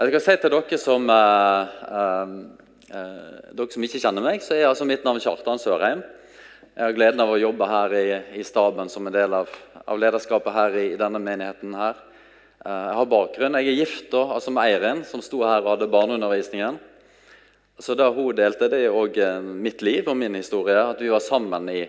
Jeg 0.00 0.08
skal 0.14 0.20
si 0.24 0.34
til 0.40 0.52
dere 0.54 0.76
som, 0.80 1.10
eh, 1.12 1.62
eh, 1.92 2.30
eh, 2.96 3.40
dere 3.52 3.70
som 3.70 3.82
ikke 3.84 4.00
kjenner 4.00 4.22
meg, 4.24 4.40
så 4.40 4.54
er 4.54 4.68
altså 4.70 4.86
mitt 4.88 5.04
navn 5.04 5.20
Kjartan 5.20 5.60
Sørheim. 5.60 6.02
Jeg 6.74 6.84
har 6.86 6.94
gleden 6.94 7.20
av 7.20 7.28
å 7.28 7.36
jobbe 7.36 7.66
her 7.68 7.92
i, 7.92 8.38
i 8.40 8.42
staben 8.42 8.88
som 8.88 9.06
en 9.06 9.12
del 9.12 9.34
av, 9.34 9.50
av 9.84 9.98
lederskapet 9.98 10.54
her 10.54 10.70
i, 10.70 10.86
i, 10.94 10.96
denne 10.96 11.20
menigheten. 11.20 11.74
her. 11.74 11.96
Eh, 12.64 12.86
jeg 12.88 12.96
har 12.96 13.10
bakgrunn. 13.12 13.58
Jeg 13.60 13.68
er 13.68 13.76
gift 13.76 14.10
da, 14.10 14.22
altså 14.38 14.50
med 14.50 14.70
Eirin, 14.70 15.04
som 15.04 15.20
sto 15.20 15.42
her 15.44 15.60
og 15.60 15.74
hadde 15.74 15.90
barneundervisningen. 15.92 16.80
Så 17.78 17.94
det 17.94 18.08
hun 18.08 18.34
delte, 18.34 18.70
det 18.72 18.80
er 18.86 18.96
òg 18.96 19.20
mitt 19.44 19.82
liv 19.82 20.08
og 20.08 20.16
min 20.16 20.34
historie. 20.34 20.80
At 20.80 21.04
vi 21.04 21.12
var 21.12 21.20
sammen 21.20 21.68
i 21.68 21.84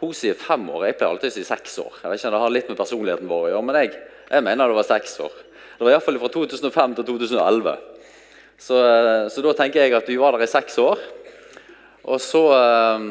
Hun 0.00 0.12
sier 0.12 0.34
fem 0.34 0.68
år, 0.68 0.84
jeg 0.84 0.98
pleier 0.98 1.14
alltid 1.14 1.30
å 1.30 1.32
si 1.32 1.44
seks 1.44 1.78
år. 1.78 1.92
Jeg 2.02 2.10
vet 2.10 2.20
ikke, 2.20 2.30
Det 2.30 2.38
har 2.40 2.50
litt 2.50 2.68
med 2.68 2.76
personligheten 2.76 3.28
vår 3.28 3.44
å 3.46 3.50
gjøre, 3.54 3.64
men 3.64 3.76
jeg, 3.76 3.92
jeg 4.28 4.42
mener 4.42 4.68
det 4.68 4.76
var 4.76 4.82
seks 4.90 5.20
år. 5.20 5.32
Det 5.78 5.84
var 5.84 5.90
iallfall 5.90 6.18
fra 6.22 6.30
2005 6.30 6.92
til 6.94 7.06
2011. 7.08 7.76
Så, 8.58 8.76
eh, 8.78 9.28
så, 9.28 9.42
da 9.42 9.54
tenker 9.58 9.82
jeg 9.82 9.94
at 9.96 10.08
vi 10.08 10.18
var 10.20 10.36
der 10.36 10.44
i 10.46 10.50
seks 10.50 10.76
år. 10.78 11.00
Og 12.04 12.20
så 12.22 12.42
eh, 12.54 13.06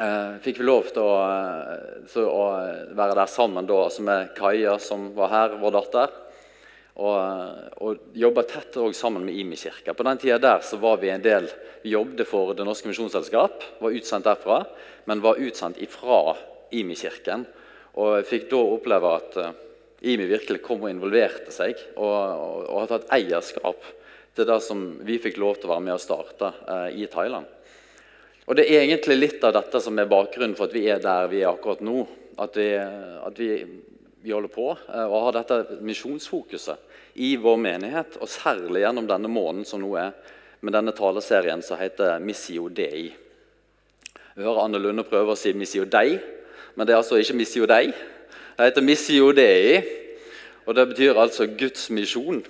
eh 0.00 0.34
fikk 0.44 0.60
vi 0.60 0.66
lov 0.68 0.90
til 0.92 1.02
å, 1.02 1.14
til 2.12 2.26
å 2.28 2.42
være 2.96 3.16
der 3.16 3.30
sammen 3.32 3.68
da, 3.68 3.78
altså 3.86 4.04
med 4.04 4.34
Kaja, 4.36 4.76
som 4.78 5.08
var 5.16 5.32
her, 5.32 5.56
vår 5.62 5.72
datter. 5.78 6.12
Og, 7.00 7.16
og 7.80 8.12
jobba 8.12 8.44
tett 8.44 8.76
sammen 8.92 9.24
med 9.24 9.38
Imi 9.40 9.56
kirke. 9.56 9.94
På 9.96 10.04
den 10.04 10.20
tida 10.20 10.36
der 10.38 10.60
så 10.60 10.76
var 10.76 10.98
vi 11.00 11.08
en 11.08 11.22
del 11.24 11.48
Vi 11.82 11.94
jobbet 11.94 12.28
for 12.28 12.52
Det 12.52 12.64
Norske 12.66 12.90
Misjonsselskap, 12.90 13.62
var 13.80 13.96
utsendt 13.96 14.26
derfra, 14.28 14.66
men 15.08 15.22
var 15.24 15.40
utsendt 15.40 15.80
ifra 15.80 16.36
Imi-kirken. 16.76 17.46
Og 17.96 18.20
fikk 18.28 18.50
da 18.50 18.60
oppleve 18.60 19.14
at 19.16 19.38
IMI 20.00 20.26
virkelig 20.30 20.62
kom 20.64 20.84
og 20.86 20.92
involverte 20.92 21.52
seg 21.52 21.76
og, 21.96 22.08
og, 22.08 22.60
og, 22.64 22.76
har 22.80 22.92
tatt 22.94 23.10
eierskap 23.18 23.84
til 24.36 24.46
det 24.48 24.58
som 24.64 24.84
vi 25.04 25.18
fikk 25.20 25.36
lov 25.42 25.58
til 25.58 25.68
å 25.68 25.74
være 25.74 25.84
med 25.84 25.96
og 25.96 26.02
starte 26.02 26.52
eh, 26.64 27.02
i 27.02 27.08
Thailand. 27.10 27.48
Og 28.48 28.56
Det 28.56 28.64
er 28.66 28.86
egentlig 28.86 29.18
litt 29.18 29.44
av 29.44 29.54
dette 29.54 29.82
som 29.82 29.98
er 30.00 30.08
bakgrunnen 30.10 30.56
for 30.58 30.70
at 30.70 30.74
vi 30.74 30.86
er 30.90 31.02
der 31.02 31.28
vi 31.30 31.42
er 31.42 31.52
akkurat 31.52 31.82
nå. 31.84 32.06
At 32.40 32.56
vi, 32.56 32.70
at 32.80 33.36
vi, 33.36 33.50
vi 34.24 34.32
holder 34.32 34.52
på 34.54 34.70
eh, 34.72 35.04
og 35.04 35.26
har 35.26 35.36
dette 35.40 35.80
misjonsfokuset 35.84 36.88
i 37.20 37.34
vår 37.36 37.58
menighet, 37.60 38.16
og 38.22 38.30
særlig 38.30 38.84
gjennom 38.84 39.08
denne 39.10 39.28
måneden 39.28 39.66
som 39.68 39.82
nå 39.82 39.90
er, 39.98 40.14
med 40.60 40.76
denne 40.76 40.92
taleserien 40.96 41.62
som 41.64 41.80
heter 41.80 42.20
Missio 42.22 42.68
Dei. 42.72 43.10
Vi 44.36 44.44
hører 44.46 44.62
Anne 44.64 44.80
Lunde 44.80 45.04
prøve 45.08 45.34
å 45.34 45.38
si 45.38 45.52
Missio 45.56 45.84
Dei, 45.88 46.16
men 46.76 46.86
det 46.86 46.94
er 46.94 47.00
altså 47.00 47.18
ikke 47.20 47.36
Missio 47.36 47.68
Dei. 47.68 47.90
Det 48.60 48.66
heter 48.66 48.84
Missio 48.84 49.30
Dei, 49.32 49.78
og 50.68 50.74
det 50.76 50.82
betyr 50.90 51.16
altså 51.16 51.46
Guds 51.48 51.86
misjon. 51.96 52.42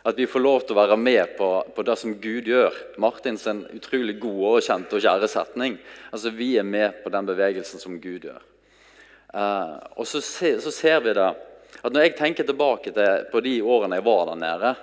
At 0.00 0.16
vi 0.16 0.24
får 0.24 0.40
lov 0.40 0.62
til 0.64 0.72
å 0.72 0.78
være 0.78 0.96
med 0.96 1.34
på, 1.36 1.48
på 1.76 1.84
det 1.84 1.96
som 2.00 2.14
Gud 2.22 2.48
gjør. 2.48 2.78
Martins 3.04 3.44
en 3.50 3.60
utrolig 3.76 4.14
god 4.22 4.38
og 4.48 4.64
kjent 4.64 4.96
og 4.96 5.04
kjære 5.04 5.28
setning. 5.28 5.76
Altså, 6.08 6.32
Vi 6.32 6.54
er 6.56 6.64
med 6.64 7.02
på 7.04 7.12
den 7.12 7.28
bevegelsen 7.28 7.84
som 7.84 8.00
Gud 8.00 8.24
gjør. 8.30 8.40
Uh, 9.28 9.76
og 10.00 10.08
så, 10.08 10.24
se, 10.24 10.54
så, 10.64 10.72
ser 10.72 11.04
vi 11.04 11.12
det 11.20 11.28
at 11.28 11.92
Når 11.92 12.00
jeg 12.06 12.16
tenker 12.16 12.48
tilbake 12.48 12.96
til, 12.96 13.28
på 13.28 13.44
de 13.44 13.58
årene 13.60 14.00
jeg 14.00 14.08
var 14.08 14.26
der 14.32 14.42
nede, 14.46 14.74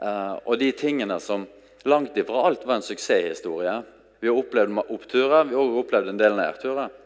uh, 0.00 0.34
og 0.40 0.56
de 0.56 0.72
tingene 0.72 1.20
som 1.20 1.44
langt 1.84 2.16
ifra 2.16 2.48
alt 2.48 2.64
var 2.64 2.80
en 2.80 2.88
suksesshistorie 2.88 3.76
Vi 4.24 4.32
har 4.32 4.40
opplevd 4.40 4.86
oppturer, 4.88 5.44
vi 5.44 5.52
har 5.52 5.60
også 5.60 5.84
opplevd 5.84 6.14
en 6.14 6.24
del 6.24 6.40
nedturer. 6.40 7.00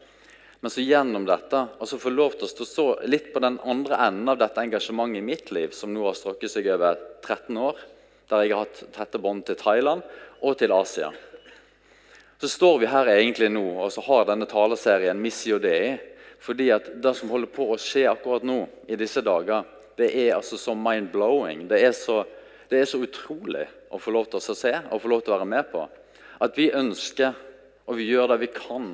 Men 0.61 0.71
så 0.75 0.83
gjennom 0.83 1.27
dette 1.29 1.61
altså 1.79 2.01
få 2.03 2.11
lov 2.11 2.35
til 2.39 2.49
å 2.49 2.67
stå 2.67 2.87
litt 3.07 3.31
på 3.35 3.43
den 3.43 3.61
andre 3.63 4.01
enden 4.09 4.33
av 4.33 4.41
dette 4.41 4.63
engasjementet 4.65 5.21
i 5.21 5.27
mitt 5.27 5.53
liv, 5.55 5.71
som 5.71 5.93
nå 5.95 6.03
har 6.09 6.19
strukket 6.19 6.51
seg 6.51 6.67
over 6.75 6.99
13 7.23 7.61
år, 7.63 7.79
der 8.29 8.45
jeg 8.45 8.55
har 8.55 8.67
hatt 8.67 8.83
tette 8.97 9.21
bånd 9.23 9.47
til 9.47 9.59
Thailand 9.61 10.03
og 10.43 10.59
til 10.59 10.75
Asia. 10.75 11.13
Så 12.39 12.51
står 12.51 12.79
vi 12.83 12.91
her 12.91 13.11
egentlig 13.11 13.51
nå 13.51 13.65
og 13.71 13.91
så 13.95 14.03
har 14.07 14.27
denne 14.29 14.47
taleserien 14.51 15.19
Missio 15.19 15.59
Dei. 15.63 15.97
Fordi 16.39 16.69
at 16.71 16.93
det 17.03 17.15
som 17.19 17.31
holder 17.33 17.51
på 17.51 17.65
å 17.73 17.81
skje 17.83 18.05
akkurat 18.07 18.45
nå, 18.47 18.61
i 18.87 18.95
disse 18.99 19.25
dager, 19.27 19.65
det 19.99 20.13
er 20.15 20.37
altså 20.37 20.55
så 20.55 20.75
mind-blowing. 20.79 21.65
Det, 21.67 21.81
det, 22.71 22.79
er 22.79 22.87
så 22.87 23.01
utrolig 23.03 23.65
å 23.91 23.99
få 23.99 24.15
lov 24.15 24.29
til 24.31 24.39
å 24.39 24.55
se 24.55 24.75
og 24.79 25.03
få 25.03 25.11
lov 25.11 25.25
til 25.25 25.35
å 25.35 25.39
være 25.41 25.51
med 25.51 25.67
på. 25.73 25.83
At 26.47 26.55
vi 26.55 26.69
ønsker, 26.71 27.35
og 27.91 27.99
vi 27.99 28.07
gjør 28.07 28.31
det 28.31 28.39
vi 28.45 28.51
kan 28.55 28.93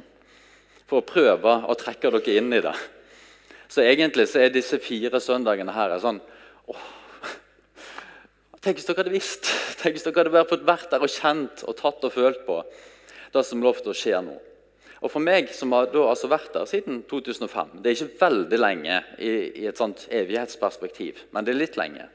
for 0.89 1.01
å 1.01 1.07
prøve 1.07 1.55
å 1.69 1.77
trekke 1.79 2.13
dere 2.15 2.37
inn 2.39 2.53
i 2.53 2.63
det. 2.65 2.75
Så 3.69 3.83
egentlig 3.83 4.29
så 4.31 4.45
er 4.45 4.53
disse 4.55 4.79
fire 4.83 5.21
søndagene 5.23 5.75
her 5.75 5.97
sånn 6.03 6.21
åh, 6.71 6.85
Tenk 8.65 8.79
hvis 8.79 8.87
dere 8.89 9.03
hadde 9.03 9.13
visst. 9.13 9.49
Tenk 9.83 9.99
hvis 9.99 10.07
dere 10.07 10.31
hadde 10.33 10.65
vært 10.65 10.89
der 10.89 11.03
og 11.05 11.13
kjent 11.13 11.67
og 11.69 11.77
tatt 11.77 12.07
og 12.07 12.15
følt 12.15 12.47
på 12.47 12.63
det 13.35 13.43
som 13.45 13.61
lov 13.61 13.83
til 13.83 13.93
å 13.93 13.97
skje 13.99 14.21
nå. 14.25 14.37
Og 15.05 15.13
For 15.13 15.21
meg 15.21 15.51
som 15.53 15.75
har 15.77 15.91
altså 15.93 16.31
vært 16.33 16.55
der 16.55 16.65
siden 16.71 17.03
2005 17.11 17.75
Det 17.83 17.91
er 17.91 17.99
ikke 17.99 18.23
veldig 18.23 18.61
lenge 18.61 19.03
i, 19.19 19.33
i, 19.61 19.67
et 19.69 19.77
sånt 19.77 20.07
evighetsperspektiv, 20.09 21.27
men 21.37 21.45
det 21.45 21.53
er 21.53 21.61
litt 21.61 21.77
lenge. 21.77 22.09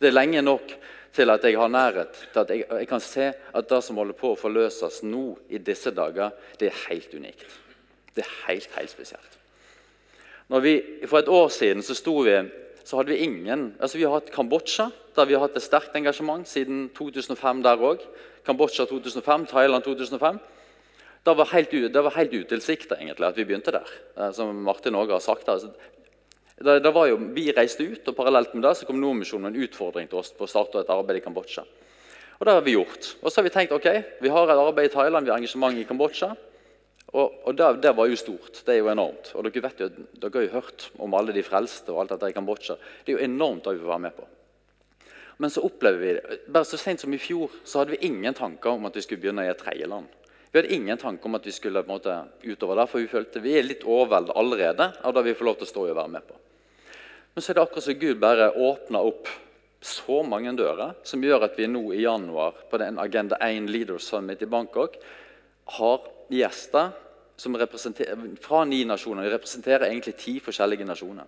Det 0.00 0.10
er 0.10 0.16
lenge 0.16 0.42
nok 0.42 0.74
til 1.14 1.30
at 1.30 1.44
jeg 1.46 1.60
har 1.60 1.70
nærhet 1.70 2.18
til 2.32 2.40
at 2.42 2.50
jeg, 2.50 2.66
jeg 2.66 2.88
kan 2.90 3.04
se 3.04 3.28
at 3.30 3.68
det 3.70 3.82
som 3.86 4.00
holder 4.00 4.18
på 4.18 4.32
å 4.32 4.40
forløses 4.40 5.04
nå 5.06 5.26
i 5.54 5.60
disse 5.62 5.92
dager, 5.94 6.32
det 6.58 6.72
er 6.72 6.80
helt 6.88 7.14
unikt. 7.14 7.61
Det 8.16 8.24
er 8.24 8.34
helt, 8.48 8.68
helt 8.76 8.90
spesielt. 8.90 9.38
Vi, 10.62 10.74
for 11.08 11.22
et 11.22 11.28
år 11.32 11.48
siden 11.48 11.82
så, 11.82 11.94
vi, 12.24 12.34
så 12.84 12.98
hadde 12.98 13.14
vi 13.14 13.22
ingen 13.24 13.74
altså 13.80 13.98
Vi 13.98 14.04
har 14.04 14.18
hatt 14.18 14.32
Kambodsja, 14.34 14.90
der 15.16 15.24
vi 15.24 15.36
har 15.36 15.46
hatt 15.46 15.56
et 15.56 15.64
sterkt 15.64 15.96
engasjement 15.96 16.48
siden 16.48 16.90
2005 16.96 17.62
der 17.64 17.80
òg. 17.80 18.04
Kambodsja 18.44 18.84
2005, 18.90 19.46
Thailand 19.46 19.84
2005. 19.84 20.40
Det 21.22 21.36
var 21.38 21.48
helt, 21.52 21.70
det 21.70 22.02
var 22.02 22.16
helt 22.16 22.32
utilsikta 22.34 22.98
at 22.98 23.36
vi 23.36 23.44
begynte 23.44 23.72
der. 23.72 23.88
Eh, 24.18 24.32
som 24.32 24.54
Martin 24.54 24.94
også 24.94 25.12
har 25.12 25.20
sagt. 25.20 25.48
Altså, 25.48 25.70
det, 26.58 26.82
det 26.82 26.92
jo, 26.94 27.18
vi 27.34 27.52
reiste 27.52 27.84
ut, 27.84 28.08
og 28.08 28.16
parallelt 28.16 28.54
med 28.54 28.62
det 28.66 28.76
så 28.76 28.86
kom 28.86 29.00
Nordmisjonen 29.00 29.52
en 29.54 29.62
utfordring 29.62 30.08
til 30.08 30.18
oss 30.18 30.32
på 30.32 30.44
å 30.44 30.50
starte 30.50 30.82
et 30.82 30.90
arbeid 30.90 31.20
i 31.20 31.24
Kambodsja. 31.24 31.64
Og 32.38 32.46
det 32.46 32.54
har 32.54 32.64
vi 32.66 32.74
gjort. 32.74 33.14
Og 33.22 33.30
så 33.30 33.38
har 33.38 33.46
vi 33.46 33.54
tenkt 33.54 33.72
ok, 33.72 33.88
vi 34.20 34.28
har 34.28 34.50
et 34.50 34.58
arbeid 34.58 34.90
i 34.90 34.92
Thailand, 34.92 35.24
vi 35.24 35.30
har 35.30 35.38
engasjement 35.38 35.78
i 35.78 35.86
Kambodsja. 35.86 36.32
Og, 37.12 37.42
og 37.44 37.56
det, 37.56 37.66
det, 37.84 37.92
var 37.96 38.08
jo 38.08 38.16
stort. 38.16 38.62
Det 38.64 38.72
er 38.72 38.80
jo 38.80 38.92
enormt. 38.92 39.34
Og 39.36 39.44
dere, 39.44 39.64
vet 39.66 39.82
jo, 39.84 39.88
dere 40.16 40.32
har 40.38 40.46
jo 40.46 40.54
hørt 40.54 40.86
om 41.04 41.16
alle 41.18 41.34
de 41.36 41.44
frelste 41.44 41.92
og 41.92 42.02
alt 42.02 42.14
dette 42.14 42.30
i 42.32 42.36
Kambodsja. 42.36 42.78
Det 43.04 43.12
er 43.12 43.18
jo 43.18 43.26
enormt 43.26 43.66
det 43.66 43.76
vi 43.76 43.82
får 43.82 43.92
være 43.92 44.04
med 44.06 44.16
på. 44.16 44.28
Men 45.42 45.52
så 45.52 45.64
opplever 45.66 46.00
vi 46.00 46.14
det. 46.16 46.38
Bare 46.54 46.68
så 46.68 46.80
sent 46.80 47.02
som 47.02 47.12
i 47.12 47.20
fjor 47.20 47.52
så 47.64 47.82
hadde 47.82 47.96
vi 47.96 48.08
ingen 48.08 48.34
tanker 48.36 48.72
om 48.72 48.88
at 48.88 48.96
vi 48.96 49.04
skulle 49.04 49.20
begynne 49.20 49.44
i 49.44 49.52
et 49.52 49.60
tredjeland. 49.60 50.08
Vi 50.52 50.60
hadde 50.60 50.72
ingen 50.76 51.00
tanker 51.00 51.28
om 51.28 51.36
at 51.36 51.46
vi 51.48 51.52
skulle 51.56 51.82
på 51.82 51.88
en 51.88 51.96
måte 51.96 52.16
utover 52.44 52.80
der, 52.80 52.88
for 52.88 53.00
vi 53.00 53.08
følte 53.08 53.40
vi 53.44 53.56
er 53.58 53.64
litt 53.66 53.86
overveldet 53.88 54.36
allerede 54.36 54.90
av 55.00 55.14
det 55.16 55.24
vi 55.28 55.36
får 55.36 55.48
lov 55.48 55.60
til 55.60 55.68
å 55.68 55.70
stå 55.72 55.84
og 55.86 55.96
være 55.96 56.12
med 56.12 56.26
på. 56.28 56.36
Men 57.32 57.44
så 57.44 57.52
er 57.52 57.56
det 57.56 57.64
akkurat 57.64 57.86
som 57.86 58.00
Gud 58.00 58.20
bare 58.20 58.50
åpner 58.52 59.08
opp 59.08 59.30
så 59.82 60.20
mange 60.22 60.52
dører 60.54 60.92
som 61.08 61.24
gjør 61.24 61.48
at 61.48 61.56
vi 61.58 61.66
nå 61.72 61.82
i 61.96 62.04
januar 62.04 62.60
på 62.70 62.78
den 62.78 63.00
Agenda 63.02 63.38
1 63.42 63.70
Leaders 63.72 64.06
Summit 64.06 64.44
i 64.44 64.50
Bangkok 64.50 64.98
har 65.78 66.04
gjester 66.40 66.92
fra 68.40 68.64
ni 68.64 68.84
nasjoner. 68.84 69.24
De 69.24 69.34
representerer 69.34 69.88
egentlig 69.88 70.16
ti 70.16 70.38
forskjellige 70.40 70.86
nasjoner. 70.86 71.26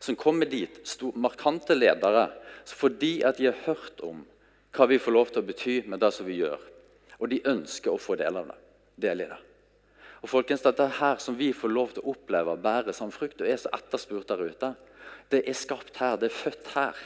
Som 0.00 0.16
kommer 0.16 0.48
dit, 0.48 0.80
markante 1.14 1.74
ledere, 1.74 2.30
fordi 2.64 3.20
at 3.24 3.36
de 3.36 3.50
har 3.50 3.64
hørt 3.66 4.00
om 4.06 4.24
hva 4.72 4.86
vi 4.86 5.00
får 5.02 5.12
lov 5.12 5.30
til 5.30 5.42
å 5.42 5.46
bety 5.46 5.76
med 5.90 6.00
det 6.00 6.12
som 6.14 6.26
vi 6.26 6.38
gjør. 6.40 6.60
Og 7.20 7.28
de 7.28 7.42
ønsker 7.50 7.92
å 7.92 8.00
få 8.00 8.16
del 8.16 8.38
av 8.40 8.48
det. 8.48 8.58
Del 9.00 9.24
i 9.24 9.28
det. 9.28 9.40
Og 10.20 10.28
folkens, 10.28 10.62
Dette 10.64 10.86
her 11.00 11.20
som 11.20 11.36
vi 11.36 11.50
får 11.56 11.72
lov 11.72 11.92
til 11.94 12.04
å 12.04 12.14
oppleve 12.14 12.56
bærer 12.56 12.90
bære 12.90 12.96
som 12.96 13.12
frukt, 13.12 13.40
og 13.40 13.48
er 13.48 13.60
så 13.60 13.72
etterspurt 13.76 14.28
der 14.28 14.44
ute, 14.44 14.74
det 15.30 15.42
er 15.48 15.56
skapt 15.56 15.96
her, 16.00 16.16
det 16.20 16.30
er 16.30 16.36
født 16.36 16.72
her. 16.74 16.96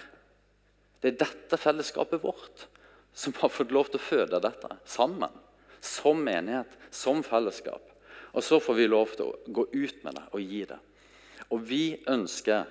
Det 1.03 1.13
er 1.13 1.19
dette 1.21 1.59
fellesskapet 1.61 2.23
vårt 2.23 2.69
som 3.15 3.35
har 3.39 3.53
fått 3.53 3.75
lov 3.75 3.91
til 3.91 4.01
å 4.01 4.07
føde 4.07 4.41
dette 4.43 4.79
sammen 4.89 5.31
som 5.85 6.21
menighet, 6.25 6.71
som 6.91 7.23
fellesskap. 7.27 7.83
Og 8.35 8.43
så 8.43 8.59
får 8.61 8.79
vi 8.79 8.87
lov 8.91 9.13
til 9.15 9.29
å 9.29 9.37
gå 9.47 9.67
ut 9.73 10.01
med 10.05 10.17
det 10.17 10.25
og 10.33 10.41
gi 10.43 10.63
det. 10.69 10.79
Og 11.53 11.61
vi 11.69 11.85
ønsker, 12.11 12.65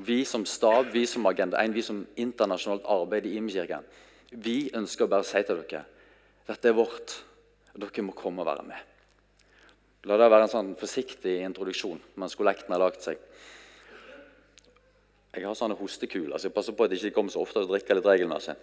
vi 0.00 0.22
som 0.24 0.46
stab, 0.48 0.92
vi 0.94 1.04
som 1.08 1.26
Agenda 1.28 1.60
1, 1.60 1.74
vi 1.76 1.84
som 1.84 2.04
internasjonalt 2.16 2.86
arbeid 2.88 3.26
i 3.28 3.34
Imekirken, 3.36 3.84
vi 4.30 4.70
ønsker 4.76 5.04
å 5.04 5.10
bare 5.10 5.26
si 5.26 5.42
til 5.42 5.58
dere 5.64 5.84
dette 6.50 6.66
er 6.66 6.74
vårt, 6.74 7.12
dere 7.78 8.02
må 8.02 8.14
komme 8.16 8.42
og 8.42 8.48
være 8.48 8.64
med. 8.66 8.86
La 10.08 10.16
det 10.16 10.30
være 10.32 10.48
en 10.48 10.50
sånn 10.50 10.70
forsiktig 10.80 11.36
introduksjon 11.44 12.00
mens 12.18 12.34
kollekten 12.38 12.72
har 12.72 12.80
lagt 12.82 13.04
seg. 13.04 13.20
Jeg 15.30 15.46
har 15.46 15.54
sånne 15.54 15.76
hostekuler, 15.78 16.38
så 16.40 16.48
jeg 16.48 16.56
passer 16.56 16.74
på 16.74 16.86
at 16.86 16.90
de 16.90 16.98
ikke 16.98 17.14
kommer 17.14 17.30
så 17.30 17.44
ofte 17.44 17.62
og 17.62 17.70
drikker 17.70 17.98
litt 17.98 18.08
regelmessig. 18.08 18.56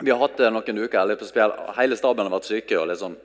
Vi 0.00 0.10
har 0.10 0.18
hatt 0.18 0.40
noen 0.50 0.78
uker. 0.84 0.98
eller 1.00 1.74
Hele 1.76 1.96
staben 1.96 2.26
har 2.26 2.34
vært 2.34 2.50
syke. 2.50 2.78
og 2.78 2.96
sånn. 2.98 3.16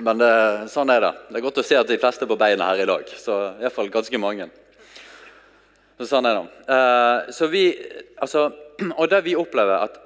Men 0.00 0.18
det, 0.18 0.32
sånn 0.72 0.90
er 0.90 1.04
det. 1.04 1.12
Det 1.28 1.38
er 1.38 1.44
godt 1.44 1.60
å 1.60 1.66
se 1.66 1.76
at 1.76 1.88
de 1.88 1.98
fleste 2.00 2.24
er 2.24 2.30
på 2.30 2.38
beina 2.40 2.70
her 2.70 2.82
i 2.82 2.88
dag. 2.88 3.10
Så 3.20 3.36
Iallfall 3.60 3.92
ganske 3.92 4.20
mange. 4.20 4.48
Så 6.00 6.08
sånn 6.08 6.26
er 6.26 6.38
det. 6.38 6.44
Uh, 6.70 7.30
så 7.36 7.50
vi, 7.52 7.64
altså, 8.16 8.46
og 9.00 9.10
det 9.12 9.20
vi 9.26 9.36
opplever 9.36 9.84
at 9.84 9.98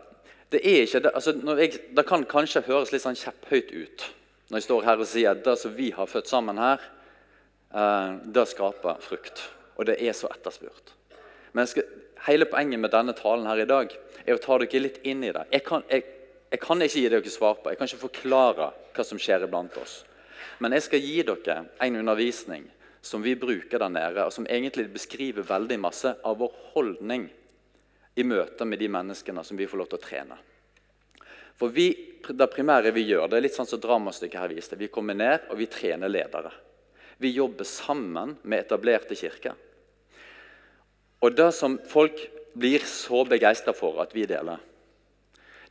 det 0.50 0.60
er 0.66 0.84
ikke 0.84 1.00
det, 1.06 1.10
altså 1.16 1.32
jeg, 1.58 1.78
det 1.96 2.04
kan 2.06 2.26
kanskje 2.30 2.64
høres 2.66 2.92
litt 2.92 3.02
sånn 3.02 3.18
kjepphøyt 3.18 3.72
ut 3.74 4.04
når 4.50 4.60
jeg 4.60 4.66
står 4.68 4.84
her 4.86 5.00
og 5.02 5.08
sier 5.08 5.32
at 5.32 5.40
det 5.42 5.54
som 5.58 5.72
vi 5.74 5.88
har 5.96 6.06
født 6.06 6.28
sammen 6.30 6.58
her, 6.60 6.82
uh, 7.74 8.18
det 8.34 8.44
skaper 8.50 9.00
frukt. 9.02 9.40
Og 9.78 9.88
det 9.88 9.96
er 10.04 10.14
så 10.14 10.28
etterspurt. 10.30 10.92
Men 11.54 11.64
jeg 11.64 11.72
skal, 11.72 11.88
hele 12.28 12.48
poenget 12.48 12.80
med 12.80 12.92
denne 12.92 13.14
talen 13.16 13.46
her 13.48 13.62
i 13.62 13.68
dag 13.68 13.92
er 14.24 14.36
å 14.36 14.42
ta 14.42 14.58
dere 14.60 14.82
litt 14.82 15.00
inn 15.04 15.24
i 15.24 15.32
det. 15.34 15.44
Jeg 15.52 15.64
kan, 15.66 15.84
jeg, 15.90 16.04
jeg 16.50 16.62
kan 16.62 16.82
ikke 16.82 17.02
gi 17.02 17.12
dere 17.12 17.32
svar 17.32 17.58
på, 17.60 17.70
jeg 17.72 17.80
kan 17.80 17.90
ikke 17.90 18.04
forklare 18.06 18.70
hva 18.94 19.06
som 19.06 19.20
skjer 19.20 19.46
iblant 19.46 19.76
oss. 19.80 20.02
Men 20.62 20.76
jeg 20.76 20.86
skal 20.86 21.04
gi 21.04 21.20
dere 21.26 21.58
en 21.82 22.00
undervisning 22.00 22.66
som 23.04 23.22
vi 23.22 23.34
bruker 23.36 23.82
der 23.82 23.92
nede, 23.92 24.24
og 24.24 24.32
som 24.32 24.46
egentlig 24.48 24.86
beskriver 24.94 25.44
veldig 25.44 25.76
masse 25.82 26.14
av 26.24 26.38
vår 26.40 26.54
holdning 26.72 27.28
i 28.14 28.24
møte 28.24 28.64
med 28.64 28.80
de 28.80 28.88
menneskene 28.88 29.44
som 29.44 29.58
vi 29.58 29.66
får 29.68 29.82
lov 29.82 29.90
til 29.90 30.00
å 30.00 30.04
trene. 30.04 30.38
For 31.58 31.74
vi, 31.74 31.88
Det 32.24 32.46
primære 32.48 32.90
vi 32.96 33.02
gjør, 33.04 33.28
det 33.28 33.36
er 33.36 33.42
litt 33.44 33.56
sånn 33.56 33.68
som 33.68 33.80
dramastykket 33.80 34.40
her 34.40 34.48
viste. 34.48 34.78
Vi 34.80 34.88
kommer 34.88 35.12
ned 35.14 35.50
og 35.52 35.58
vi 35.58 35.66
trener 35.68 36.08
ledere. 36.08 36.48
Vi 37.20 37.34
jobber 37.36 37.68
sammen 37.68 38.38
med 38.42 38.64
etablerte 38.64 39.14
kirker. 39.14 39.52
Og 41.24 41.32
det 41.32 41.50
som 41.56 41.78
folk 41.88 42.20
blir 42.52 42.84
så 42.84 43.22
begeistra 43.24 43.72
for 43.72 43.96
at 44.02 44.12
vi 44.12 44.26
deler, 44.28 44.60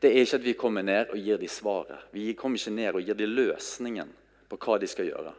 det 0.01 0.09
er 0.09 0.25
ikke 0.25 0.39
at 0.39 0.47
vi 0.47 0.55
kommer 0.59 0.83
ned 0.83 1.13
og 1.13 1.21
gir 1.21 1.37
dem 1.39 1.51
svaret. 1.51 2.09
Vi 2.11 2.33
kommer 2.35 2.59
ikke 2.59 2.73
ned 2.73 2.97
og 2.97 3.05
gir 3.05 3.15
dem 3.15 3.35
løsningen 3.37 4.09
på 4.49 4.57
hva 4.59 4.79
de 4.81 4.89
skal 4.89 5.07
gjøre. 5.07 5.31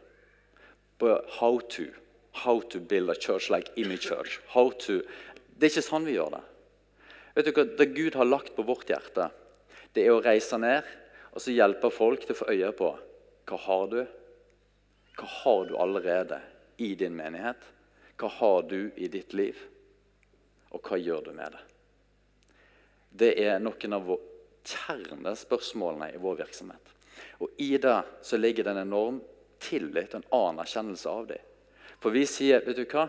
På 0.97 1.19
how 1.37 1.59
to. 1.75 1.89
How 2.35 2.61
to 2.71 2.79
build 2.79 3.11
a 3.11 3.15
church 3.15 3.51
like 3.51 3.71
Image 3.75 4.07
Church. 4.07 4.39
How 4.55 4.71
to. 4.87 5.01
Det 5.55 5.67
er 5.67 5.73
ikke 5.75 5.85
sånn 5.85 6.07
vi 6.07 6.15
gjør 6.15 6.33
det. 6.33 6.41
Vet 7.35 7.47
du 7.47 7.51
hva? 7.51 7.67
Det 7.77 7.91
Gud 7.93 8.15
har 8.15 8.27
lagt 8.27 8.55
på 8.55 8.65
vårt 8.65 8.89
hjerte, 8.89 9.29
det 9.93 10.07
er 10.07 10.15
å 10.15 10.23
reise 10.23 10.57
ned 10.59 10.87
og 11.35 11.43
så 11.43 11.51
hjelpe 11.51 11.91
folk 11.91 12.23
til 12.23 12.35
å 12.35 12.39
få 12.39 12.47
øye 12.51 12.71
på 12.75 12.89
hva 13.45 13.57
har 13.67 13.87
du 13.91 13.99
Hva 15.15 15.27
har 15.31 15.67
du 15.69 15.77
allerede 15.79 16.41
i 16.83 16.89
din 16.99 17.15
menighet? 17.15 17.61
Hva 18.19 18.27
har 18.39 18.65
du 18.67 18.91
i 18.95 19.07
ditt 19.07 19.33
liv? 19.33 19.55
Og 20.75 20.83
hva 20.83 20.99
gjør 20.99 21.29
du 21.29 21.31
med 21.35 21.55
det? 21.55 21.63
Det 23.15 23.31
er 23.45 23.61
noen 23.63 23.95
av 23.95 24.11
kjernespørsmålene 24.65 26.11
i 26.13 26.21
vår 26.21 26.41
virksomhet. 26.43 26.91
Og 27.39 27.61
I 27.63 27.77
det 27.81 27.99
så 28.25 28.37
ligger 28.37 28.65
det 28.65 28.73
en 28.75 28.83
enorm 28.83 29.21
tillit 29.63 30.13
og 30.13 30.21
en 30.21 30.33
anerkjennelse 30.39 31.11
av 31.11 31.29
det. 31.31 31.39
For 32.03 32.13
vi 32.13 32.25
sier 32.27 32.65
vet 32.65 32.79
du 32.79 32.85
hva? 32.89 33.07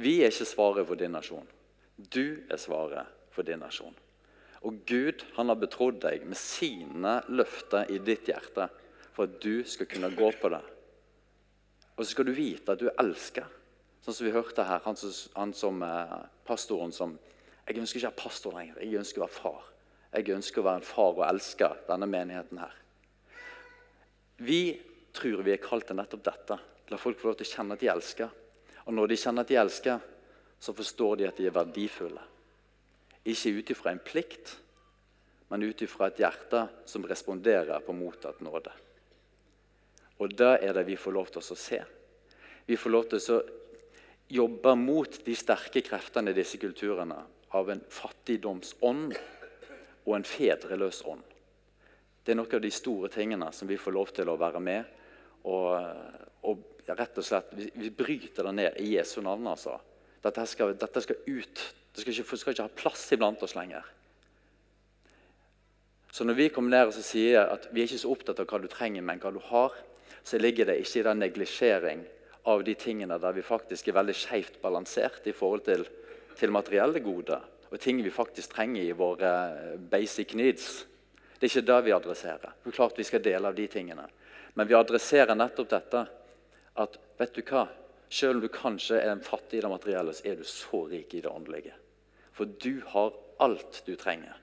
Vi 0.00 0.20
er 0.20 0.32
ikke 0.32 0.48
svaret 0.48 0.88
for 0.88 1.00
din 1.00 1.14
nasjon. 1.16 1.48
Du 1.96 2.42
er 2.48 2.60
svaret 2.60 3.08
for 3.34 3.46
din 3.46 3.62
nasjon. 3.62 3.96
Og 4.66 4.82
Gud 4.86 5.24
han 5.38 5.48
har 5.48 5.58
betrodd 5.60 6.02
deg 6.02 6.26
med 6.28 6.36
sine 6.36 7.20
løfter 7.32 7.88
i 7.88 8.00
ditt 8.04 8.28
hjerte 8.28 8.68
for 9.14 9.24
at 9.24 9.40
du 9.42 9.64
skal 9.66 9.88
kunne 9.88 10.12
gå 10.16 10.28
på 10.40 10.50
det. 10.52 10.60
Og 11.96 12.04
så 12.04 12.12
skal 12.12 12.28
du 12.28 12.36
vite 12.36 12.76
at 12.76 12.80
du 12.80 12.90
elsker. 12.92 13.48
Sånn 14.04 14.16
som 14.16 14.26
vi 14.26 14.32
hørte 14.32 14.64
her, 14.64 14.80
han 14.84 14.96
som, 14.96 15.12
han 15.36 15.50
som 15.56 15.82
eh, 15.84 16.20
pastoren 16.50 16.94
som 16.94 17.18
Jeg 17.70 17.78
ønsker 17.78 18.00
ikke 18.00 18.08
å 18.08 18.10
være 18.10 18.22
pastor 18.24 18.54
lenger, 18.56 18.78
jeg 18.82 18.98
ønsker 18.98 19.20
å 19.20 19.26
være 19.26 19.36
far. 19.36 19.66
Jeg 20.10 20.32
ønsker 20.34 20.58
å 20.58 20.64
være 20.66 20.80
en 20.80 20.86
far 20.88 21.12
og 21.12 21.20
elske 21.22 21.68
denne 21.86 22.06
menigheten 22.10 22.58
her. 22.58 22.72
Vi 24.42 24.62
tror 25.14 25.44
vi 25.46 25.52
er 25.54 25.62
kalt 25.62 25.86
til 25.86 25.98
nettopp 26.00 26.24
dette. 26.26 26.56
La 26.90 26.98
folk 26.98 27.20
få 27.20 27.30
lov 27.30 27.36
til 27.38 27.46
å 27.46 27.52
kjenne 27.52 27.76
at 27.76 27.84
de 27.84 27.90
elsker. 27.92 28.32
Og 28.88 28.96
når 28.96 29.12
de 29.12 29.18
kjenner 29.22 29.46
at 29.46 29.52
de 29.52 29.60
elsker, 29.60 30.02
så 30.58 30.74
forstår 30.74 31.20
de 31.20 31.28
at 31.28 31.38
de 31.38 31.46
er 31.46 31.54
verdifulle. 31.54 32.24
Ikke 33.30 33.52
ut 33.60 33.70
ifra 33.70 33.94
en 33.94 34.02
plikt, 34.02 34.56
men 35.52 35.62
ut 35.62 35.82
ifra 35.84 36.08
et 36.10 36.18
hjerte 36.24 36.64
som 36.88 37.06
responderer 37.06 37.84
på 37.86 37.94
mottatt 37.94 38.42
nåde. 38.42 38.72
Og 40.20 40.34
det 40.36 40.52
er 40.64 40.74
det 40.74 40.88
vi 40.88 40.98
får 41.00 41.14
lov 41.16 41.30
til 41.30 41.44
å 41.44 41.58
se. 41.58 41.80
Vi 42.66 42.76
får 42.78 42.92
lov 42.96 43.08
til 43.12 43.20
å 43.20 43.40
jobbe 44.30 44.74
mot 44.78 45.20
de 45.26 45.34
sterke 45.36 45.82
kreftene 45.82 46.30
i 46.30 46.36
disse 46.36 46.58
kulturene 46.62 47.18
av 47.58 47.70
en 47.72 47.82
fattigdomsånd 47.90 49.16
og 50.06 50.14
en 50.14 50.26
fedreløs 50.26 51.02
ånd. 51.10 51.24
Det 52.22 52.32
er 52.32 52.38
noen 52.38 52.56
av 52.60 52.62
de 52.62 52.70
store 52.72 53.10
tingene 53.10 53.50
som 53.56 53.68
vi 53.68 53.78
får 53.80 53.96
lov 53.96 54.12
til 54.14 54.30
å 54.30 54.38
være 54.38 54.62
med 54.62 54.96
og, 55.50 55.72
og 56.46 56.64
rett 56.86 57.18
og 57.18 57.26
slett, 57.26 57.50
vi, 57.56 57.70
vi, 57.74 57.90
bryter 57.90 58.46
det 58.46 58.54
ned 58.54 58.80
i 58.82 58.92
Jesu 58.94 59.20
navn. 59.24 59.48
altså. 59.50 59.78
Dette 60.22 60.44
skal, 60.46 60.76
dette 60.78 61.02
skal 61.02 61.22
ut 61.26 61.62
det 61.90 62.04
skal 62.04 62.14
ikke, 62.14 62.36
skal 62.38 62.54
ikke 62.54 62.68
ha 62.68 62.78
plass 62.78 63.08
iblant 63.16 63.42
oss 63.42 63.56
lenger. 63.58 63.86
Så 66.14 66.22
når 66.26 66.36
vi 66.38 66.48
kommer 66.54 66.70
ned 66.70 66.90
og 66.90 66.94
sier 67.02 67.50
at 67.50 67.66
vi 67.74 67.82
er 67.82 67.90
ikke 67.90 68.02
så 68.02 68.12
opptatt 68.14 68.42
av 68.42 68.46
hva 68.50 68.60
du 68.62 68.68
trenger, 68.70 69.02
men 69.02 69.18
hva 69.22 69.32
du 69.34 69.40
har, 69.50 69.74
så 70.22 70.38
ligger 70.38 70.68
det 70.70 70.80
ikke 70.82 71.00
i 71.00 71.06
den 71.06 71.22
neglisjering 71.24 72.04
av 72.48 72.64
de 72.64 72.74
tingene 72.74 73.18
der 73.20 73.34
vi 73.36 73.44
faktisk 73.44 73.88
er 73.88 73.98
veldig 74.00 74.16
skjevt 74.16 74.60
balansert 74.62 75.26
i 75.28 75.34
forhold 75.36 75.64
til, 75.66 75.84
til 76.38 76.54
materielle 76.54 77.02
goder 77.04 77.42
og 77.70 77.78
ting 77.78 78.00
vi 78.02 78.10
faktisk 78.10 78.54
trenger 78.54 78.82
i 78.82 78.96
våre 78.96 79.30
eh, 79.54 79.74
basic 79.78 80.34
needs. 80.34 80.86
Det 81.38 81.46
er 81.46 81.52
ikke 81.52 81.68
det 81.68 81.78
vi 81.86 81.94
adresserer. 81.94 82.56
Det 82.62 82.72
er 82.72 82.76
klart 82.76 82.98
vi 82.98 83.06
skal 83.06 83.22
dele 83.22 83.50
av 83.50 83.56
de 83.56 83.66
tingene. 83.70 84.08
Men 84.58 84.68
vi 84.68 84.76
adresserer 84.76 85.38
nettopp 85.38 85.70
dette 85.70 86.02
at 86.82 86.98
vet 87.20 87.36
du 87.36 87.44
hva? 87.46 87.68
Selv 88.10 88.36
om 88.36 88.42
du 88.42 88.50
kanskje 88.50 88.98
er 88.98 89.22
fattig 89.22 89.60
i 89.60 89.62
det 89.62 89.70
materielle, 89.70 90.12
så 90.16 90.26
er 90.26 90.40
du 90.40 90.46
så 90.48 90.82
rik 90.90 91.14
i 91.14 91.22
det 91.22 91.30
åndelige. 91.30 91.76
For 92.34 92.50
du 92.58 92.82
har 92.90 93.14
alt 93.38 93.84
du 93.86 93.94
trenger. 93.94 94.34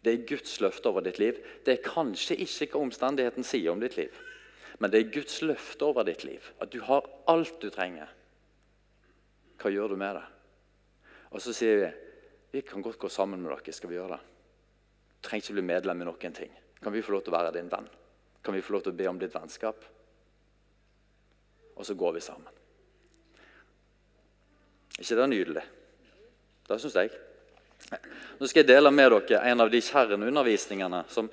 Det 0.00 0.14
er 0.14 0.24
Guds 0.28 0.54
løfte 0.62 0.88
over 0.88 1.04
ditt 1.04 1.20
liv. 1.20 1.36
Det 1.66 1.74
er 1.74 1.84
kanskje 1.84 2.38
ikke 2.40 2.70
hva 2.72 2.86
omstendigheten 2.86 3.44
sier 3.44 3.74
om 3.74 3.82
ditt 3.82 3.98
liv, 3.98 4.16
men 4.78 4.92
det 4.92 5.00
er 5.00 5.12
Guds 5.14 5.40
løfte 5.42 5.86
over 5.86 6.04
ditt 6.04 6.24
liv. 6.24 6.44
At 6.60 6.72
du 6.72 6.80
har 6.84 7.06
alt 7.30 7.60
du 7.62 7.70
trenger. 7.72 8.10
Hva 9.56 9.72
gjør 9.72 9.94
du 9.94 10.00
med 10.00 10.18
det? 10.18 10.24
Og 11.32 11.40
så 11.42 11.54
sier 11.56 11.80
vi 11.80 11.92
vi 12.56 12.62
kan 12.62 12.80
godt 12.80 12.98
gå 12.98 13.08
sammen 13.12 13.42
med 13.42 13.50
dere. 13.52 13.72
Skal 13.74 13.90
vi 13.90 13.98
gjøre 13.98 14.16
det? 14.16 14.22
Du 15.20 15.28
trenger 15.28 15.44
ikke 15.44 15.56
bli 15.58 15.64
medlem 15.66 16.02
i 16.02 16.06
noen 16.08 16.36
ting. 16.36 16.52
Kan 16.80 16.94
vi 16.94 17.02
få 17.04 17.12
lov 17.12 17.24
til 17.26 17.34
å 17.34 17.36
være 17.36 17.52
din 17.56 17.68
venn? 17.68 17.88
Kan 18.44 18.54
vi 18.54 18.62
få 18.64 18.76
lov 18.76 18.84
til 18.86 18.94
å 18.94 18.96
be 18.96 19.08
om 19.10 19.18
ditt 19.20 19.34
vennskap? 19.34 19.82
Og 21.76 21.84
så 21.84 21.96
går 21.98 22.14
vi 22.16 22.22
sammen. 22.24 22.62
ikke 24.96 25.18
det 25.18 25.28
nydelig? 25.28 25.64
Det 26.68 26.80
syns 26.80 26.96
jeg. 26.96 27.10
Nå 28.38 28.48
skal 28.48 28.62
jeg 28.62 28.70
dele 28.70 28.90
med 28.90 29.12
dere 29.12 29.42
en 29.50 29.60
av 29.60 29.70
de 29.70 29.80
kjerneundervisningene. 29.84 31.04
som 31.08 31.28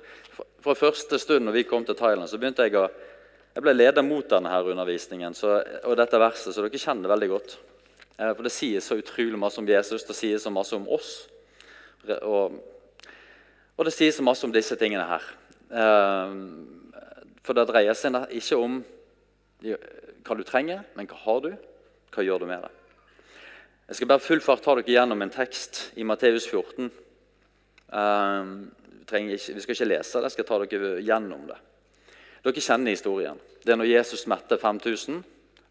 Fra 0.60 0.74
første 0.74 1.18
stund 1.18 1.46
når 1.46 1.52
vi 1.52 1.64
kom 1.64 1.84
til 1.84 1.96
Thailand, 1.96 2.28
så 2.28 2.38
begynte 2.38 2.66
jeg 2.66 2.76
å 2.76 2.88
jeg 3.54 3.62
ble 3.62 3.74
leder 3.74 4.02
mot 4.02 4.26
denne 4.26 4.50
her 4.50 4.66
undervisningen 4.72 5.36
så, 5.38 5.60
og 5.86 5.94
dette 5.98 6.18
verset, 6.18 6.54
så 6.54 6.64
dere 6.64 6.80
kjenner 6.80 7.06
det 7.06 7.12
veldig 7.12 7.30
godt. 7.30 7.56
Eh, 8.18 8.32
for 8.32 8.42
det 8.46 8.52
sier 8.54 8.82
så 8.82 8.98
utrolig 8.98 9.38
masse 9.38 9.60
om 9.62 9.68
Jesus, 9.68 10.06
det 10.08 10.16
sier 10.18 10.42
så 10.42 10.50
masse 10.54 10.74
om 10.74 10.88
oss. 10.90 11.12
Og, 12.20 12.56
og 13.78 13.86
det 13.86 13.94
sier 13.94 14.14
så 14.14 14.24
masse 14.26 14.44
om 14.46 14.54
disse 14.54 14.76
tingene 14.80 15.06
her. 15.06 15.28
Eh, 15.70 16.34
for 17.44 17.56
det 17.56 17.68
dreier 17.70 17.98
seg 17.98 18.16
ikke 18.34 18.58
om 18.58 18.80
hva 19.64 20.36
du 20.36 20.42
trenger, 20.46 20.82
men 20.96 21.06
hva 21.08 21.20
har 21.22 21.44
du? 21.44 21.52
Hva 22.14 22.24
gjør 22.24 22.42
du 22.42 22.48
med 22.48 22.64
det? 22.64 22.72
Jeg 23.84 23.98
skal 23.98 24.08
bare 24.08 24.24
full 24.24 24.40
fart 24.40 24.64
ta 24.64 24.74
dere 24.78 24.94
gjennom 24.96 25.22
en 25.22 25.32
tekst 25.32 25.90
i 26.00 26.06
Matteus 26.08 26.46
14. 26.48 26.88
Um, 27.92 28.52
vi, 29.04 29.20
ikke, 29.36 29.54
vi, 29.54 29.60
skal 29.60 29.76
ikke 29.76 29.88
lese 29.90 30.16
det, 30.16 30.30
jeg 30.30 30.34
skal 30.38 30.46
ta 30.48 30.58
dere 30.64 30.92
gjennom 31.04 31.44
det. 31.50 31.58
Dere 32.44 32.60
kjenner 32.60 32.92
historien. 32.92 33.38
Det 33.64 33.72
er 33.72 33.80
når 33.80 33.88
Jesus 33.88 34.26
mette 34.28 34.58
5000 34.60 35.22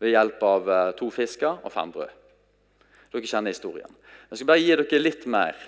ved 0.01 0.13
hjelp 0.13 0.44
av 0.44 0.70
uh, 0.70 0.80
to 0.98 1.10
fisker 1.13 1.62
og 1.62 1.72
fem 1.72 1.92
brød. 1.94 2.13
Dere 3.13 3.30
kjenner 3.30 3.53
historien. 3.53 4.00
Jeg 4.30 4.39
skal 4.39 4.50
bare 4.50 4.63
gi 4.63 4.74
dere 4.74 5.01
litt 5.01 5.27
mer 5.30 5.60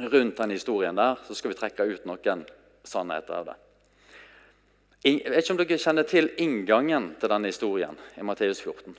rundt 0.00 0.36
den 0.36 0.54
historien 0.54 0.96
der, 0.96 1.16
så 1.26 1.34
skal 1.36 1.52
vi 1.52 1.58
trekke 1.58 1.88
ut 1.88 2.04
noen 2.08 2.44
sannheter 2.84 3.38
av 3.38 3.48
det. 3.48 3.56
Jeg 5.04 5.32
vet 5.32 5.40
ikke 5.40 5.54
om 5.56 5.62
dere 5.62 5.80
kjenner 5.80 6.08
til 6.08 6.28
inngangen 6.44 7.14
til 7.20 7.32
denne 7.32 7.48
historien 7.48 7.96
i 8.20 8.26
Matteus 8.26 8.60
14. 8.60 8.96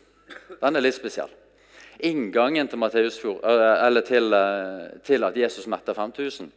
Den 0.57 0.75
er 0.75 0.83
litt 0.83 0.97
spesiell 0.97 1.29
inngangen 2.01 2.67
til, 2.67 2.79
Matteus, 2.81 3.19
til, 4.07 4.35
til 5.03 5.23
at 5.23 5.37
Jesus 5.37 5.67
metter 5.67 5.93
5000, 5.93 6.51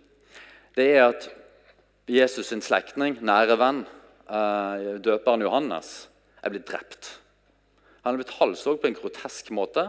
det 0.76 0.86
er 0.96 1.08
at 1.08 1.28
Jesus' 2.08 2.48
sin 2.48 2.62
slektning, 2.62 3.18
nære 3.24 3.56
venn, 3.58 3.84
døperen 4.28 5.44
Johannes, 5.44 6.08
er 6.44 6.52
blitt 6.52 6.68
drept. 6.68 7.10
Han 8.04 8.14
er 8.14 8.20
blitt 8.20 8.36
halshogd 8.38 8.82
på 8.82 8.90
en 8.90 8.96
grotesk 8.96 9.50
måte. 9.56 9.88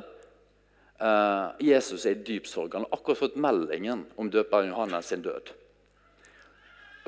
Jesus 1.60 2.06
er 2.06 2.16
i 2.16 2.24
dyp 2.24 2.48
sorg. 2.48 2.76
Han 2.76 2.86
har 2.88 2.96
akkurat 2.96 3.20
fått 3.20 3.40
meldingen 3.40 4.06
om 4.16 4.32
døperen 4.32 4.72
Johannes 4.72 5.12
sin 5.12 5.24
død. 5.26 5.52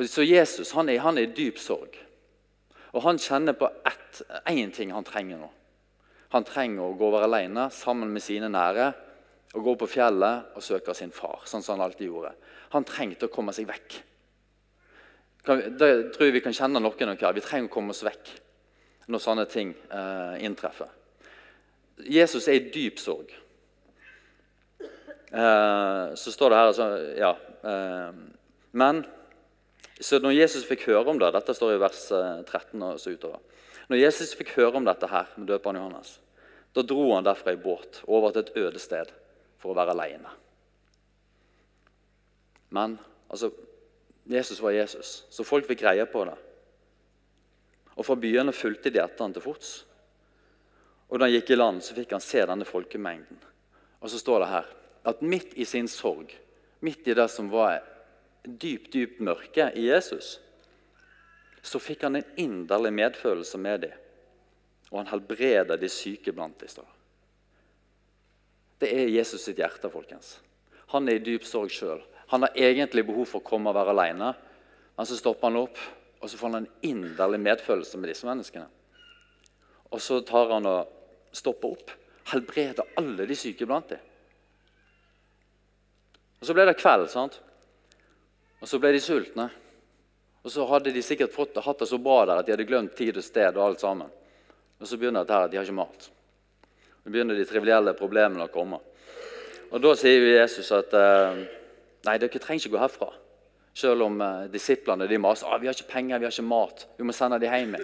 Så 0.05 0.24
Jesus 0.27 0.74
han 0.77 0.89
er, 0.89 1.00
han 1.01 1.17
er 1.17 1.29
i 1.29 1.34
dyp 1.36 1.60
sorg. 1.60 1.96
Og 2.93 3.03
han 3.03 3.19
kjenner 3.22 3.55
på 3.57 3.69
én 4.48 4.72
ting 4.75 4.91
han 4.93 5.07
trenger 5.07 5.39
nå. 5.41 5.50
Han 6.36 6.43
trenger 6.48 6.84
å 6.84 6.96
gå 7.00 7.07
over 7.07 7.24
alene 7.24 7.69
sammen 7.72 8.12
med 8.12 8.24
sine 8.24 8.50
nære 8.51 8.91
og 9.55 9.63
gå 9.63 9.75
på 9.79 9.89
fjellet 9.96 10.57
og 10.57 10.63
søke 10.63 10.93
sin 10.96 11.13
far, 11.15 11.46
sånn 11.48 11.63
som 11.63 11.77
han 11.77 11.88
alltid 11.88 12.10
gjorde. 12.10 12.34
Han 12.75 12.86
trengte 12.88 13.29
å 13.29 13.34
komme 13.34 13.55
seg 13.55 13.69
vekk. 13.69 13.96
Det 15.48 15.89
tror 16.13 16.27
jeg 16.27 16.36
vi 16.36 16.44
kan 16.44 16.56
kjenne 16.56 16.82
noen 16.84 17.13
av 17.13 17.36
Vi 17.36 17.44
trenger 17.46 17.70
å 17.70 17.74
komme 17.74 17.96
oss 17.96 18.04
vekk 18.04 18.34
når 19.08 19.24
sånne 19.24 19.46
ting 19.48 19.72
eh, 19.72 20.44
inntreffer. 20.44 20.89
Jesus 22.04 22.48
er 22.51 22.60
i 22.60 22.66
dyp 22.74 23.00
sorg. 23.00 23.32
Eh, 25.32 26.16
så 26.16 26.32
står 26.32 26.51
det 26.51 26.58
her 26.60 26.72
altså, 26.72 26.88
ja, 27.18 27.32
eh, 27.63 28.12
Men 28.72 29.06
så 30.00 30.20
når 30.22 30.38
Jesus 30.38 30.68
fikk 30.68 30.86
høre 30.88 31.12
om 31.12 31.20
det 31.20 31.34
Dette 31.36 31.56
står 31.58 31.74
i 31.74 31.82
vers 31.82 32.04
13 32.12 32.48
eh, 32.54 32.86
og 32.94 33.01
så 33.01 33.12
utover. 33.12 33.39
Når 33.88 34.01
Jesus 34.04 34.36
fikk 34.38 34.54
høre 34.60 34.80
om 34.80 34.88
dette 34.88 35.08
her 35.08 35.32
med 35.36 35.48
døperen 35.48 35.80
Johannes, 35.80 36.18
da 36.75 36.84
dro 36.84 37.10
han 37.13 37.25
derfra 37.25 37.56
i 37.56 37.60
båt 37.60 38.01
over 38.06 38.36
til 38.36 38.44
et 38.44 38.58
øde 38.60 38.82
sted 38.84 39.12
for 39.58 39.72
å 39.72 39.77
være 39.77 39.96
alene. 39.96 40.34
Men 42.75 42.98
altså, 43.32 43.54
Jesus 44.27 44.60
var 44.60 44.75
Jesus, 44.75 45.25
så 45.29 45.43
folk 45.48 45.67
fikk 45.67 45.86
greie 45.86 46.05
på 46.10 46.25
det. 46.27 46.36
Og 47.98 48.05
Fra 48.05 48.15
byene 48.19 48.53
fulgte 48.53 48.91
de 48.93 49.01
etter 49.01 49.24
han 49.24 49.34
til 49.34 49.46
fots. 49.46 49.69
Og 51.07 51.19
Da 51.19 51.25
han 51.25 51.34
gikk 51.34 51.51
i 51.51 51.57
land, 51.57 51.81
så 51.84 51.96
fikk 51.96 52.12
han 52.12 52.24
se 52.24 52.43
denne 52.46 52.67
folkemengden. 52.67 53.39
Og 54.01 54.10
så 54.12 54.19
står 54.19 54.43
det 54.43 54.50
her 54.51 54.74
at 55.07 55.22
midt 55.22 55.53
i 55.55 55.65
sin 55.65 55.88
sorg, 55.88 56.34
midt 56.84 57.07
i 57.07 57.15
det 57.15 57.29
som 57.31 57.48
var 57.50 57.79
dypt, 58.43 58.91
dypt 58.93 59.22
mørke 59.24 59.72
i 59.75 59.88
Jesus, 59.88 60.38
så 61.63 61.79
fikk 61.79 62.03
han 62.03 62.19
en 62.19 62.36
inderlig 62.38 62.93
medfølelse 62.93 63.57
med 63.57 63.81
dem. 63.88 63.96
Og 64.91 65.01
han 65.01 65.10
helbreder 65.12 65.79
de 65.79 65.89
syke 65.91 66.31
blant 66.31 66.60
dem. 66.60 66.86
Det 68.79 68.91
er 68.93 69.10
Jesus 69.10 69.41
sitt 69.41 69.57
hjerte. 69.57 69.89
folkens. 69.89 70.39
Han 70.93 71.10
er 71.10 71.17
i 71.17 71.24
dyp 71.24 71.43
sorg 71.43 71.72
sjøl. 71.72 72.03
Han 72.34 72.43
har 72.43 72.57
egentlig 72.60 73.05
behov 73.07 73.29
for 73.29 73.41
å 73.41 73.48
komme 73.48 73.72
og 73.72 73.77
være 73.77 73.93
alene. 73.96 74.34
Men 74.98 75.07
så 75.07 75.15
stopper 75.19 75.48
han 75.48 75.62
opp, 75.62 75.79
og 76.19 76.29
så 76.29 76.39
får 76.39 76.50
han 76.50 76.60
en 76.63 76.89
inderlig 76.89 77.39
medfølelse 77.43 78.00
med 78.01 78.12
disse 78.12 78.27
menneskene. 78.27 78.67
Og 79.93 80.01
så 80.03 80.19
tar 80.27 80.51
han 80.51 80.67
og 80.67 81.36
stopper 81.36 81.75
opp, 81.77 81.93
helbreder 82.34 82.98
alle 83.00 83.27
de 83.29 83.38
syke 83.38 83.67
blant 83.69 83.93
dem. 83.93 84.01
Og 86.39 86.46
Så 86.46 86.53
ble 86.53 86.65
det 86.67 86.77
kveld, 86.77 87.07
sant? 87.10 87.39
og 88.62 88.67
så 88.69 88.79
ble 88.81 88.91
de 88.96 89.01
sultne. 89.01 89.48
Og 90.41 90.51
så 90.51 90.65
hadde 90.69 90.93
de 90.96 91.01
sikkert 91.03 91.34
fått, 91.34 91.57
hatt 91.62 91.81
det 91.81 91.89
så 91.89 92.00
bra 92.01 92.22
der 92.25 92.39
at 92.39 92.48
de 92.48 92.53
hadde 92.55 92.65
glemt 92.65 92.96
tid 92.98 93.17
og 93.19 93.25
sted. 93.25 93.57
Og 93.57 93.65
alt 93.65 93.84
sammen. 93.84 94.10
Og 94.79 94.88
så 94.88 94.98
begynner 94.98 95.25
dette 95.25 95.36
her 95.36 95.48
at 95.48 95.51
de 95.51 95.60
har 95.60 95.67
ikke 95.67 95.77
mat. 95.77 96.07
Så 97.03 97.12
begynner 97.12 97.38
de 97.38 97.46
trivielle 97.46 97.93
problemene 97.98 98.48
å 98.48 98.53
komme. 98.53 98.79
Og 99.67 99.81
Da 99.84 99.93
sier 100.00 100.24
Jesus 100.24 100.72
at 100.72 100.93
eh, 100.96 101.41
nei, 102.07 102.17
dere 102.21 102.41
trenger 102.41 102.65
ikke 102.65 102.75
gå 102.75 102.81
herfra. 102.81 103.11
Selv 103.77 104.07
om 104.07 104.17
eh, 104.23 104.47
disiplene 104.53 105.05
de 105.09 105.19
maser 105.21 105.49
ah, 105.51 105.59
vi 105.61 105.69
har 105.69 105.77
ikke 105.77 105.91
penger, 105.91 106.17
vi 106.17 106.27
har 106.27 106.33
ikke 106.33 106.47
mat. 106.47 106.87
Vi 106.97 107.05
må 107.05 107.15
sende 107.15 107.39
dem 107.43 107.53
hjem. 107.53 107.77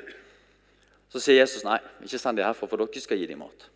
Så 1.14 1.22
sier 1.22 1.44
Jesus 1.44 1.66
nei, 1.68 1.78
ikke 2.02 2.22
send 2.22 2.40
dem 2.40 2.48
herfra, 2.48 2.70
for 2.70 2.82
dere 2.82 3.04
skal 3.04 3.22
gi 3.22 3.30
dem 3.30 3.44
mat. 3.44 3.70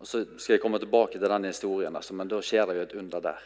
Og 0.00 0.08
Så 0.08 0.22
skal 0.38 0.54
jeg 0.54 0.62
komme 0.62 0.78
tilbake 0.80 1.18
til 1.18 1.28
den 1.28 1.50
historien, 1.50 1.96
altså, 1.96 2.14
men 2.16 2.28
da 2.30 2.38
skjer 2.40 2.70
det 2.70 2.78
jo 2.78 2.86
et 2.86 2.96
under 3.02 3.26
der. 3.26 3.42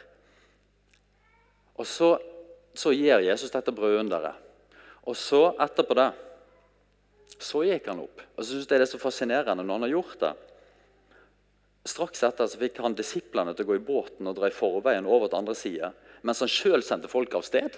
Og 1.74 1.86
så 1.88 2.12
så 2.74 2.90
gir 2.94 3.22
Jesus 3.22 3.52
dette 3.54 3.72
brødunderet. 3.74 4.34
Og 5.06 5.16
så, 5.16 5.52
etterpå 5.62 5.94
det, 5.98 6.08
så 7.38 7.62
gikk 7.66 7.86
han 7.90 8.02
opp. 8.02 8.22
Og 8.34 8.42
så 8.42 8.50
synes 8.50 8.66
jeg 8.66 8.80
Det 8.80 8.86
er 8.86 8.90
så 8.90 8.98
fascinerende 8.98 9.64
når 9.64 9.74
han 9.74 9.86
har 9.86 9.94
gjort 9.94 10.20
det. 10.20 10.32
Straks 11.84 12.22
etter 12.24 12.48
så 12.48 12.60
fikk 12.60 12.78
han 12.80 12.96
disiplene 12.96 13.52
til 13.52 13.66
å 13.66 13.68
gå 13.72 13.76
i 13.76 13.84
båten 13.84 14.28
og 14.30 14.38
dra 14.38 14.48
i 14.48 14.56
forveien 14.56 15.04
over 15.04 15.28
til 15.28 15.42
andre 15.42 15.56
sida, 15.58 15.90
mens 16.24 16.40
han 16.40 16.48
sjøl 16.48 16.84
sendte 16.84 17.10
folk 17.12 17.34
av 17.36 17.44
sted. 17.44 17.76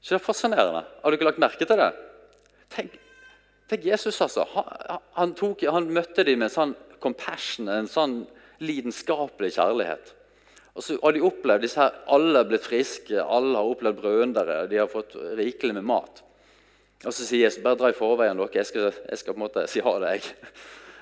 Ikke 0.00 0.12
det 0.12 0.18
er 0.18 0.24
fascinerende? 0.24 0.82
Har 1.00 1.10
du 1.12 1.16
ikke 1.16 1.28
lagt 1.28 1.40
merke 1.40 1.68
til 1.68 1.80
det? 1.80 1.90
Tenk, 2.72 2.98
tenk 3.68 3.86
Jesus, 3.88 4.20
altså. 4.20 4.44
Han, 4.54 5.00
han, 5.16 5.34
tok, 5.36 5.64
han 5.72 5.88
møtte 5.92 6.24
dem 6.28 6.40
med 6.40 6.50
en 6.50 6.56
sånn 6.56 6.74
compassion, 7.00 7.68
en 7.72 7.88
sånn 7.88 8.22
lidenskapelig 8.60 9.54
kjærlighet. 9.56 10.12
Og 10.76 10.84
så 10.84 10.96
har 11.02 11.16
de 11.16 11.22
opplevd 11.26 11.64
disse 11.64 11.80
her, 11.80 11.96
Alle 12.12 12.42
har 12.42 12.48
blitt 12.48 12.68
friske, 12.68 13.16
alle 13.20 13.56
har 13.56 13.70
opplevd 13.72 14.00
brødundere, 14.00 14.66
de 14.70 14.78
har 14.80 14.90
fått 14.92 15.16
rikelig 15.38 15.78
med 15.80 15.88
mat. 15.88 16.20
Og 17.04 17.12
Så 17.16 17.24
sier 17.24 17.46
Jesus 17.46 17.64
bare 17.64 17.80
dra 17.80 17.90
i 17.90 17.96
forveien, 17.96 18.36
dere. 18.36 18.52
Jeg 18.60 18.68
skal, 18.68 18.92
jeg 19.08 19.18
skal 19.18 19.34
på 19.34 19.40
en 19.40 19.46
måte 19.46 19.64
si 19.72 19.80
ha 19.84 19.96
det. 20.04 20.12
Jeg. 20.18 20.52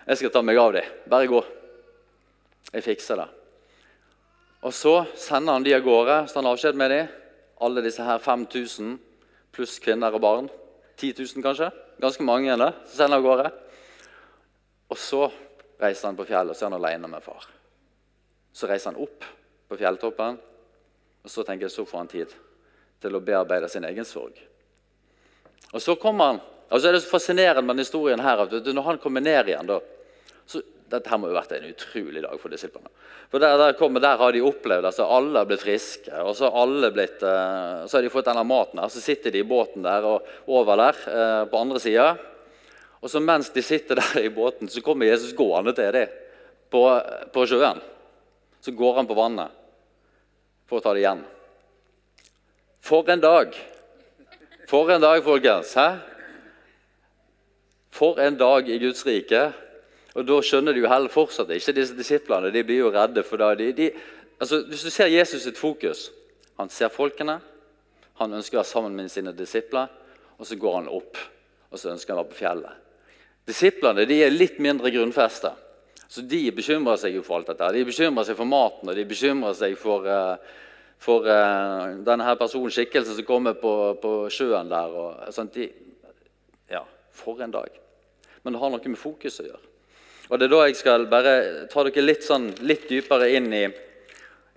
Jeg 0.09 0.17
skal 0.17 0.33
ta 0.33 0.41
meg 0.43 0.57
av 0.57 0.73
dem. 0.73 0.87
Bare 1.09 1.29
gå. 1.29 1.43
Jeg 2.73 2.85
fikser 2.85 3.21
det. 3.21 3.27
Og 4.65 4.73
Så 4.75 4.95
sender 5.21 5.53
han 5.53 5.65
de 5.65 5.75
av 5.77 5.85
gårde, 5.85 6.17
så 6.29 6.41
han 6.41 6.49
avskjed 6.49 6.79
med 6.81 6.91
dem. 6.91 7.11
Alle 7.61 7.83
disse 7.85 8.03
her 8.03 8.19
5000 8.19 8.97
pluss 9.53 9.79
kvinner 9.79 10.15
og 10.15 10.23
barn. 10.25 10.49
10 10.97 11.13
000 11.19 11.45
kanskje. 11.45 11.71
Ganske 12.01 12.25
mange. 12.25 12.57
Det, 12.57 12.73
Så 12.87 12.97
sender 12.97 13.19
av 13.19 13.23
gårde. 13.23 13.53
Og 14.89 14.97
så 14.99 15.29
reiser 15.79 16.09
han 16.09 16.17
på 16.17 16.27
fjellet 16.27 16.51
og 16.51 16.57
så 16.57 16.67
er 16.67 16.71
han 16.71 16.81
alene 16.81 17.09
med 17.09 17.23
far. 17.23 17.45
Så 18.53 18.67
reiser 18.67 18.91
han 18.91 19.03
opp 19.03 19.25
på 19.69 19.77
fjelltoppen. 19.77 20.39
Og 21.23 21.31
så 21.31 21.45
tenker 21.45 21.69
jeg 21.69 21.75
så 21.75 21.85
får 21.85 21.99
han 21.99 22.09
tid 22.09 22.33
til 23.03 23.15
å 23.15 23.21
bearbeide 23.21 23.69
sin 23.69 23.85
egen 23.85 24.09
sorg. 24.09 24.41
Og 25.69 25.83
så 25.85 25.95
kommer 26.01 26.33
han, 26.33 26.41
og 26.71 26.81
så 26.81 26.89
er 26.89 26.93
Det 26.93 27.03
så 27.03 27.11
fascinerende 27.11 27.63
med 27.63 27.77
denne 27.77 27.85
historien 27.85 28.21
her, 28.21 28.39
at 28.39 28.51
når 28.75 28.83
han 28.83 28.99
kommer 28.99 29.21
ned 29.21 29.49
igjen 29.49 29.69
da, 29.69 29.81
Dette 30.89 31.11
her 31.13 31.21
må 31.21 31.29
jo 31.29 31.37
vært 31.37 31.53
en 31.57 31.69
utrolig 31.69 32.23
dag 32.25 32.41
for 32.41 32.53
disiplene. 32.53 32.89
For 33.29 33.43
der, 33.43 33.59
der, 33.61 33.75
kommer, 33.77 34.01
der 34.01 34.21
har 34.21 34.33
de 34.33 34.41
opplevd 34.45 34.89
altså 34.89 35.05
Alle 35.13 35.43
har 35.43 35.49
blitt 35.49 35.65
friske. 35.65 36.13
og 36.23 36.33
Så, 36.39 36.49
alle 36.49 36.91
blitt, 36.95 37.21
uh, 37.21 37.85
så 37.85 37.99
har 37.99 38.07
de 38.07 38.13
fått 38.13 38.31
denne 38.31 38.47
maten 38.49 38.81
her, 38.81 38.89
så 38.93 39.03
sitter 39.05 39.35
de 39.35 39.43
i 39.43 39.49
båten 39.49 39.85
der 39.85 40.07
og 40.09 40.29
over 40.49 40.81
der 40.81 41.01
uh, 41.05 41.45
på 41.51 41.61
andre 41.61 41.83
sida. 41.83 42.09
Og 42.99 43.13
så 43.13 43.21
mens 43.23 43.53
de 43.55 43.63
sitter 43.63 44.01
der 44.01 44.25
i 44.25 44.33
båten, 44.33 44.71
så 44.73 44.83
kommer 44.83 45.11
Jesus 45.11 45.37
gående 45.37 45.77
til 45.77 45.93
dem 45.95 46.17
på, 46.73 46.83
på 47.35 47.47
sjøen. 47.47 47.83
Så 48.65 48.75
går 48.75 48.97
han 49.03 49.09
på 49.09 49.17
vannet 49.19 49.55
for 50.69 50.81
å 50.81 50.85
ta 50.85 50.93
det 50.97 51.05
igjen. 51.05 51.23
For 52.85 53.09
en 53.13 53.23
dag! 53.23 53.55
For 54.69 54.91
en 54.93 55.01
dag, 55.01 55.23
folkens. 55.25 55.71
Hæ? 55.79 55.89
For 57.95 58.21
en 58.21 58.37
dag 58.37 58.69
i 58.69 58.77
Guds 58.83 59.07
rike. 59.07 59.47
Og 60.19 60.27
Da 60.27 60.41
skjønner 60.43 60.75
de 60.75 60.83
jo 60.83 60.91
heller 60.91 61.13
fortsatt 61.13 61.51
ikke 61.55 61.77
disse 61.77 61.95
disiplene. 61.95 62.51
De 62.51 62.65
blir 62.67 62.83
jo 62.83 62.91
redde. 62.91 63.23
for 63.23 63.39
da 63.39 63.55
de, 63.55 63.73
de, 63.73 63.91
altså, 64.41 64.65
Hvis 64.67 64.83
du 64.83 64.91
ser 64.91 65.07
Jesus 65.07 65.43
sitt 65.43 65.59
fokus 65.59 66.11
Han 66.59 66.69
ser 66.69 66.91
folkene, 66.91 67.41
han 68.19 68.33
ønsker 68.35 68.59
å 68.59 68.61
være 68.61 68.67
sammen 68.67 68.97
med 68.99 69.11
sine 69.11 69.31
disipler, 69.31 69.87
og 70.39 70.47
så 70.47 70.57
går 70.59 70.75
han 70.75 70.89
opp 70.91 71.19
og 71.71 71.79
så 71.79 71.93
ønsker 71.93 72.15
han 72.15 72.19
å 72.19 72.25
være 72.25 72.33
på 72.33 72.41
fjellet. 72.41 72.85
Disiplene 73.49 74.07
de 74.09 74.17
er 74.25 74.35
litt 74.35 74.59
mindre 74.63 74.91
grunnfesta. 74.93 75.53
Så 76.09 76.25
de 76.25 76.41
bekymrer 76.57 76.97
seg 77.01 77.19
jo 77.19 77.25
for 77.25 77.39
alt 77.39 77.51
dette. 77.53 77.69
De 77.77 77.85
bekymrer 77.85 78.25
seg 78.25 78.39
for 78.39 78.49
maten 78.49 78.89
og 78.89 78.97
de 78.97 79.05
bekymrer 79.09 79.57
seg 79.57 79.77
for, 79.81 80.09
uh, 80.09 80.41
for 80.99 81.29
uh, 81.29 81.99
denne 82.05 82.25
her 82.25 82.39
personen, 82.41 82.73
skikkelsen 82.73 83.19
som 83.19 83.29
kommer 83.29 83.59
på, 83.61 83.75
på 84.01 84.15
sjøen 84.33 84.73
der. 84.73 84.97
Og, 84.97 85.29
sånn, 85.37 85.53
De, 85.53 85.69
ja, 86.73 86.83
for 87.13 87.45
en 87.45 87.53
dag. 87.53 87.77
Men 88.43 88.57
det 88.57 88.63
har 88.63 88.73
noe 88.73 88.95
med 88.95 89.01
fokus 89.01 89.43
å 89.45 89.49
gjøre. 89.51 89.68
Og 90.29 90.39
Det 90.39 90.47
er 90.47 90.53
da 90.53 90.65
jeg 90.67 90.77
skal 90.77 91.07
bare 91.09 91.35
ta 91.73 91.85
dere 91.87 92.05
litt, 92.05 92.25
sånn, 92.27 92.51
litt 92.61 92.89
dypere 92.91 93.31
inn 93.33 93.49
i, 93.53 93.65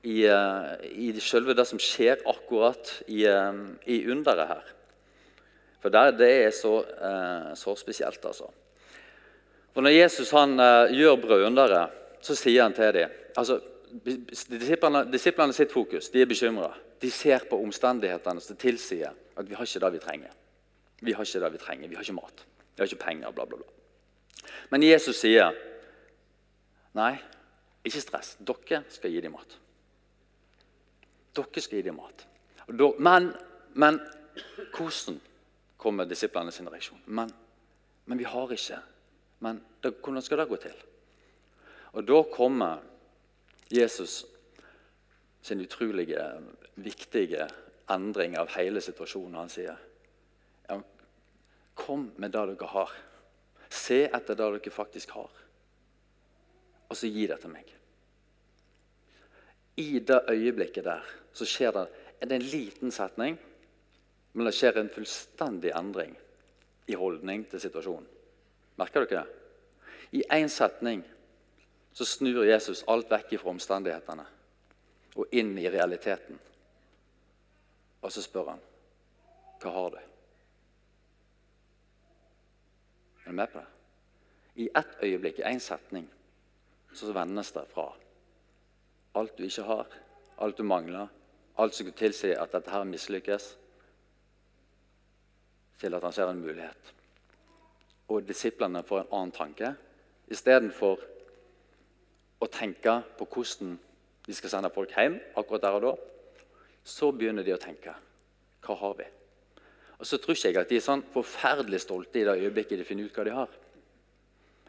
i, 0.03 0.17
uh, 0.27 0.75
i 0.91 1.13
selve 1.23 1.55
det 1.55 1.65
som 1.69 1.79
skjer 1.79 2.25
akkurat 2.27 2.97
i, 3.07 3.23
i 3.23 4.01
underet 4.11 4.51
her. 4.51 4.73
For 5.81 5.93
det, 5.93 6.03
det 6.19 6.31
er 6.43 6.51
så, 6.53 6.75
så 7.57 7.73
spesielt, 7.79 8.21
altså. 8.21 8.51
For 9.71 9.81
Når 9.81 9.95
Jesus 9.95 10.29
han, 10.35 10.59
gjør 10.93 11.15
brødunderet, 11.23 11.97
så 12.21 12.35
sier 12.37 12.67
han 12.67 12.75
til 12.77 12.91
dem 12.93 13.17
altså, 13.35 13.57
disiplene, 14.49 15.05
disiplene 15.11 15.53
sitt 15.53 15.71
fokus 15.71 16.09
de 16.13 16.21
er 16.21 16.29
bekymra. 16.29 16.71
De 17.01 17.11
ser 17.11 17.47
på 17.49 17.59
omstendighetene 17.63 18.43
som 18.43 18.59
tilsier 18.59 19.11
at 19.11 19.47
vi 19.49 19.57
har 19.57 19.67
ikke 19.67 19.83
det 19.83 19.93
vi 19.95 20.03
trenger. 20.05 20.33
Vi 21.01 21.13
har 21.17 21.25
ikke 21.25 21.43
det 21.43 21.53
vi 21.53 21.61
trenger, 21.61 21.89
vi 21.89 21.97
har 21.97 22.05
ikke 22.05 22.19
mat, 22.19 22.43
vi 22.75 22.83
har 22.83 22.91
ikke 22.91 23.05
penger. 23.05 23.31
bla 23.31 23.45
bla 23.45 23.57
bla. 23.57 23.80
Men 24.69 24.83
Jesus 24.83 25.19
sier 25.21 25.55
nei, 26.97 27.15
ikke 27.87 28.03
stress. 28.03 28.35
Dere 28.39 28.83
skal 28.91 29.11
gi 29.13 29.21
dem 29.23 29.35
mat. 29.35 29.57
Dere 31.35 31.63
skal 31.63 31.79
gi 31.79 31.87
dem 31.89 31.99
mat. 31.99 32.25
Men, 32.99 33.31
men 33.73 33.99
hvordan 34.75 35.19
kommer 35.81 36.07
disiplene 36.07 36.51
sin 36.51 36.69
reaksjon? 36.69 37.01
Men, 37.05 37.31
men 38.05 38.19
vi 38.21 38.27
har 38.29 38.53
ikke 38.53 38.79
men 39.41 39.57
hvordan 39.81 40.21
skal 40.21 40.37
det 40.37 40.49
gå 40.49 40.57
til? 40.61 40.81
Og 41.97 42.07
Da 42.07 42.23
kommer 42.33 42.77
Jesus 43.71 44.25
sin 45.41 45.61
utrolige, 45.61 46.21
viktige 46.75 47.47
endring 47.89 48.37
av 48.37 48.51
hele 48.55 48.81
situasjonen. 48.81 49.35
Han 49.35 49.49
sier 49.49 49.77
Kom 51.75 52.11
med 52.17 52.31
det 52.31 52.45
dere 52.45 52.67
har. 52.67 52.91
Se 53.71 54.03
etter 54.05 54.35
det 54.35 54.43
dere 54.43 54.73
faktisk 54.73 55.15
har. 55.17 55.31
og 56.91 56.97
så 56.99 57.07
gi 57.07 57.23
det 57.27 57.37
til 57.39 57.53
meg. 57.53 57.69
I 59.79 59.99
det 60.03 60.17
øyeblikket 60.27 60.83
der 60.83 61.05
så 61.31 61.47
skjer 61.47 61.71
det, 61.71 61.85
det 62.19 62.35
en 62.35 62.49
liten 62.51 62.91
setning, 62.91 63.37
men 64.33 64.45
det 64.45 64.53
skjer 64.57 64.81
en 64.81 64.91
fullstendig 64.91 65.71
endring 65.71 66.11
i 66.91 66.97
holdning 66.99 67.45
til 67.47 67.63
situasjonen. 67.63 68.09
Merker 68.75 69.05
dere 69.05 69.23
det? 69.23 69.39
I 70.19 70.25
én 70.35 70.51
setning 70.51 71.05
så 71.95 72.05
snur 72.05 72.43
Jesus 72.43 72.83
alt 72.91 73.07
vekk 73.11 73.37
fra 73.39 73.53
omstendighetene 73.55 74.27
og 75.15 75.31
inn 75.31 75.55
i 75.59 75.71
realiteten. 75.71 76.39
Og 78.03 78.11
så 78.11 78.23
spør 78.23 78.51
han 78.51 78.63
hva 79.61 79.71
har 79.71 79.93
du? 79.95 80.10
Er 83.25 83.29
du 83.29 83.35
med 83.35 83.47
på 83.47 83.59
det? 83.59 83.67
I 84.55 84.69
ett 84.75 84.97
øyeblikk, 85.03 85.39
i 85.39 85.47
én 85.47 85.59
setning, 85.59 86.07
så 86.93 87.13
vendes 87.13 87.51
det 87.51 87.67
fra 87.71 87.93
alt 89.15 89.37
du 89.37 89.43
ikke 89.43 89.63
har, 89.67 89.87
alt 90.39 90.57
du 90.57 90.63
mangler, 90.63 91.07
alt 91.57 91.75
som 91.75 91.91
tilsi 91.91 92.31
at 92.31 92.51
dette 92.51 92.71
her 92.71 92.83
mislykkes, 92.87 93.57
til 95.79 95.95
at 95.97 96.03
han 96.03 96.13
ser 96.13 96.29
en 96.29 96.41
mulighet. 96.41 96.93
Og 98.07 98.27
disiplene 98.27 98.83
får 98.83 99.01
en 99.01 99.13
annen 99.17 99.31
tanke. 99.31 99.73
Istedenfor 100.27 101.01
å 102.41 102.47
tenke 102.51 103.01
på 103.17 103.25
hvordan 103.25 103.79
de 104.25 104.35
skal 104.37 104.53
sende 104.53 104.71
folk 104.73 104.93
hjem 104.95 105.17
akkurat 105.35 105.63
der 105.63 105.77
og 105.79 105.85
da, 105.85 105.95
så 106.83 107.11
begynner 107.11 107.45
de 107.45 107.55
å 107.55 107.61
tenke 107.61 107.95
hva 108.61 108.77
har 108.77 108.93
vi? 108.99 109.07
Og 110.01 110.07
så 110.09 110.17
tror 110.17 110.33
ikke 110.33 110.49
jeg 110.49 110.57
at 110.57 110.69
de 110.71 110.77
er 110.79 110.81
sånn 110.81 111.03
forferdelig 111.13 111.83
stolte 111.83 112.17
i 112.17 112.25
det 112.25 112.33
øyeblikket 112.41 112.79
de 112.81 112.85
finner 112.87 113.05
ut 113.05 113.17
hva 113.17 113.25
de 113.27 113.33
har. 113.35 113.51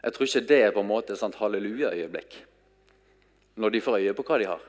Jeg 0.03 0.13
tror 0.13 0.27
ikke 0.27 0.47
det 0.51 0.59
er 0.61 0.73
på 0.75 0.83
en 0.83 0.91
måte 0.91 1.15
et 1.15 1.21
sånt 1.21 1.39
halleluja-øyeblikk 1.39 2.35
når 3.63 3.73
de 3.73 3.81
får 3.85 3.97
øye 4.01 4.13
på 4.17 4.25
hva 4.27 4.37
de 4.41 4.49
har. 4.49 4.61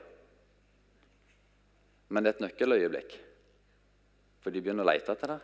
Men 2.09 2.23
det 2.23 2.31
er 2.31 2.37
et 2.37 2.43
nøkkeløyeblikk, 2.45 3.13
for 4.41 4.53
de 4.53 4.61
begynner 4.61 4.85
å 4.85 4.89
lete 4.89 5.13
etter 5.13 5.33
det. 5.33 5.37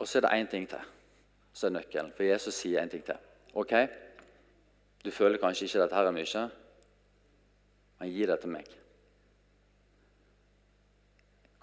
Og 0.00 0.08
så 0.08 0.18
er 0.18 0.26
det 0.26 0.34
én 0.36 0.50
ting 0.52 0.68
til 0.68 0.84
som 1.52 1.70
er 1.70 1.78
nøkkelen, 1.78 2.12
for 2.14 2.28
Jesus 2.28 2.60
sier 2.60 2.84
én 2.84 2.92
ting 2.92 3.02
til. 3.04 3.16
Ok, 3.58 3.72
du 5.04 5.10
føler 5.10 5.40
kanskje 5.42 5.66
ikke 5.68 5.82
dette 5.82 5.96
her 5.96 6.10
er 6.10 6.16
mye, 6.16 6.44
men 7.98 8.12
gi 8.12 8.28
det 8.30 8.38
til 8.44 8.52
meg. 8.52 8.76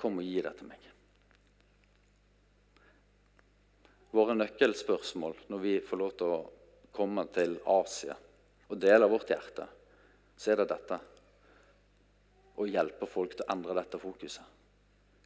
Kom 0.01 0.19
og 0.19 0.27
gi 0.27 0.41
det 0.41 0.57
til 0.57 0.73
meg. 0.73 0.94
Våre 4.15 4.35
nøkkelspørsmål 4.37 5.41
når 5.51 5.59
vi 5.63 5.73
får 5.83 5.99
lov 5.99 6.13
til 6.15 6.31
å 6.31 6.43
komme 6.95 7.25
til 7.35 7.57
Asia 7.67 8.15
og 8.69 8.77
dele 8.79 9.09
vårt 9.11 9.29
hjerte, 9.29 9.65
så 10.37 10.51
er 10.51 10.61
det 10.61 10.69
dette. 10.71 10.99
Å 12.55 12.67
hjelpe 12.69 13.07
folk 13.11 13.35
til 13.35 13.43
å 13.43 13.51
endre 13.51 13.75
dette 13.75 13.99
fokuset. 13.99 14.53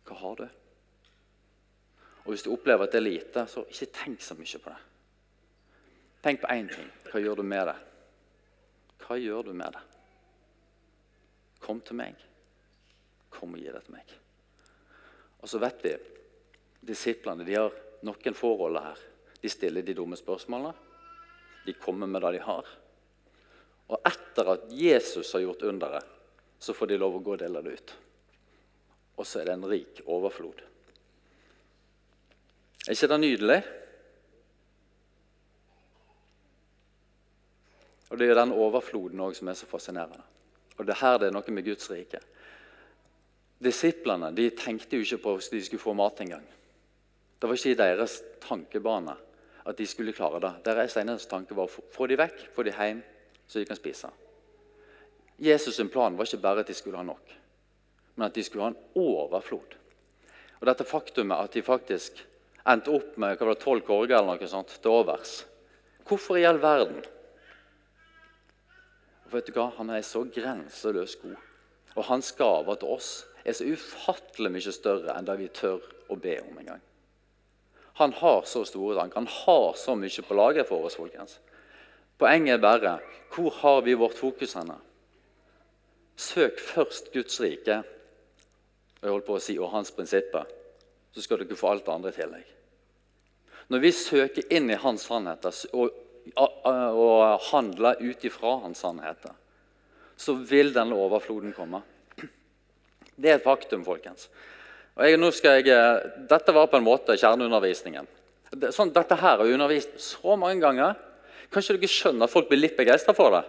Hva 0.07 0.17
har 0.17 0.39
du? 0.39 0.47
Og 2.25 2.31
Hvis 2.33 2.45
du 2.45 2.49
opplever 2.53 2.85
at 2.85 2.95
det 2.95 2.99
er 2.99 3.05
lite, 3.05 3.45
så 3.47 3.63
ikke 3.69 3.91
tenk 3.93 4.25
så 4.25 4.35
mye 4.37 4.61
på 4.63 4.73
det. 4.73 4.79
Tenk 6.25 6.41
på 6.41 6.49
én 6.51 6.67
ting. 6.69 6.89
Hva 7.09 7.21
gjør 7.21 7.39
du 7.39 7.45
med 7.47 7.69
det? 7.69 7.75
Hva 9.05 9.17
gjør 9.17 9.47
du 9.47 9.53
med 9.53 9.77
det? 9.77 9.83
Kom 11.63 11.79
til 11.85 11.99
meg. 12.01 12.17
Kom 13.29 13.53
og 13.53 13.61
gi 13.61 13.69
det 13.71 13.83
til 13.85 13.95
meg. 13.95 14.17
Og 15.39 15.47
så 15.49 15.61
vet 15.61 15.85
vi 15.85 15.93
disiplene 16.89 17.45
de 17.47 17.55
har 17.55 17.77
noen 18.07 18.37
forhold 18.37 18.79
her. 18.81 19.01
De 19.41 19.49
stiller 19.49 19.85
de 19.85 19.95
dumme 19.95 20.17
spørsmålene. 20.19 20.73
De 21.65 21.73
kommer 21.73 22.07
med 22.07 22.21
det 22.21 22.37
de 22.37 22.43
har. 22.43 22.69
Og 23.89 24.05
etter 24.05 24.53
at 24.53 24.69
Jesus 24.73 25.33
har 25.33 25.43
gjort 25.43 25.65
underet, 25.65 26.05
så 26.59 26.75
får 26.75 26.91
de 26.91 26.99
lov 26.99 27.17
å 27.17 27.23
gå 27.23 27.35
og 27.35 27.41
dele 27.41 27.61
det 27.65 27.75
ut. 27.79 27.93
Og 29.19 29.27
så 29.27 29.41
er 29.41 29.49
det 29.49 29.55
en 29.57 29.69
rik 29.69 30.01
overflod. 30.07 30.61
Er 32.87 32.95
ikke 32.95 33.09
det 33.11 33.19
nydelig? 33.19 33.59
Og 38.09 38.17
Det 38.17 38.29
er 38.29 38.39
den 38.39 38.51
overfloden 38.51 39.19
også 39.19 39.39
som 39.39 39.51
er 39.51 39.57
så 39.57 39.67
fascinerende. 39.69 40.23
Og 40.77 40.85
det 40.87 40.95
er 40.95 41.01
her 41.03 41.17
det 41.19 41.27
er 41.27 41.35
noe 41.35 41.53
med 41.53 41.65
Guds 41.65 41.89
rike. 41.91 42.21
Disiplene 43.59 44.31
de 44.35 44.49
tenkte 44.55 44.95
jo 44.95 45.03
ikke 45.03 45.21
på 45.23 45.35
hvordan 45.35 45.57
de 45.57 45.65
skulle 45.65 45.83
få 45.83 45.93
mat 45.93 46.21
engang. 46.23 46.45
Det 47.39 47.47
var 47.47 47.55
ikke 47.55 47.71
i 47.71 47.79
deres 47.79 48.19
tankebane 48.43 49.15
at 49.69 49.77
de 49.77 49.87
skulle 49.87 50.13
klare 50.15 50.41
det. 50.43 50.53
Deres 50.65 50.97
eneste 50.99 51.29
tanke 51.31 51.55
var 51.55 51.69
å 51.69 51.83
få 51.93 52.07
dem 52.09 52.19
vekk, 52.19 52.47
få 52.55 52.65
dem 52.67 52.75
hjem, 52.75 53.03
så 53.47 53.59
de 53.59 53.67
kan 53.69 53.79
spise. 53.79 54.09
Jesus' 55.39 55.79
plan 55.91 56.17
var 56.17 56.27
ikke 56.27 56.43
bare 56.43 56.65
at 56.65 56.67
de 56.67 56.75
skulle 56.75 56.99
ha 56.99 57.05
nok, 57.05 57.35
men 58.15 58.27
at 58.27 58.35
de 58.35 58.43
skulle 58.43 58.65
ha 58.65 58.73
en 58.73 58.81
overflod. 58.99 59.77
Og 60.59 60.67
Dette 60.67 60.87
faktumet 60.87 61.39
at 61.39 61.55
de 61.55 61.63
faktisk 61.63 62.19
endte 62.67 62.91
opp 62.91 63.15
med 63.17 63.39
tolv 63.61 63.85
korger 63.87 64.17
eller 64.17 64.35
noe 64.35 64.49
sånt 64.51 64.75
til 64.81 64.91
overs 64.91 65.45
Hvorfor 66.09 66.39
i 66.39 66.45
all 66.49 66.57
verden? 66.57 67.03
Og 69.27 69.33
vet 69.35 69.45
du 69.45 69.53
hva? 69.53 69.67
Han 69.77 69.91
er 69.93 70.01
så 70.01 70.23
grenseløst 70.25 71.21
god. 71.21 71.37
Og 71.93 72.07
hans 72.07 72.31
gaver 72.33 72.79
til 72.81 72.95
oss 72.95 73.11
er 73.45 73.53
så 73.53 73.67
ufattelig 73.69 74.51
mye 74.55 74.73
større 74.73 75.13
enn 75.13 75.27
det 75.27 75.35
vi 75.37 75.51
tør 75.53 75.85
å 76.09 76.17
be 76.17 76.39
om 76.41 76.57
engang. 76.57 76.81
Han 77.99 78.13
har 78.15 78.43
så 78.47 78.63
store 78.67 78.95
tanker. 78.95 79.19
Han 79.19 79.31
har 79.45 79.73
så 79.77 79.95
mye 79.99 80.25
på 80.25 80.37
lager 80.37 80.67
for 80.67 80.87
oss. 80.87 80.95
folkens. 80.95 81.39
Poenget 82.19 82.57
er 82.57 82.63
bare 82.63 82.99
hvor 83.33 83.53
har 83.61 83.81
vi 83.85 83.93
vårt 83.93 84.17
fokus 84.17 84.55
henne? 84.57 84.75
Søk 86.19 86.59
først 86.59 87.13
Guds 87.13 87.39
rike 87.39 87.83
og 88.99 89.07
jeg 89.07 89.13
holdt 89.13 89.27
på 89.27 89.35
å 89.37 89.43
si, 89.43 89.55
og 89.59 89.71
hans 89.71 89.93
prinsipper, 89.95 90.47
så 91.15 91.23
skal 91.23 91.39
dere 91.39 91.55
få 91.57 91.69
alt 91.71 91.85
det 91.85 91.93
andre 91.93 92.11
i 92.11 92.17
tillegg. 92.17 92.49
Når 93.71 93.83
vi 93.83 93.91
søker 93.95 94.55
inn 94.55 94.67
i 94.73 94.79
hans 94.81 95.05
sannheter 95.07 95.55
og, 95.77 95.93
og 96.35 97.45
handler 97.47 98.01
ut 98.01 98.25
ifra 98.27 98.57
hans 98.65 98.83
sannheter, 98.83 99.31
så 100.19 100.35
vil 100.35 100.73
denne 100.75 100.97
overfloden 100.99 101.55
komme. 101.55 101.79
Det 103.15 103.31
er 103.31 103.39
et 103.39 103.45
faktum, 103.45 103.85
folkens. 103.87 104.27
Og 104.99 105.05
jeg, 105.07 105.15
nå 105.15 105.29
skal 105.31 105.61
jeg, 105.61 105.71
eh, 105.71 106.07
Dette 106.27 106.51
var 106.51 106.67
på 106.67 106.75
en 106.75 106.83
måte 106.83 107.15
kjerneundervisningen. 107.15 108.07
Sånn, 108.75 108.91
dette 108.91 109.15
her 109.15 109.37
har 109.37 109.45
jeg 109.47 109.55
undervist 109.55 109.93
så 110.03 110.35
mange 110.39 110.59
ganger. 110.59 110.97
Kanskje 111.53 111.77
dere 111.77 111.89
skjønner 111.89 112.27
at 112.27 112.33
folk 112.33 112.49
blir 112.49 112.59
litt 112.59 112.75
begeistra 112.75 113.13
for 113.15 113.31
det? 113.37 113.43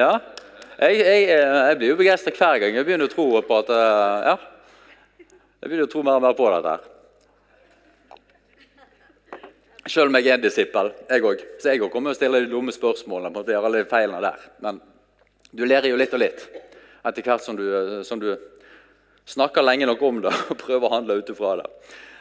Ja? 0.00 0.14
Jeg, 0.80 1.02
jeg, 1.02 1.26
eh, 1.34 1.58
jeg 1.68 1.76
blir 1.82 1.92
jo 1.92 1.98
begeistra 2.00 2.32
hver 2.32 2.62
gang. 2.62 2.78
Jeg 2.78 2.86
begynner 2.88 3.10
å 3.10 3.12
tro 3.12 3.26
på 3.44 3.58
at 3.60 3.74
eh, 3.76 4.30
Ja. 4.30 4.38
Jeg 5.60 5.68
begynner 5.68 5.84
å 5.84 5.92
tro 5.92 6.00
mer 6.06 6.16
og 6.16 6.24
mer 6.24 6.38
på 6.38 6.46
dette. 6.54 6.70
her. 6.72 6.82
Selv 9.84 10.08
om 10.08 10.16
jeg 10.16 10.30
er 10.30 10.38
en 10.38 10.46
disippel, 10.46 10.88
jeg 11.10 11.26
òg. 11.28 11.42
Så 11.60 11.74
jeg 11.74 11.82
òg 11.84 11.92
kommer 11.92 12.14
til 12.14 12.16
å 12.16 12.20
stille 12.22 12.40
de 12.46 12.48
dumme 12.54 12.72
spørsmålene. 12.72 13.34
på 13.34 13.42
at 13.42 13.52
jeg 13.52 13.58
har 13.60 13.68
alle 13.68 13.84
feilene 13.84 14.22
der. 14.24 14.48
Men 14.64 14.80
du 15.52 15.66
lærer 15.66 15.92
jo 15.92 16.00
litt 16.00 16.14
og 16.16 16.22
litt 16.24 16.48
etter 17.04 17.22
hvert 17.22 17.44
som 17.44 17.56
du, 17.56 17.64
som 18.04 18.20
du 18.20 18.32
snakker 19.30 19.64
lenge 19.64 19.88
nok 19.88 20.02
om 20.06 20.22
det 20.24 20.32
og 20.50 20.58
prøver 20.60 20.86
å 20.86 20.94
handle 20.96 21.20
ut 21.20 21.32
ifra 21.32 21.56
det. 21.60 21.68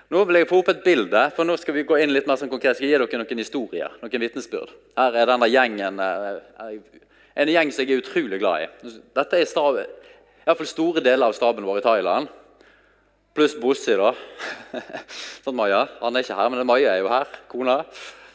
Nå 0.10 0.24
vil 0.26 0.40
jeg 0.40 0.50
få 0.50 0.64
opp 0.64 0.72
et 0.74 0.82
bilde, 0.82 1.22
for 1.38 1.46
nå 1.46 1.54
skal 1.62 1.76
vi 1.76 1.86
gå 1.86 2.00
inn 2.02 2.14
litt 2.16 2.26
mer 2.30 2.40
sånn 2.40 2.50
konkret. 2.50 2.74
Jeg 2.74 2.80
skal 2.80 2.90
gi 2.90 2.96
dere 2.98 3.22
noen 3.22 3.44
historier, 3.44 3.98
noen 4.02 4.24
vitnesbyrd. 4.24 4.72
Her 4.98 5.20
er 5.22 5.30
denne 5.30 5.50
gjengen 5.52 6.02
eh, 6.02 6.80
en 7.40 7.52
gjeng 7.54 7.70
som 7.72 7.86
jeg 7.86 7.94
er 7.94 8.02
utrolig 8.02 8.40
glad 8.42 8.66
i. 8.66 8.94
Dette 9.16 9.38
er 9.38 9.50
stav, 9.50 9.78
i 9.78 10.48
hvert 10.50 10.60
fall 10.60 10.70
store 10.72 11.04
deler 11.06 11.30
av 11.30 11.38
staben 11.38 11.68
vår 11.68 11.82
i 11.82 11.86
Thailand. 11.86 12.32
Pluss 13.38 13.54
Bossi, 13.62 13.94
da. 13.96 14.10
sånn 15.46 15.56
Maja. 15.56 15.86
Han 16.02 16.18
er 16.18 16.26
ikke 16.26 16.40
her, 16.40 16.50
men 16.52 16.66
Maja 16.68 16.96
er 16.96 17.04
jo 17.04 17.12
her. 17.14 17.30
Kona. 17.52 17.84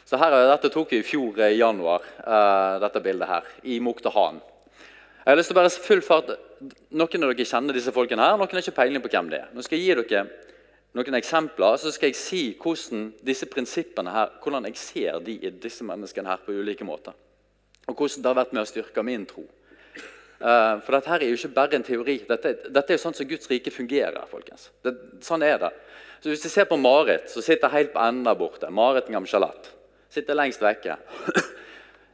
Så 0.07 0.17
her, 0.21 0.33
Dette 0.47 0.71
tok 0.71 0.95
vi 0.95 1.01
i 1.01 1.05
fjor 1.05 1.43
i 1.43 1.57
januar, 1.57 2.07
uh, 2.23 2.79
dette 2.81 3.01
bildet 3.03 3.29
her, 3.29 3.47
i 3.67 3.81
Muktahan. 3.83 4.39
Jeg 5.25 5.27
har 5.27 5.39
lyst 5.39 5.49
til 5.49 5.57
å 5.57 5.59
bare 5.59 5.73
full 5.81 6.01
fart, 6.05 6.31
Noen 6.95 7.25
av 7.25 7.31
dere 7.31 7.47
kjenner 7.47 7.75
disse 7.75 7.93
folkene 7.95 8.25
her, 8.25 8.37
noen 8.39 8.51
har 8.51 8.63
ikke 8.63 8.79
peiling 8.79 9.03
på 9.03 9.11
hvem 9.13 9.31
det 9.31 9.41
er. 9.43 9.49
Nå 9.53 9.63
skal 9.65 9.79
jeg 9.79 9.85
gi 9.85 9.97
dere 10.01 10.25
noen 10.95 11.17
eksempler, 11.19 11.75
så 11.75 11.91
skal 11.91 12.11
jeg 12.11 12.17
si 12.19 12.41
hvordan 12.55 13.09
disse 13.25 13.49
prinsippene 13.51 14.13
her, 14.15 14.31
hvordan 14.43 14.69
jeg 14.69 14.79
ser 14.79 15.19
de 15.25 15.35
i 15.35 15.51
disse 15.51 15.83
menneskene 15.83 16.31
her 16.31 16.43
på 16.45 16.55
ulike 16.55 16.87
måter. 16.87 17.15
Og 17.85 17.93
hvordan 17.97 18.23
det 18.23 18.31
har 18.31 18.39
vært 18.39 18.55
med 18.55 18.63
å 18.63 18.69
styrke 18.69 19.03
min 19.05 19.25
tro. 19.27 19.43
Uh, 20.35 20.81
for 20.83 20.95
dette 20.95 21.11
her 21.11 21.23
er 21.23 21.31
jo 21.31 21.39
ikke 21.39 21.55
bare 21.55 21.77
en 21.77 21.85
teori. 21.85 22.17
Dette, 22.27 22.55
dette 22.67 22.93
er 22.93 22.97
jo 22.97 23.03
sånn 23.03 23.17
som 23.17 23.27
Guds 23.27 23.51
rike 23.51 23.71
fungerer. 23.71 24.23
folkens. 24.31 24.69
Det, 24.83 24.93
sånn 25.23 25.43
er 25.43 25.59
det. 25.61 25.71
Så 26.21 26.31
Hvis 26.31 26.43
du 26.43 26.49
ser 26.49 26.67
på 26.69 26.79
Marit, 26.79 27.29
som 27.31 27.43
sitter 27.43 27.71
helt 27.75 27.93
på 27.93 28.01
enden 28.01 28.25
der 28.27 28.39
borte 28.39 28.71
Marit 28.71 29.11
Gamsjalat 29.11 29.71
Sitter 30.09 30.37
lengst 30.37 30.61
vekke. 30.63 30.95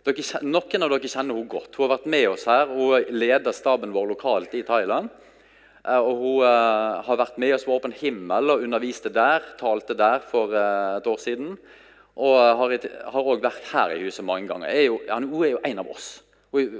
Dere, 0.01 0.39
noen 0.41 0.81
av 0.81 0.89
dere 0.95 1.09
kjenner 1.09 1.37
henne 1.37 1.49
godt. 1.49 1.75
Hun 1.77 1.85
har 1.85 1.91
vært 1.97 2.07
med 2.09 2.27
oss 2.31 2.47
her. 2.49 2.71
Hun 2.73 3.11
leder 3.13 3.53
staben 3.53 3.93
vår 3.93 4.07
lokalt 4.15 4.55
i 4.57 4.63
Thailand. 4.65 5.11
Eh, 5.85 5.99
og 5.99 6.17
Hun 6.17 6.41
uh, 6.41 7.01
har 7.05 7.19
vært 7.21 7.37
med 7.41 7.53
oss 7.53 7.67
på 7.67 7.75
Åpen 7.75 7.93
himmel 7.93 8.49
og 8.53 8.65
underviste 8.65 9.11
der, 9.13 9.45
talte 9.59 9.97
der 9.97 10.25
for 10.25 10.53
uh, 10.55 10.97
et 10.97 11.09
år 11.09 11.21
siden. 11.21 11.53
Og 12.21 12.33
har 12.35 13.21
òg 13.21 13.45
vært 13.45 13.69
her 13.71 13.93
i 13.93 14.01
huset 14.01 14.25
mange 14.25 14.49
ganger. 14.49 14.73
Er 14.73 14.87
jo, 14.89 14.99
ja, 15.07 15.21
hun 15.21 15.45
er 15.45 15.53
jo 15.53 15.63
en 15.69 15.85
av 15.85 15.93
oss. 15.93 16.09
Hun, 16.51 16.73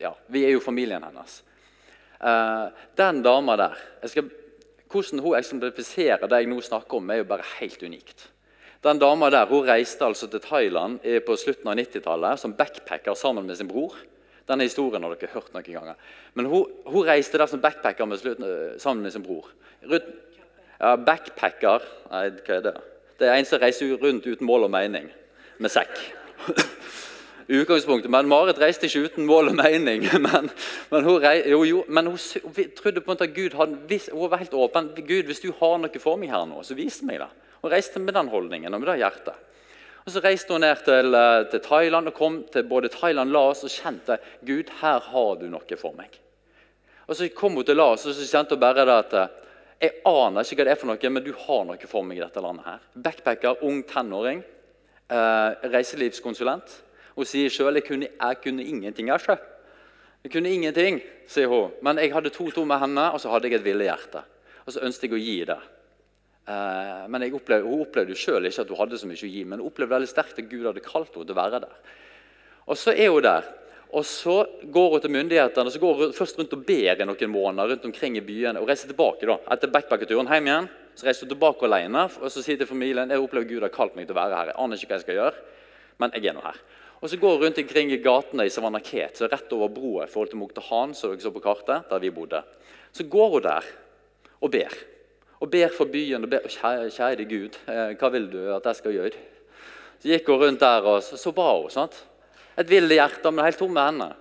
ja, 0.00 0.14
vi 0.32 0.46
er 0.46 0.54
jo 0.54 0.62
familien 0.64 1.02
hennes. 1.04 1.42
Uh, 2.22 2.70
den 2.98 3.22
dama 3.26 3.58
der 3.58 3.78
skal, 4.06 4.30
Hvordan 4.88 5.20
hun 5.20 5.36
eksemplifiserer 5.36 6.30
det 6.30 6.38
jeg 6.40 6.48
nå 6.48 6.62
snakker 6.64 6.96
om, 6.96 7.10
er 7.12 7.20
jo 7.20 7.26
bare 7.28 7.44
helt 7.58 7.82
unikt. 7.84 8.30
Den 8.84 9.00
dama 9.02 9.30
der 9.30 9.48
hun 9.50 9.66
reiste 9.66 10.06
altså 10.06 10.28
til 10.30 10.40
Thailand 10.40 11.00
på 11.26 11.36
slutten 11.36 11.66
av 11.70 11.78
90-tallet 11.80 12.38
som 12.38 12.54
backpacker 12.54 13.16
sammen 13.18 13.46
med 13.46 13.58
sin 13.58 13.68
bror. 13.70 13.96
Denne 14.48 14.64
historien 14.64 15.02
har 15.04 15.12
dere 15.12 15.32
hørt 15.34 15.50
noen 15.52 15.66
ganger. 15.66 15.96
Men 16.38 16.48
hun, 16.48 16.68
hun 16.86 17.06
reiste 17.06 17.40
der 17.40 17.50
som 17.50 17.60
backpacker 17.60 18.08
med 18.08 18.20
slutten, 18.20 18.46
eh, 18.46 18.78
sammen 18.80 19.02
med 19.04 19.12
sin 19.12 19.24
bror. 19.26 19.50
Rundt, 19.82 20.06
ja, 20.78 20.94
backpacker 20.96 21.84
Nei, 22.08 22.28
hva 22.46 22.54
er 22.56 22.62
det? 22.64 22.76
Det 23.18 23.28
er 23.28 23.36
en 23.36 23.48
som 23.48 23.60
reiser 23.60 23.98
rundt 23.98 24.26
uten 24.26 24.46
mål 24.46 24.68
og 24.68 24.72
mening 24.72 25.10
med 25.58 25.74
sekk. 25.74 25.98
utgangspunktet. 27.48 28.10
Men 28.12 28.28
Marit 28.30 28.60
reiste 28.60 28.86
ikke 28.86 29.08
uten 29.08 29.26
mål 29.26 29.50
og 29.50 29.58
mening. 29.58 30.06
Men, 30.26 30.50
men, 30.90 31.04
hun, 31.04 31.24
jo, 31.48 31.62
jo, 31.64 31.84
men 31.88 32.06
hun, 32.06 32.18
hun, 32.44 32.72
trodde 32.76 33.00
på 33.00 33.10
en 33.10 33.16
måte 33.16 33.24
at 33.24 33.34
Gud 33.34 33.56
hadde, 33.56 34.00
hun 34.12 34.30
var 34.30 34.40
helt 34.40 34.54
åpen. 34.54 34.90
Gud, 34.96 35.28
hvis 35.28 35.40
du 35.40 35.52
har 35.60 35.78
noe 35.80 36.00
for 36.02 36.20
meg 36.20 36.32
her 36.32 36.44
nå, 36.48 36.62
så 36.62 36.76
vis 36.76 37.00
meg 37.02 37.22
det. 37.22 37.28
Hun 37.62 37.72
reiste 37.72 38.00
med 38.02 38.14
den 38.14 38.30
holdningen 38.32 38.74
og 38.74 38.82
med 38.82 38.90
det 38.92 39.00
hjertet. 39.02 39.44
Og 40.06 40.12
Så 40.12 40.22
reiste 40.24 40.54
hun 40.54 40.62
ned 40.64 40.84
til, 40.84 41.14
eh, 41.14 41.50
til 41.50 41.60
Thailand 41.60 42.08
og 42.08 42.14
kom 42.14 42.44
til 42.52 42.62
både 42.62 42.88
Thailand 42.88 43.30
Laos 43.30 43.64
og 43.64 43.70
kjente 43.70 44.18
Gud, 44.46 44.70
her 44.80 45.00
har 45.00 45.36
du 45.36 45.48
noe 45.48 45.76
for 45.76 45.92
meg. 45.92 46.18
Og 47.08 47.16
Så 47.16 47.28
kom 47.34 47.54
hun 47.54 47.64
til 47.64 47.76
Laos 47.76 48.06
og 48.06 48.14
så 48.14 48.24
kjente 48.24 48.56
hun 48.56 48.60
bare 48.60 48.86
det 48.86 48.94
at 48.94 49.12
eh, 49.12 49.28
jeg 49.80 50.00
aner 50.06 50.42
ikke 50.42 50.56
hva 50.56 50.64
det 50.64 50.72
er 50.72 50.80
for 50.80 50.90
noe, 50.90 51.10
men 51.10 51.22
du 51.22 51.32
har 51.32 51.64
noe 51.64 51.86
for 51.86 52.02
meg 52.02 52.18
i 52.18 52.24
dette 52.24 52.40
landet. 52.40 52.64
her. 52.64 52.78
Backpacker, 52.96 53.62
ung 53.62 53.82
tenåring, 53.84 54.42
eh, 55.10 55.50
reiselivskonsulent. 55.62 56.82
Hun 57.14 57.24
sier 57.24 57.50
sjøl 57.50 57.74
jeg, 57.74 57.84
kunne, 57.84 58.08
jeg 58.08 58.40
kunne 58.42 58.64
ingenting. 58.64 59.08
Jeg, 59.08 59.38
jeg 60.24 60.32
kunne 60.32 60.50
ingenting, 60.50 61.02
sier 61.26 61.48
hun. 61.48 61.70
Men 61.82 61.98
jeg 61.98 62.12
hadde 62.12 62.30
to 62.30 62.50
tomme 62.50 62.78
hender, 62.78 63.12
og 63.12 63.20
så 63.20 63.30
hadde 63.30 63.50
jeg 63.50 63.60
et 63.60 63.64
ville 63.64 63.84
hjerte. 63.84 64.22
Og 64.66 64.72
så 64.72 64.80
ønsket 64.80 65.10
jeg 65.10 65.12
å 65.12 65.22
gi 65.22 65.44
det. 65.44 65.58
Eh, 66.48 67.04
men 67.12 67.28
opplevde, 67.34 67.68
Hun 67.68 67.84
opplevde 67.84 68.14
jo 68.14 68.18
sjøl 68.18 68.48
ikke 68.48 68.64
at 68.64 68.70
hun 68.72 68.80
hadde 68.80 68.98
så 68.98 69.08
mye 69.08 69.20
å 69.20 69.28
gi, 69.28 69.44
men 69.44 69.60
hun 69.60 69.68
opplevde 69.68 69.96
veldig 69.98 70.08
sterkt 70.08 70.40
at 70.40 70.48
Gud 70.48 70.64
hadde 70.64 70.84
kalt 70.84 71.12
henne 71.12 71.28
til 71.28 71.36
å 71.36 71.42
være 71.42 71.60
der. 71.66 71.74
Og 72.68 72.76
Så 72.76 72.94
er 72.94 73.12
hun 73.12 73.22
der. 73.22 73.44
Og 73.92 74.04
Så 74.04 74.46
går 74.64 74.90
hun 74.90 75.00
til 75.00 75.12
myndighetene 75.12 75.68
og 75.68 75.72
så 75.72 75.80
går 75.80 75.94
hun 75.96 76.12
først 76.12 76.38
rundt 76.38 76.52
og 76.52 76.64
ber 76.64 77.00
i 77.00 77.04
noen 77.08 77.30
måneder 77.32 77.72
rundt 77.72 77.84
omkring 77.84 78.16
i 78.16 78.24
byene. 78.24 78.60
og 78.60 78.68
reiser 78.68 78.88
tilbake 78.88 79.26
da, 79.26 79.38
Etter 79.50 79.68
backpackerturen 79.68 80.28
hjem 80.28 80.46
igjen 80.46 80.68
så 80.94 81.06
reiser 81.06 81.24
hun 81.24 81.32
tilbake 81.32 81.64
alene 81.64 82.08
og 82.20 82.28
så 82.30 82.42
sier 82.42 82.58
til 82.58 82.66
familien 82.66 83.08
jeg 83.08 83.20
opplever 83.20 83.48
Gud 83.48 83.62
har 83.62 83.72
kalt 83.72 83.96
meg 83.96 84.06
til 84.06 84.16
å 84.16 84.20
være 84.20 84.36
her. 84.36 84.46
Jeg 84.52 84.58
aner 84.58 84.76
ikke 84.76 84.88
hva 84.88 84.98
jeg 84.98 85.06
skal 85.06 85.20
gjøre, 85.20 85.34
men 85.98 86.12
jeg 86.12 86.26
er 86.26 86.36
nå 86.36 86.44
her. 86.44 86.60
Og 87.00 87.08
så 87.08 87.16
går 87.16 87.36
hun 87.36 87.42
rundt 87.44 87.58
omkring 87.58 87.92
i 87.92 88.02
gatene 88.02 88.44
i 88.44 88.50
Savanaket, 88.50 89.16
så 89.16 89.28
rett 89.28 89.52
over 89.52 89.68
broa 89.68 90.04
i 90.04 90.10
forhold 90.10 90.32
til 90.32 90.40
Muktahan, 90.40 90.94
som 90.94 91.12
dere 91.12 91.22
så 91.22 91.30
på 91.30 91.40
kartet, 91.40 91.86
der 91.88 92.00
vi 92.02 92.10
bodde. 92.10 92.42
Så 92.92 93.06
går 93.08 93.30
hun 93.36 93.42
der 93.42 93.64
og 94.40 94.50
ber. 94.50 94.74
Og 95.38 95.50
ber 95.50 95.74
for 95.74 95.90
byen. 95.90 96.24
og 96.24 96.30
ber, 96.30 96.46
kjære, 96.48 97.24
Gud, 97.30 97.58
eh, 97.68 97.96
hva 97.98 98.10
vil 98.10 98.30
du 98.30 98.40
at 98.54 98.64
jeg 98.64 98.76
skal 98.76 98.92
gjøre? 98.92 99.26
Så 99.98 100.08
gikk 100.08 100.26
hun 100.26 100.40
rundt 100.42 100.60
der, 100.60 100.82
og 100.82 101.02
så, 101.02 101.16
så 101.16 101.32
ba 101.32 101.50
hun. 101.60 101.70
sant? 101.70 102.04
Et 102.58 102.70
ville 102.70 102.94
hjerte, 102.94 103.30
men 103.30 103.44
helt 103.44 103.58
tomme 103.58 103.80
hender. 103.80 104.14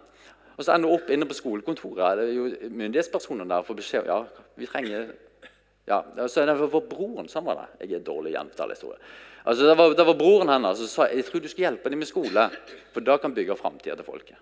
Og 0.58 0.65
så 0.65 0.73
ender 0.73 0.89
hun 0.89 0.97
opp 0.97 1.10
inne 1.10 1.25
på 1.25 1.38
skolekontoret. 1.38 2.17
Det 2.17 2.27
er 2.27 2.34
jo 2.34 2.69
Myndighetspersonene 2.69 3.49
der 3.49 3.65
får 3.65 3.77
beskjed 3.77 4.10
ja, 4.10 4.23
vi 4.58 4.69
trenger 4.69 5.10
ja, 5.88 6.01
så 6.27 6.41
er 6.41 6.49
det 6.49 6.58
for 6.67 6.84
broren 6.84 7.30
som 7.32 7.45
var 7.47 7.62
det. 7.62 7.86
Jeg 7.86 8.01
er 8.01 8.03
dårlig 8.03 8.34
jente. 8.34 8.65
Altså, 8.67 9.63
det, 9.63 9.75
var, 9.80 9.93
det 9.95 10.06
var 10.10 10.17
broren 10.19 10.49
hennes 10.51 10.82
som 10.82 10.89
sa 10.91 11.06
jeg 11.08 11.23
tror 11.23 11.43
du 11.43 11.47
skal 11.47 11.63
hjelpe 11.69 11.91
dem 11.93 12.01
med 12.03 12.10
skole. 12.10 12.43
For 12.91 13.06
da 13.06 13.15
kan 13.23 13.36
bygge 13.36 13.56
framtida 13.56 13.95
til 13.95 14.08
folket. 14.08 14.36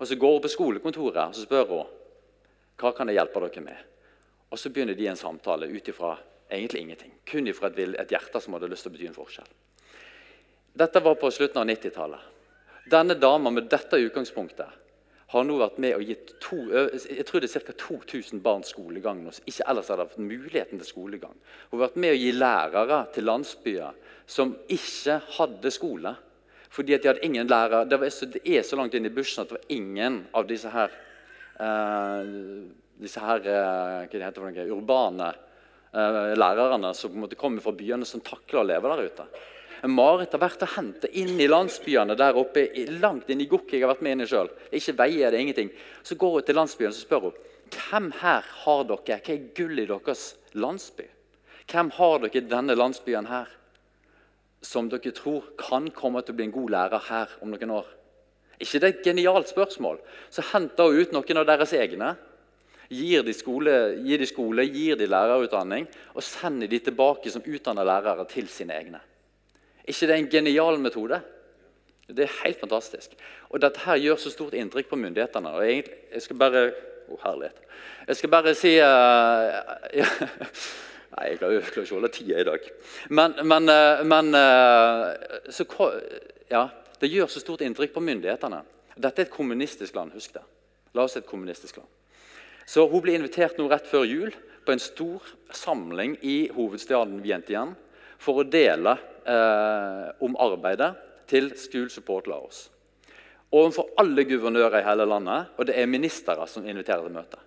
Og 0.00 0.08
Så 0.08 0.16
går 0.16 0.32
hun 0.32 0.40
på 0.40 0.48
skolekontoret 0.48 1.20
og 1.20 1.36
så 1.36 1.44
spør 1.44 1.66
hun, 1.68 1.90
hva 2.80 2.94
kan 2.96 3.12
jeg 3.12 3.18
hjelpe 3.18 3.42
dere 3.44 3.64
med. 3.66 3.82
Og 4.50 4.58
Så 4.58 4.70
begynner 4.70 4.98
de 4.98 5.06
en 5.06 5.16
samtale 5.16 5.66
ut 5.70 5.88
ifra 5.88 6.16
egentlig 6.50 6.80
ingenting. 6.80 7.12
Kun 7.24 7.46
ifra 7.46 7.70
et, 7.70 7.78
et 7.78 8.12
hjerte 8.12 8.40
som 8.42 8.56
hadde 8.56 8.70
lyst 8.70 8.86
til 8.86 8.92
å 8.92 8.96
bety 8.96 9.08
en 9.10 9.16
forskjell. 9.16 9.50
Dette 10.80 11.02
var 11.02 11.16
på 11.18 11.30
slutten 11.34 11.62
av 11.62 11.68
90-tallet. 11.70 12.28
Denne 12.90 13.14
dama 13.14 13.50
med 13.54 13.68
dette 13.70 13.98
utgangspunktet 14.00 14.78
har 15.30 15.44
nå 15.46 15.56
vært 15.60 15.76
med 15.82 15.94
og 15.94 16.02
gitt 16.02 16.32
to, 16.42 16.56
jeg 16.74 17.24
tror 17.28 17.42
det 17.42 17.50
er 17.54 17.62
ca. 17.62 17.74
2000 17.78 18.40
barn 18.42 18.64
skolegang 18.66 19.20
nå, 19.22 19.30
ikke 19.46 19.66
ellers 19.70 19.90
hadde 19.92 20.08
hatt 20.08 20.18
muligheten 20.18 20.80
til 20.80 20.88
skolegang. 20.88 21.36
Hun 21.70 21.76
har 21.76 21.84
vært 21.84 22.00
med 22.02 22.16
å 22.16 22.18
gi 22.18 22.32
lærere 22.34 22.98
til 23.14 23.28
landsbyer 23.28 24.00
som 24.26 24.56
ikke 24.66 25.20
hadde 25.36 25.70
skole. 25.74 26.16
Fordi 26.70 26.94
at 26.94 27.02
de 27.02 27.10
hadde 27.10 27.26
ingen 27.26 27.50
lærere. 27.50 27.86
Det, 27.90 27.98
så, 28.14 28.26
det 28.30 28.42
er 28.46 28.66
så 28.66 28.78
langt 28.78 28.94
inn 28.94 29.06
i 29.06 29.14
bushen 29.14 29.42
at 29.42 29.50
det 29.50 29.58
var 29.58 29.72
ingen 29.74 30.20
av 30.34 30.46
disse 30.50 30.70
her, 30.70 30.92
uh, 31.58 32.26
disse 33.00 33.22
her 33.22 33.40
uh, 33.44 34.02
hva 34.04 34.10
det 34.10 34.24
heter 34.24 34.42
for 34.42 34.50
noe, 34.50 34.66
urbane 34.76 35.30
eh, 35.92 36.34
lærerne 36.38 36.92
som 36.94 37.12
på 37.12 37.18
en 37.18 37.24
måte 37.24 37.38
kommer 37.38 37.64
fra 37.64 37.74
byene, 37.76 38.06
som 38.06 38.22
takler 38.24 38.60
å 38.60 38.68
leve 38.68 38.92
der 38.92 39.10
ute. 39.10 39.26
Marit 39.88 40.34
har 40.36 40.42
vært 40.42 40.64
og 40.66 40.74
hente 40.74 41.08
inn 41.16 41.38
i 41.40 41.48
landsbyene 41.48 42.16
der 42.18 42.36
oppe, 42.36 42.66
langt 43.00 43.30
inn 43.32 43.40
i 43.40 43.46
Gokk. 43.48 43.72
Jeg 43.72 43.86
har 43.86 43.94
vært 43.94 44.02
med 44.04 44.18
inn 44.18 44.24
i 44.26 44.28
selv. 44.28 44.52
Ikke 44.76 44.96
veier 44.98 45.32
det 45.32 45.40
ingenting. 45.40 45.70
Så 46.04 46.18
går 46.20 46.34
hun 46.36 46.44
til 46.44 46.58
landsbyen 46.58 46.92
og 46.92 46.98
spør 46.98 47.24
hun, 47.30 47.38
hvem 47.70 48.10
her 48.20 48.44
har 48.64 48.84
dere, 48.90 49.20
hva 49.22 49.32
er 49.32 49.48
gull 49.56 49.80
i 49.80 49.86
deres 49.88 50.26
landsby? 50.52 51.06
Hvem 51.70 51.94
har 51.96 52.18
dere 52.24 52.42
i 52.42 52.50
denne 52.50 52.76
landsbyen 52.76 53.30
her 53.30 53.56
som 54.60 54.90
dere 54.92 55.14
tror 55.16 55.54
kan 55.56 55.88
komme 55.96 56.20
til 56.20 56.34
å 56.34 56.38
bli 56.40 56.50
en 56.50 56.56
god 56.58 56.74
lærer 56.76 57.08
her 57.08 57.38
om 57.40 57.54
noen 57.54 57.76
år? 57.80 57.88
ikke 58.60 58.76
det 58.76 58.88
er 58.88 58.92
et 58.92 59.06
genialt 59.06 59.48
spørsmål? 59.48 59.96
Så 60.28 60.44
henter 60.52 60.90
hun 60.90 61.00
ut 61.00 61.14
noen 61.16 61.40
av 61.40 61.46
deres 61.48 61.72
egne. 61.72 62.10
Gir 62.90 63.22
de, 63.22 63.32
skole, 63.36 63.74
gir 64.02 64.18
de 64.18 64.26
skole, 64.26 64.64
gir 64.66 64.98
de 64.98 65.06
lærerutdanning 65.06 65.86
og 66.14 66.24
sender 66.26 66.66
de 66.66 66.80
tilbake 66.82 67.30
som 67.30 67.44
utdanna 67.46 67.84
lærere 67.86 68.26
til 68.28 68.48
sine 68.50 68.74
egne 68.74 69.00
ikke 69.90 70.06
det 70.06 70.14
er 70.14 70.22
en 70.22 70.30
genial 70.30 70.78
metode? 70.80 71.20
Det 72.10 72.24
er 72.26 72.38
helt 72.44 72.60
fantastisk. 72.60 73.14
Og 73.50 73.62
Dette 73.62 73.80
her 73.84 73.98
gjør 74.02 74.16
så 74.18 74.30
stort 74.30 74.54
inntrykk 74.54 74.88
på 74.90 74.98
myndighetene. 74.98 75.50
og 75.50 75.66
Jeg, 75.66 75.84
jeg 76.12 76.22
skal 76.22 76.36
bare 76.36 76.72
oh, 77.08 77.18
herlighet. 77.24 77.56
Jeg 78.08 78.16
skal 78.16 78.30
bare 78.30 78.54
si 78.54 78.74
uh, 78.78 79.58
ja. 80.00 80.08
Nei, 81.10 81.24
jeg 81.26 81.38
klarer 81.40 81.64
ikke 81.66 81.82
å 81.82 81.94
holde 81.94 82.10
tida 82.14 82.38
i 82.38 82.46
dag. 82.46 82.66
Men, 83.10 83.34
men, 83.42 83.70
uh, 83.70 84.02
men 84.06 84.34
uh, 84.34 85.50
så, 85.50 85.66
ja, 86.50 86.68
Det 87.00 87.10
gjør 87.10 87.30
så 87.30 87.40
stort 87.40 87.62
inntrykk 87.66 87.94
på 87.94 88.02
myndighetene. 88.04 88.62
Dette 88.96 89.22
er 89.22 89.26
et 89.26 89.34
kommunistisk 89.34 89.94
land. 89.94 90.12
husk 90.14 90.34
det. 90.34 90.42
La 90.94 91.06
oss 91.06 91.16
et 91.16 91.26
kommunistisk 91.26 91.78
land. 91.78 91.88
Så 92.70 92.86
Hun 92.86 93.02
ble 93.02 93.16
invitert 93.18 93.58
nå 93.58 93.66
rett 93.70 93.88
før 93.90 94.04
jul 94.06 94.34
på 94.62 94.74
en 94.74 94.82
stor 94.82 95.24
samling 95.56 96.14
i 96.22 96.44
hovedstaden 96.54 97.18
Vientiane 97.24 97.74
for 98.20 98.42
å 98.42 98.46
dele 98.46 98.92
eh, 99.26 100.06
om 100.22 100.36
arbeidet 100.38 100.92
til 101.30 101.50
School 101.58 101.88
Support 101.90 102.28
Laos. 102.30 102.68
Overfor 103.50 103.90
alle 103.98 104.22
guvernører 104.28 104.78
i 104.78 104.86
hele 104.86 105.08
landet, 105.08 105.50
og 105.58 105.66
det 105.66 105.74
er 105.80 105.90
ministre 105.90 106.46
som 106.46 106.66
inviterer 106.68 107.08
til 107.08 107.16
møte. 107.16 107.40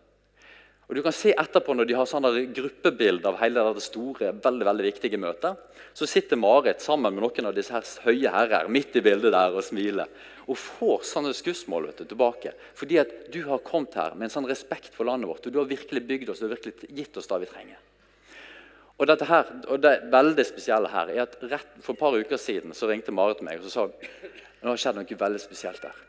Og 0.93 0.99
du 0.99 1.01
kan 1.01 1.15
se 1.15 1.32
etterpå 1.34 1.73
Når 1.73 1.88
de 1.89 1.95
har 1.97 2.06
sånne 2.06 2.29
gruppebilder 2.53 3.32
av 3.32 3.39
hele 3.41 3.62
det 3.73 3.82
store, 3.82 4.27
veldig, 4.38 4.65
veldig 4.67 4.84
viktige 4.86 5.17
møtet, 5.17 5.58
så 5.97 6.06
sitter 6.06 6.38
Marit 6.38 6.84
sammen 6.86 7.15
med 7.15 7.23
noen 7.23 7.47
av 7.49 7.56
disse 7.58 7.73
her 7.73 7.88
høye 8.06 8.29
herrer 8.29 8.69
midt 8.69 8.99
i 8.99 9.01
bildet 9.01 9.34
der 9.34 9.56
og 9.58 9.65
smiler. 9.65 10.12
Og 10.45 10.60
får 10.60 11.08
sånne 11.10 11.32
skussmål 11.34 11.88
vet 11.88 12.03
du, 12.03 12.06
tilbake. 12.12 12.53
Fordi 12.77 12.99
at 13.01 13.15
du 13.34 13.39
har 13.47 13.63
kommet 13.65 13.97
her 13.97 14.13
med 14.13 14.27
en 14.27 14.34
sånn 14.36 14.49
respekt 14.49 14.93
for 14.93 15.10
landet 15.10 15.32
vårt. 15.32 15.47
og 15.47 15.56
Du 15.56 15.58
har 15.63 15.71
virkelig 15.71 16.03
bygd 16.12 16.29
oss 16.29 16.43
og 16.45 16.53
virkelig 16.53 16.91
gitt 16.93 17.17
oss 17.17 17.29
det 17.32 17.39
vi 17.41 17.49
trenger. 17.49 17.79
Og, 18.99 19.08
dette 19.10 19.25
her, 19.25 19.49
og 19.73 19.82
Det 19.82 19.95
veldig 20.13 20.45
spesielle 20.45 20.93
her 20.93 21.10
er 21.10 21.23
at 21.23 21.39
rett 21.41 21.73
For 21.82 21.97
et 21.97 22.03
par 22.03 22.13
uker 22.13 22.38
siden 22.38 22.77
så 22.77 22.91
ringte 22.91 23.12
Marit 23.12 23.41
meg 23.41 23.58
og 23.58 23.65
så 23.65 23.73
sa 23.73 23.88
nå 24.62 24.69
har 24.69 24.77
skjedd 24.77 25.01
noe 25.01 25.17
veldig 25.25 25.41
spesielt 25.41 25.82
der. 25.82 26.06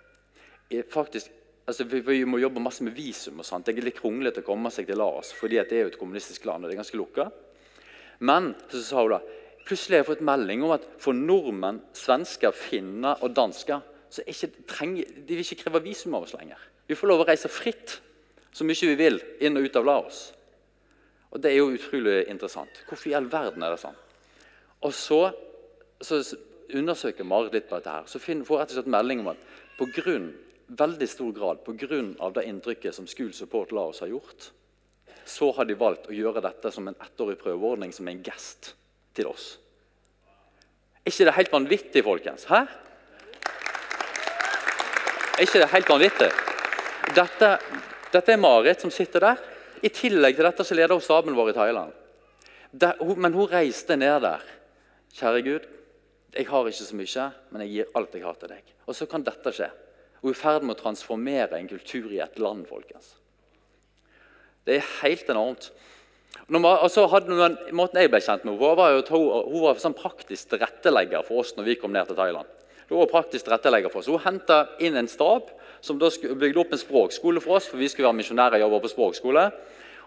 Faktisk, 0.93 1.33
altså 1.65 1.87
vi, 1.89 2.01
vi, 2.05 2.19
må 2.29 2.39
jobbe 2.43 2.63
masse 2.63 2.85
med 2.85 2.95
visum. 2.97 3.41
og 3.41 3.49
sånt. 3.49 3.67
Det 3.67 3.77
er 3.77 3.89
litt 3.89 4.01
kronglete 4.01 4.45
å 4.45 4.47
komme 4.47 4.73
seg 4.73 4.89
til 4.89 5.01
Laos, 5.01 5.33
fordi 5.37 5.61
det 5.63 5.79
er 5.79 5.87
jo 5.87 5.95
et 5.95 5.99
kommunistisk 6.01 6.45
land. 6.49 6.65
og 6.65 6.71
det 6.71 6.77
er 6.77 6.83
ganske 6.83 7.01
lukka. 7.01 7.31
Men 8.21 8.53
så 8.71 8.83
sa 8.83 9.03
hun 9.03 9.17
da, 9.17 9.21
plutselig 9.65 9.99
har 9.99 10.05
jeg 10.05 10.11
fått 10.13 10.29
melding 10.29 10.63
om 10.65 10.75
at 10.77 10.87
for 11.03 11.17
nordmenn, 11.17 11.81
svensker, 11.97 12.55
finner 12.55 13.21
og 13.25 13.35
dansker 13.37 13.83
så 14.15 14.23
ikke, 14.31 14.51
trenger, 14.71 15.09
de 15.27 15.35
vil 15.35 15.43
ikke 15.43 15.65
kreve 15.65 15.83
visum 15.83 16.15
av 16.15 16.29
oss 16.29 16.37
lenger. 16.37 16.61
Vi 16.87 16.95
får 16.95 17.11
lov 17.11 17.25
å 17.25 17.27
reise 17.27 17.51
fritt 17.51 17.97
så 18.55 18.67
mye 18.67 18.91
vi 18.93 18.99
vil 18.99 19.19
inn 19.43 19.59
og 19.59 19.67
ut 19.67 19.79
av 19.81 19.87
Laos. 19.89 20.21
Og 21.35 21.41
Det 21.43 21.51
er 21.51 21.59
jo 21.59 21.73
utrolig 21.75 22.29
interessant. 22.31 22.85
Hvorfor 22.87 23.11
i 23.11 23.17
all 23.19 23.27
verden 23.27 23.65
er 23.67 23.75
det 23.75 23.81
sånn? 23.83 23.97
Og 24.87 24.95
Så, 24.95 25.19
så 25.99 26.21
undersøker 26.71 27.27
Marit 27.27 27.57
litt 27.57 27.69
på 27.69 27.81
dette. 27.81 27.91
her, 27.91 28.07
Så 28.07 28.21
får 28.21 28.33
hun 28.35 28.45
rett 28.45 28.71
og 28.71 28.77
slett 28.77 28.87
melding 28.87 29.21
om 29.21 29.33
at 29.33 29.39
grunn, 29.97 30.33
veldig 30.67 31.09
stor 31.09 31.33
grad 31.33 31.65
pga. 31.65 32.31
det 32.35 32.45
inntrykket 32.45 32.95
som 32.95 33.07
School 33.07 33.33
Support 33.33 33.73
la 33.73 33.81
oss 33.81 34.01
ha 34.01 34.07
gjort, 34.07 34.51
så 35.25 35.53
har 35.53 35.65
de 35.65 35.75
valgt 35.75 36.09
å 36.09 36.15
gjøre 36.15 36.43
dette 36.45 36.71
som 36.73 36.89
en 36.89 36.97
ettårig 37.01 37.39
prøveordning, 37.41 37.93
som 37.93 38.09
en 38.09 38.23
gest 38.23 38.75
til 39.15 39.27
oss. 39.27 39.59
Er 41.05 41.13
ikke 41.13 41.25
det 41.29 41.37
helt 41.37 41.53
vanvittig, 41.53 42.05
folkens? 42.05 42.45
Hæ? 42.49 42.65
Er 45.35 45.43
ikke 45.43 45.61
det 45.61 45.73
helt 45.73 45.89
vanvittig? 45.89 46.31
Dette, 47.15 47.51
dette 48.13 48.33
er 48.33 48.41
Marit 48.41 48.81
som 48.81 48.93
sitter 48.93 49.21
der. 49.21 49.45
I 49.85 49.91
tillegg 49.93 50.37
til 50.37 50.47
dette 50.47 50.65
så 50.65 50.77
leder 50.77 50.97
hun 50.97 51.05
staben 51.05 51.37
vår 51.37 51.53
i 51.53 51.57
Thailand. 51.57 51.93
Der, 52.73 53.01
men 53.17 53.37
hun 53.37 53.51
reiste 53.51 53.97
ned 53.97 54.23
der. 54.25 54.45
Kjære 55.15 55.43
Gud, 55.47 55.67
jeg 56.35 56.49
har 56.49 56.69
ikke 56.69 56.87
så 56.89 56.97
mye, 56.99 57.27
men 57.53 57.63
jeg 57.63 57.73
gir 57.75 57.99
alt 57.99 58.15
jeg 58.17 58.25
har 58.25 58.39
til 58.41 58.51
deg. 58.51 58.73
Og 58.89 58.97
så 58.97 59.07
kan 59.11 59.25
dette 59.27 59.53
skje. 59.55 59.69
Er 60.25 60.33
i 60.33 60.37
ferd 60.37 60.65
med 60.65 60.79
å 60.79 60.81
transformere 60.81 61.59
en 61.59 61.69
kultur 61.69 62.13
i 62.13 62.23
et 62.25 62.39
land. 62.39 62.67
folkens. 62.67 63.17
Det 64.65 64.79
er 64.79 64.93
helt 65.03 65.29
enormt. 65.29 65.71
Man, 66.49 66.65
hadde, 66.65 67.49
måten 67.73 68.01
jeg 68.01 68.11
ble 68.11 68.21
kjent 68.21 68.45
med 68.45 68.57
henne 68.57 68.77
var 68.77 68.99
at 68.99 69.09
hun, 69.13 69.29
hun 69.49 69.63
var 69.63 69.79
sånn 69.81 69.97
praktisk 69.97 70.51
tilrettelegger 70.51 71.23
for 71.25 71.45
oss 71.45 71.55
når 71.57 71.69
vi 71.69 71.77
kom 71.81 71.93
ned 71.93 72.09
til 72.09 72.17
Thailand. 72.19 72.49
Hun 72.89 72.99
var 72.99 73.13
praktisk 73.13 73.47
tilrettelegger 73.47 73.93
for 73.93 74.03
oss. 74.03 74.11
Hun 74.13 74.25
henta 74.25 74.65
inn 74.85 74.97
en 74.97 75.09
stab 75.09 75.53
som 75.85 76.01
bygde 76.01 76.61
opp 76.61 76.75
en 76.75 76.81
språkskole 76.81 77.41
for 77.45 77.59
oss. 77.59 77.69
for 77.69 77.81
Vi 77.81 77.89
skulle 77.89 78.09
være 78.09 78.21
misjonærer 78.21 78.59
og 78.59 78.67
jobbe 78.67 78.83
på 78.85 78.93
språkskole. 78.93 79.47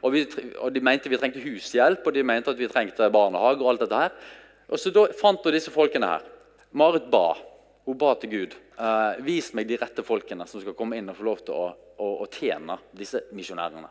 Og, 0.01 0.13
vi, 0.13 0.25
og, 0.59 0.69
De 0.73 0.83
mente 0.83 1.09
vi 1.09 1.17
trengte 1.17 1.41
hushjelp 1.41 2.05
og 2.05 2.13
de 2.13 2.25
mente 2.25 2.53
at 2.53 2.59
vi 2.59 2.69
trengte 2.69 3.09
barnehage. 3.13 3.61
og 3.63 3.71
alt 3.71 3.85
dette 3.85 4.03
her. 4.03 4.13
Og 4.69 4.79
så 4.79 4.91
Da 4.91 5.07
fant 5.21 5.43
hun 5.43 5.53
disse 5.53 5.71
folkene 5.71 6.05
her. 6.05 6.25
Marit 6.71 7.09
ba. 7.11 7.33
Hun 7.85 7.97
ba 7.97 8.13
til 8.13 8.29
Gud. 8.29 8.57
Eh, 8.77 9.23
vis 9.25 9.49
meg 9.57 9.65
de 9.65 9.77
rette 9.81 10.03
folkene 10.05 10.45
som 10.45 10.61
skal 10.61 10.75
komme 10.77 10.99
inn 10.99 11.09
og 11.09 11.17
få 11.17 11.25
lov 11.25 11.39
til 11.47 11.55
å, 11.57 11.69
å, 11.97 12.09
å 12.21 12.27
tjene 12.29 12.75
disse 12.93 13.23
misjonærene. 13.33 13.89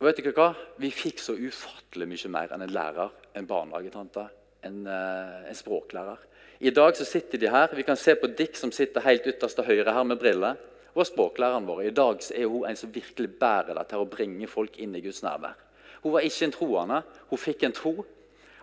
Og 0.00 0.06
vet 0.08 0.22
dere 0.22 0.32
hva? 0.32 0.46
Vi 0.80 0.88
fikk 0.88 1.20
så 1.20 1.34
ufattelig 1.36 2.08
mye 2.08 2.30
mer 2.32 2.54
enn 2.56 2.64
en 2.64 2.72
lærer, 2.72 3.10
en 3.36 3.48
barnehagetante, 3.48 4.24
en, 4.64 4.78
uh, 4.88 5.42
en, 5.44 5.58
språklærer. 5.58 6.22
I 6.64 6.72
dag 6.72 6.96
så 6.96 7.04
sitter 7.04 7.42
de 7.42 7.50
her. 7.52 7.68
Vi 7.76 7.84
kan 7.84 8.00
se 8.00 8.14
på 8.16 8.30
Dick 8.32 8.56
som 8.56 8.72
sitter 8.72 9.04
helt 9.04 9.28
ytterst 9.28 9.60
til 9.60 9.68
høyre 9.68 9.92
her 9.92 10.08
med 10.08 10.20
briller. 10.20 10.56
Hun 10.94 11.04
er 11.04 11.10
språklæreren 11.10 11.68
vår. 11.68 11.84
I 11.90 11.94
dag 12.00 12.24
så 12.24 12.32
er 12.40 12.48
hun 12.48 12.64
en 12.70 12.80
som 12.80 12.94
virkelig 12.94 13.34
bærer 13.40 13.76
det 13.76 13.84
til 13.92 14.00
å 14.00 14.08
bringe 14.08 14.48
folk 14.48 14.80
inn 14.80 14.96
i 14.96 15.04
Guds 15.04 15.20
nærvær. 15.26 15.60
Hun 16.00 16.16
var 16.16 16.24
ikke 16.24 16.48
en 16.48 16.56
troende. 16.56 17.04
Hun 17.28 17.44
fikk 17.44 17.68
en 17.68 17.76
tro. 17.76 17.94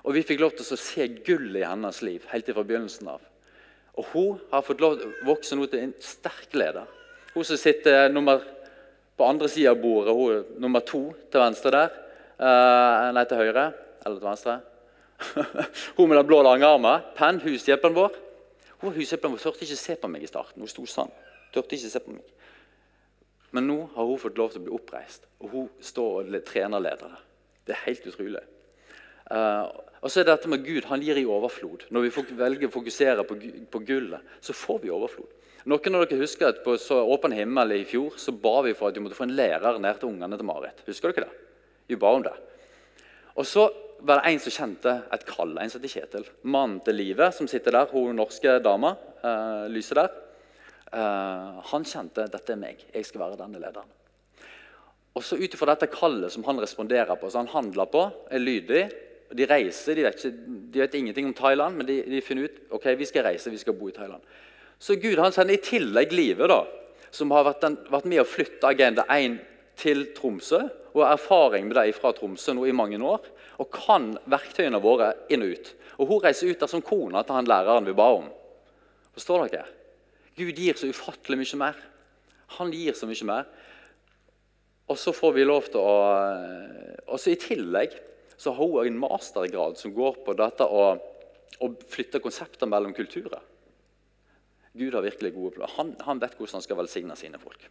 Og 0.01 0.17
vi 0.17 0.25
fikk 0.25 0.41
lov 0.41 0.57
til 0.57 0.65
å 0.73 0.81
se 0.81 1.11
gullet 1.21 1.61
i 1.61 1.69
hennes 1.69 2.01
liv 2.01 2.25
helt 2.33 2.49
fra 2.49 2.65
begynnelsen 2.65 3.13
av. 3.13 3.21
Og 3.97 4.11
hun 4.13 4.41
har 4.51 4.65
fått 4.65 4.81
lov 4.83 4.99
til 4.99 5.09
å 5.09 5.27
vokse 5.31 5.57
nå 5.57 5.65
til 5.71 5.87
en 5.87 5.95
sterk 6.03 6.53
leder. 6.57 6.85
Hun 7.33 7.45
som 7.45 7.59
sitter 7.59 8.11
nummer 8.13 8.43
på 9.17 9.25
andre 9.25 9.49
sida 9.49 9.73
av 9.73 9.81
bordet, 9.81 10.13
hun 10.13 10.61
nummer 10.61 10.85
to 10.85 11.07
til 11.31 11.41
venstre 11.41 11.73
der. 11.73 11.95
Uh, 12.37 13.09
nei, 13.17 13.25
til 13.25 13.41
høyre. 13.41 13.67
Eller 14.05 14.19
til 14.19 14.27
venstre. 14.27 14.59
hun 15.97 16.09
med 16.09 16.19
den 16.19 16.29
blå 16.29 16.43
lange 16.45 16.69
armen. 16.69 17.05
Penn, 17.17 17.41
hushjelpen 17.41 17.97
vår. 17.97 18.17
Hun 18.83 18.93
hushjelpen 18.93 19.33
vår 19.33 19.41
turte 19.41 19.65
ikke 19.65 19.79
se 19.79 19.97
på 19.97 20.09
meg 20.11 20.25
i 20.25 20.29
starten. 20.29 20.61
Hun 20.61 20.69
sto 20.69 20.85
sånn. 20.89 21.13
Turte 21.53 21.77
ikke 21.77 21.89
se 21.89 22.03
på 22.03 22.13
meg. 22.13 22.33
Men 23.55 23.65
nå 23.65 23.79
har 23.95 24.05
hun 24.05 24.21
fått 24.21 24.37
lov 24.37 24.51
til 24.53 24.61
å 24.61 24.65
bli 24.67 24.75
oppreist, 24.75 25.23
og 25.41 25.53
hun 25.53 25.67
står 25.81 26.27
og 26.27 26.39
trener 26.45 26.83
ledere. 26.83 27.15
Det 27.65 27.73
er 27.73 27.85
helt 27.85 28.07
utrolig. 28.11 28.43
Uh, 29.31 29.65
og 30.07 30.11
så 30.13 30.21
er 30.21 30.27
det 30.27 30.37
dette 30.37 30.47
med 30.47 30.61
Gud. 30.63 30.85
Han 30.87 31.01
gir 31.03 31.17
i 31.19 31.25
overflod. 31.27 31.81
Når 31.91 32.05
vi 32.05 32.21
velger 32.39 32.69
å 32.69 32.71
fokusere 32.71 33.25
på, 33.27 33.79
gullet, 33.83 34.35
så 34.39 34.53
får 34.55 34.77
vi 34.85 34.91
overflod. 34.95 35.33
Noen 35.67 35.97
av 35.97 36.05
dere 36.05 36.21
husker 36.21 36.47
at 36.47 36.61
På 36.63 36.77
åpen 37.11 37.33
himmel 37.35 37.73
i 37.75 37.81
fjor 37.83 38.13
så 38.15 38.31
ba 38.31 38.61
vi 38.63 38.71
for 38.71 38.87
at 38.87 38.95
vi 38.95 39.01
måtte 39.03 39.17
få 39.17 39.25
en 39.25 39.33
lærer 39.35 39.81
ned 39.83 39.97
til 39.99 40.13
ungene 40.13 40.37
til 40.39 40.47
Marit. 40.47 40.79
Husker 40.87 41.11
dere 41.11 41.27
det? 41.27 41.41
Vi 41.91 41.97
ba 41.99 42.13
om 42.15 42.23
det. 42.23 42.31
Og 43.35 43.43
så 43.49 43.65
var 43.99 44.21
det 44.21 44.31
en 44.31 44.39
som 44.39 44.53
kjente 44.55 44.93
et 45.11 45.25
kall. 45.27 45.51
En 45.59 45.73
som 45.73 45.83
heter 45.83 45.91
Kjetil. 45.91 46.29
Mannen 46.47 46.79
til 46.85 46.95
livet 46.95 47.35
som 47.35 47.49
sitter 47.51 47.75
der, 47.75 47.91
hun 47.91 48.15
norske 48.15 48.53
dama, 48.63 48.93
uh, 49.25 49.65
lyset 49.67 49.99
der. 49.99 50.13
Uh, 50.93 51.59
han 51.73 51.83
kjente 51.83 52.29
dette 52.31 52.55
er 52.55 52.61
meg. 52.61 52.85
Jeg 52.93 53.09
skal 53.09 53.25
være 53.25 53.41
denne 53.41 53.59
lederen. 53.59 53.91
Og 55.17 55.25
så 55.25 55.35
Ut 55.35 55.51
ifra 55.51 55.73
dette 55.73 55.91
kallet 55.91 56.31
som 56.31 56.47
han 56.47 56.63
responderer 56.63 57.19
på, 57.19 57.27
så 57.27 57.41
han 57.43 57.51
handler 57.51 57.91
på, 57.91 58.05
er 58.31 58.39
lydig 58.39 58.85
De 59.35 59.47
reiser, 59.49 59.97
de 59.97 60.05
vet, 60.05 60.21
ikke, 60.21 60.57
de 60.71 60.81
vet 60.83 60.93
ingenting 60.95 61.27
om 61.27 61.35
Thailand, 61.35 61.79
men 61.79 61.87
de, 61.89 61.97
de 62.07 62.23
finner 62.23 62.47
ut 62.47 62.59
ok, 62.77 62.85
vi 62.99 63.07
skal 63.09 63.25
reise, 63.27 63.51
vi 63.51 63.59
skal 63.59 63.75
bo 63.75 63.89
i 63.89 63.95
Thailand. 63.95 64.23
Så 64.79 64.95
Gud 65.01 65.19
han 65.19 65.33
sender 65.35 65.57
i 65.57 65.63
tillegg 65.63 66.13
Live, 66.15 66.47
da, 66.47 66.61
som 67.11 67.33
har 67.35 67.47
vært, 67.47 67.63
den, 67.65 67.77
vært 67.91 68.07
med 68.07 68.21
å 68.21 68.27
flytte 68.27 68.69
Agenda 68.69 69.07
1 69.11 69.39
til 69.77 70.05
Tromsø, 70.17 70.61
og 70.93 71.03
har 71.03 71.17
erfaring 71.17 71.67
med 71.67 71.77
det 71.77 71.97
fra 71.97 72.13
Tromsø 72.15 72.55
nå 72.55 72.65
i 72.69 72.75
mange 72.75 72.99
år, 73.03 73.25
og 73.61 73.71
kan 73.73 74.13
verktøyene 74.29 74.81
våre 74.81 75.11
inn 75.33 75.43
og 75.45 75.53
ut. 75.57 75.71
Og 75.97 76.11
Hun 76.11 76.23
reiser 76.23 76.51
ut 76.51 76.61
der 76.61 76.71
som 76.71 76.83
kona 76.85 77.23
til 77.25 77.37
han 77.37 77.49
læreren 77.49 77.87
vi 77.87 77.95
ba 77.97 78.09
om. 78.19 78.27
Forstår 79.17 79.47
dere? 79.49 79.65
Gud 80.37 80.59
gir 80.61 80.77
så 80.77 80.89
ufattelig 80.93 81.39
mye 81.39 81.59
mer. 81.59 81.77
Han 82.59 82.73
gir 82.73 82.93
så 82.93 83.09
mye 83.09 83.25
mer. 83.25 83.47
Og 84.87 84.99
så 85.01 85.13
får 85.15 85.33
vi 85.35 85.47
lov 85.47 85.71
til 85.73 85.81
å 85.81 85.95
Og 87.07 87.19
så 87.19 87.33
I 87.33 87.39
tillegg 87.39 87.95
så 88.37 88.53
har 88.53 88.67
hun 88.67 88.87
en 88.87 88.99
mastergrad 89.01 89.77
som 89.77 89.93
går 89.93 90.19
på 90.25 90.35
dette 90.37 90.65
å, 90.65 90.83
å 91.59 91.69
flytte 91.89 92.21
konsepter 92.21 92.69
mellom 92.69 92.93
kulturer. 92.93 93.41
Gud 94.77 94.93
har 94.93 95.01
virkelig 95.01 95.33
gode 95.33 95.55
planer. 95.55 95.73
Han, 95.77 95.95
han, 96.05 96.21
vet 96.21 96.37
hvordan 96.37 96.59
han 96.59 96.65
skal 96.65 96.77
velsigne 96.77 97.17
sine 97.17 97.41
folk. 97.41 97.65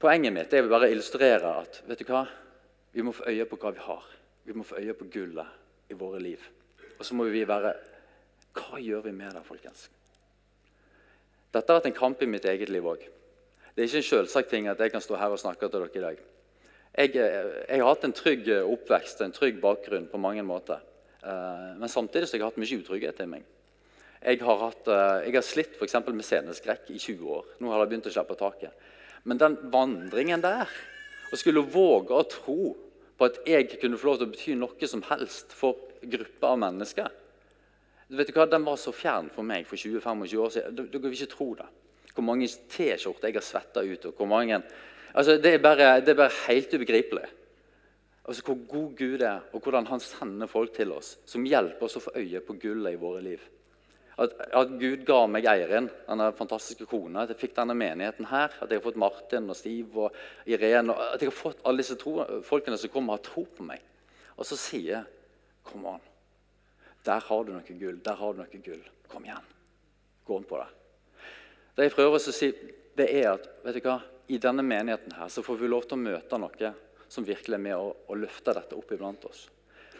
Poenget 0.00 0.32
mitt 0.32 0.52
er 0.52 0.68
bare 0.68 0.88
å 0.88 0.92
illustrere 0.92 1.54
at 1.62 1.82
vet 1.88 2.04
du 2.04 2.12
hva? 2.12 2.26
vi 2.92 3.02
må 3.06 3.12
få 3.14 3.28
øye 3.30 3.46
på 3.46 3.56
hva 3.60 3.70
vi 3.74 3.82
har. 3.84 4.04
Vi 4.44 4.56
må 4.56 4.64
få 4.66 4.80
øye 4.80 4.94
på 4.98 5.06
gullet 5.12 5.90
i 5.90 5.94
våre 5.94 6.20
liv. 6.20 6.42
Og 6.98 7.06
så 7.06 7.14
må 7.14 7.28
vi 7.30 7.46
være 7.48 7.74
Hva 8.50 8.80
gjør 8.82 9.04
vi 9.04 9.12
med 9.14 9.30
det, 9.30 9.44
folkens? 9.46 9.84
Dette 11.54 11.70
har 11.70 11.78
vært 11.78 11.86
en 11.86 12.00
kamp 12.00 12.22
i 12.22 12.26
mitt 12.26 12.44
eget 12.44 12.68
liv 12.68 12.86
òg. 12.86 13.04
Det 13.74 13.82
er 13.82 13.86
ikke 13.86 14.00
en 14.02 14.08
selvsagt 14.08 14.50
ting 14.50 14.66
at 14.66 14.80
jeg 14.82 14.90
kan 14.90 15.02
stå 15.02 15.14
her 15.18 15.30
og 15.30 15.38
snakke 15.38 15.68
til 15.68 15.84
dere 15.84 15.94
i 15.94 16.02
dag. 16.02 16.24
Jeg, 16.90 17.14
jeg 17.14 17.80
har 17.80 17.86
hatt 17.86 18.04
en 18.06 18.14
trygg 18.16 18.48
oppvekst, 18.60 19.22
en 19.22 19.34
trygg 19.34 19.60
bakgrunn 19.62 20.08
på 20.10 20.20
mange 20.20 20.42
måter. 20.46 20.82
Eh, 21.22 21.70
men 21.78 21.88
samtidig 21.88 22.28
så 22.28 22.36
har 22.36 22.42
jeg 22.42 22.48
hatt 22.48 22.60
mye 22.60 22.80
utrygghet 22.82 23.22
i 23.24 23.28
meg. 23.30 23.46
Jeg 24.20 24.40
har, 24.44 24.58
hatt, 24.66 24.90
eh, 24.90 25.28
jeg 25.28 25.36
har 25.38 25.46
slitt 25.46 25.78
for 25.78 26.12
med 26.12 26.26
sceneskrekk 26.26 26.90
i 26.90 26.98
20 26.98 27.30
år. 27.38 27.54
Nå 27.60 27.70
har 27.70 27.80
det 27.80 27.92
begynt 27.92 28.10
å 28.10 28.14
slippe 28.14 28.36
taket. 28.40 28.88
Men 29.24 29.40
den 29.40 29.56
vandringen 29.72 30.42
der, 30.42 30.68
å 31.30 31.38
skulle 31.38 31.62
våge 31.62 32.16
å 32.16 32.26
tro 32.26 32.74
på 33.16 33.28
at 33.28 33.38
jeg 33.46 33.68
kunne 33.78 34.00
få 34.00 34.10
lov 34.10 34.20
til 34.20 34.26
å 34.26 34.32
bety 34.34 34.58
noe 34.58 34.90
som 34.90 35.04
helst 35.06 35.52
for 35.54 35.78
grupper 36.00 36.54
av 36.54 36.62
mennesker 36.64 37.10
vet 38.10 38.30
du 38.30 38.34
hva, 38.34 38.46
Den 38.46 38.66
var 38.66 38.78
så 38.80 38.92
fjern 38.94 39.30
for 39.32 39.46
meg 39.46 39.66
for 39.68 39.78
20-25 39.78 40.40
år 40.42 40.54
siden. 40.54 40.90
Du 40.90 40.98
vil 40.98 41.14
ikke 41.14 41.34
tro 41.34 41.52
det. 41.58 41.68
Hvor 42.14 42.26
mange 42.26 42.48
T-skjorter 42.48 43.30
jeg 43.30 43.38
har 43.38 43.46
svetta 43.46 43.84
ut. 43.86 44.06
og 44.06 44.14
hvor 44.16 44.26
mange, 44.26 44.62
altså 45.14 45.36
det, 45.42 45.54
er 45.54 45.62
bare, 45.62 45.92
det 46.00 46.14
er 46.14 46.18
bare 46.22 46.38
helt 46.46 46.74
ubegripelig. 46.74 47.28
Altså 48.24 48.42
Hvor 48.46 48.58
god 48.68 48.90
Gud 48.98 49.22
er, 49.26 49.40
og 49.52 49.60
hvordan 49.60 49.86
han 49.86 50.00
sender 50.00 50.46
folk 50.46 50.74
til 50.76 50.92
oss 50.92 51.16
som 51.26 51.46
hjelper 51.46 51.86
oss 51.86 51.98
å 51.98 52.04
få 52.04 52.12
øye 52.20 52.42
på 52.44 52.58
gullet 52.62 52.94
i 52.94 53.00
våre 53.00 53.22
liv. 53.24 53.46
At, 54.20 54.34
at 54.52 54.74
Gud 54.76 55.06
ga 55.08 55.22
meg 55.32 55.46
Eirin, 55.48 55.88
denne 56.04 56.26
fantastiske 56.36 56.84
kona, 56.90 57.22
at 57.24 57.32
jeg 57.32 57.40
fikk 57.40 57.54
denne 57.56 57.74
menigheten 57.78 58.28
her. 58.28 58.52
At 58.60 58.68
jeg 58.68 58.80
har 58.80 58.84
fått 58.84 59.00
Martin 59.00 59.48
og 59.48 59.56
Steve 59.56 60.04
og 60.04 60.18
Irene. 60.44 60.92
Og 60.92 61.14
at 61.14 61.24
jeg 61.24 61.30
har 61.30 61.38
fått 61.38 61.62
alle 61.64 61.80
disse 61.80 61.96
tro, 61.98 62.18
folkene 62.44 62.76
som 62.78 62.92
kommer 62.92 63.16
og 63.16 63.22
har 63.22 63.24
tro 63.30 63.46
på 63.56 63.64
meg. 63.64 63.80
Og 64.36 64.46
så 64.48 64.58
sier 64.60 64.92
jeg, 64.98 65.08
Kom 65.70 65.84
an. 65.86 66.00
Der 67.04 67.20
har 67.20 67.44
du 67.44 67.52
noe 67.52 67.74
gull. 67.78 67.98
Der 68.04 68.16
har 68.16 68.32
du 68.32 68.40
noe 68.40 68.60
gull. 68.64 68.80
Kom 69.08 69.26
igjen. 69.26 69.50
Gå 70.26 70.38
inn 70.40 70.46
på 70.48 70.60
det. 70.60 70.68
Det 71.76 71.86
jeg 71.86 71.94
prøver 71.94 72.16
å 72.16 72.32
si, 72.34 72.48
det 72.96 73.06
er 73.20 73.28
at 73.34 73.44
vet 73.64 73.76
du 73.76 73.86
hva, 73.86 73.98
i 74.30 74.38
denne 74.38 74.62
menigheten 74.62 75.16
her 75.18 75.28
så 75.28 75.42
får 75.42 75.58
vi 75.58 75.68
lov 75.68 75.88
til 75.88 75.98
å 75.98 76.04
møte 76.04 76.38
noe 76.38 76.72
som 77.10 77.26
virkelig 77.26 77.56
er 77.56 77.64
med 77.64 77.74
å, 77.74 77.88
å 78.06 78.18
løfte 78.18 78.54
dette 78.54 78.76
opp 78.78 78.92
iblant 78.94 79.24
oss. 79.26 79.48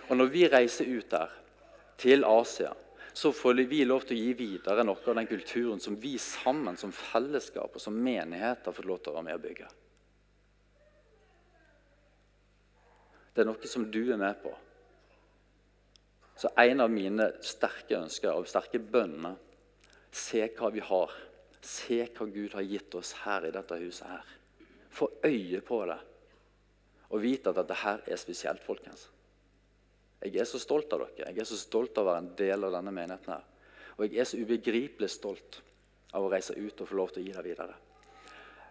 Og 0.06 0.16
Når 0.18 0.30
vi 0.30 0.44
reiser 0.50 0.90
ut 0.90 1.10
der, 1.10 1.32
til 2.00 2.24
Asia, 2.24 2.70
så 3.12 3.32
får 3.34 3.58
vi 3.68 3.82
lov 3.84 4.06
til 4.06 4.16
å 4.16 4.20
gi 4.22 4.32
videre 4.38 4.84
noe 4.86 5.02
av 5.02 5.18
den 5.18 5.28
kulturen 5.28 5.82
som 5.82 5.98
vi 6.00 6.14
sammen 6.22 6.78
som 6.80 6.94
fellesskap 6.94 7.74
og 7.74 7.82
som 7.82 7.98
menighet 7.98 8.64
har 8.64 8.76
fått 8.76 8.88
lov 8.88 9.02
til 9.02 9.12
å 9.12 9.18
være 9.18 9.26
med 9.26 9.36
å 9.36 9.42
bygge. 9.42 9.68
Det 13.34 13.42
er 13.42 13.50
noe 13.50 13.70
som 13.70 13.84
du 13.90 14.00
er 14.06 14.20
med 14.20 14.38
på. 14.42 14.54
Så 16.40 16.48
en 16.56 16.80
av 16.80 16.90
mine 16.90 17.26
sterke 17.44 17.98
ønsker 17.98 18.32
og 18.32 18.48
sterke 18.48 18.80
bønner 18.80 19.36
Se 20.10 20.40
hva 20.58 20.72
vi 20.74 20.80
har. 20.82 21.12
Se 21.60 22.02
hva 22.06 22.26
Gud 22.26 22.54
har 22.56 22.64
gitt 22.64 22.94
oss 22.94 23.12
her 23.24 23.46
i 23.46 23.52
dette 23.54 23.76
huset. 23.76 24.06
her. 24.06 24.24
Få 24.90 25.10
øye 25.24 25.60
på 25.60 25.84
det 25.86 25.98
og 27.10 27.22
vite 27.22 27.50
at 27.50 27.56
dette 27.56 27.74
her 27.74 28.02
er 28.06 28.16
spesielt, 28.16 28.62
folkens. 28.62 29.08
Jeg 30.22 30.36
er 30.36 30.44
så 30.44 30.60
stolt 30.60 30.92
av 30.92 31.00
dere. 31.00 31.32
Jeg 31.32 31.40
er 31.40 31.48
så 31.48 31.56
stolt 31.58 31.96
av 31.98 32.04
å 32.04 32.10
være 32.10 32.22
en 32.22 32.34
del 32.38 32.64
av 32.64 32.72
denne 32.76 32.92
menigheten. 32.92 33.32
her. 33.32 33.44
Og 33.96 34.04
jeg 34.04 34.20
er 34.20 34.24
så 34.24 34.36
ubegripelig 34.36 35.10
stolt 35.10 35.62
av 36.12 36.24
å 36.24 36.30
reise 36.30 36.54
ut 36.54 36.80
og 36.80 36.88
få 36.88 36.94
lov 36.94 37.10
til 37.12 37.22
å 37.22 37.26
gi 37.26 37.32
det 37.32 37.44
videre. 37.44 37.74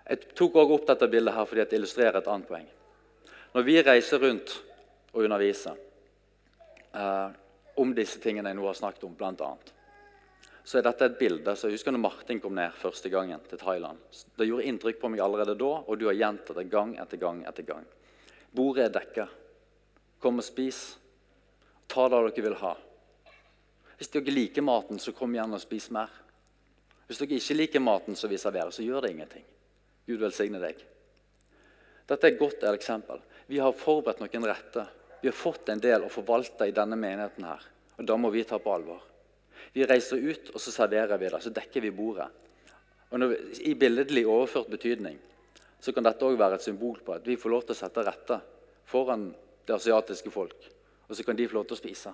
Jeg 0.09 0.33
tok 0.35 0.55
også 0.55 0.73
opp 0.73 0.87
dette 0.87 1.07
bildet 1.07 1.35
her 1.35 1.45
fordi 1.45 1.65
det 1.65 1.77
illustrerer 1.77 2.17
et 2.17 2.27
annet 2.27 2.47
poeng. 2.47 2.67
Når 3.53 3.63
vi 3.63 3.81
reiser 3.81 4.19
rundt 4.19 4.55
og 5.13 5.23
underviser 5.23 5.75
eh, 6.93 7.29
om 7.77 7.93
disse 7.95 8.19
tingene 8.19 8.49
jeg 8.49 8.57
nå 8.57 8.65
har 8.65 8.77
snakket 8.77 9.03
om, 9.03 9.15
blant 9.17 9.41
annet, 9.41 9.73
så 10.69 10.77
er 10.77 10.83
dette 10.85 11.07
et 11.09 11.17
bilde. 11.17 11.55
så 11.57 11.69
husker 11.71 11.89
når 11.95 12.01
Martin 12.03 12.39
kom 12.39 12.53
ned 12.53 12.75
første 12.77 13.09
gangen 13.09 13.41
til 13.49 13.57
Thailand. 13.57 13.97
Det 14.37 14.45
gjorde 14.45 14.67
inntrykk 14.69 14.99
på 15.01 15.09
meg 15.09 15.23
allerede 15.25 15.55
da, 15.57 15.69
og 15.81 15.97
du 15.97 16.05
har 16.05 16.13
gjentatt 16.13 16.59
det 16.59 16.67
gang 16.69 16.91
etter 17.01 17.17
gang 17.17 17.39
etter 17.49 17.65
gang. 17.65 17.87
Bordet 18.53 18.83
er 18.85 18.93
dekka. 18.99 19.25
Kom 20.21 20.37
og 20.37 20.45
spis. 20.45 20.83
Ta 21.89 22.05
det 22.05 22.21
dere 22.21 22.45
vil 22.45 22.57
ha. 22.61 22.75
Hvis 23.97 24.13
dere 24.13 24.35
liker 24.35 24.61
maten, 24.61 25.01
så 25.01 25.15
kom 25.17 25.33
igjen 25.33 25.57
og 25.57 25.63
spis 25.63 25.89
mer. 25.89 26.13
Hvis 27.09 27.23
dere 27.23 27.41
ikke 27.41 27.57
liker 27.57 27.85
maten 27.89 28.19
som 28.19 28.29
vi 28.29 28.37
serverer, 28.37 28.69
så 28.69 28.85
gjør 28.85 29.07
det 29.07 29.13
ingenting. 29.15 29.49
Gud 30.05 30.21
velsigne 30.21 30.61
deg. 30.61 30.85
Dette 32.05 32.29
er 32.29 32.35
et 32.35 32.41
godt 32.45 32.69
eksempel. 32.69 33.25
Vi 33.49 33.57
har 33.57 33.73
forberedt 33.73 34.21
noen 34.21 34.51
retter. 34.53 34.85
Vi 35.23 35.33
har 35.33 35.41
fått 35.45 35.73
en 35.73 35.81
del 35.81 36.05
å 36.05 36.13
forvalte 36.13 36.69
i 36.69 36.77
denne 36.77 36.95
menigheten. 36.95 37.43
her, 37.43 37.69
og 37.97 38.05
Da 38.05 38.17
må 38.17 38.29
vi 38.29 38.43
ta 38.43 38.59
på 38.61 38.69
alvor. 38.69 39.08
Vi 39.73 39.85
reiser 39.85 40.21
ut, 40.21 40.53
og 40.53 40.61
så 40.61 40.73
serverer 40.73 41.19
vi 41.21 41.29
det. 41.29 41.41
Så 41.43 41.53
dekker 41.53 41.83
vi 41.85 41.91
bordet. 41.95 42.29
Og 43.09 43.19
når, 43.21 43.35
I 43.65 43.73
billedlig 43.77 44.25
overført 44.29 44.69
betydning 44.69 45.17
så 45.79 45.93
kan 45.95 46.03
dette 46.03 46.25
også 46.25 46.39
være 46.39 46.57
et 46.59 46.65
symbol 46.65 46.97
på 47.05 47.13
at 47.15 47.27
vi 47.27 47.37
får 47.39 47.53
lov 47.53 47.61
til 47.63 47.75
å 47.75 47.79
sette 47.79 48.03
rette 48.03 48.39
foran 48.89 49.29
det 49.65 49.75
asiatiske 49.75 50.31
folk. 50.33 50.65
Og 51.07 51.15
så 51.15 51.23
kan 51.23 51.37
de 51.37 51.47
få 51.47 51.59
lov 51.59 51.69
til 51.69 51.77
å 51.77 51.79
spise. 51.79 52.11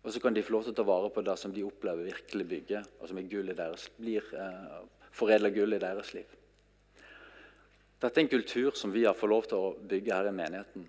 Og 0.00 0.12
så 0.12 0.20
kan 0.20 0.34
de 0.36 0.42
få 0.44 0.54
lov 0.54 0.66
til 0.66 0.74
å 0.74 0.78
ta 0.78 0.84
vare 0.86 1.10
på 1.12 1.24
det 1.24 1.36
som 1.40 1.52
de 1.54 1.64
opplever 1.64 2.08
virkelig 2.08 2.46
bygger, 2.52 2.86
og 3.00 3.08
som 3.08 3.20
gull 3.28 3.52
deres, 3.56 3.88
blir 3.96 4.28
eh, 4.36 4.78
foredla 5.12 5.50
gull 5.52 5.76
i 5.76 5.80
deres 5.82 6.12
liv. 6.16 6.36
Dette 8.00 8.16
er 8.16 8.24
en 8.24 8.32
kultur 8.32 8.76
som 8.78 8.92
vi 8.94 9.04
har 9.04 9.16
fått 9.16 9.32
lov 9.32 9.48
til 9.48 9.60
å 9.60 9.74
bygge 9.90 10.16
her 10.16 10.30
i 10.30 10.36
menigheten. 10.36 10.86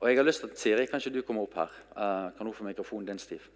Og 0.00 0.08
jeg 0.10 0.18
har 0.18 0.26
lyst 0.26 0.44
til 0.44 0.52
at 0.52 0.60
Siri, 0.60 0.88
kanskje 0.90 1.14
du 1.14 1.22
kommer 1.24 1.46
opp 1.46 1.56
her. 1.56 1.76
Eh, 1.96 2.26
kan 2.36 2.48
hun 2.48 2.56
få 2.56 2.66
mikrofonen 2.68 3.08
din, 3.12 3.22
Stiv? 3.22 3.48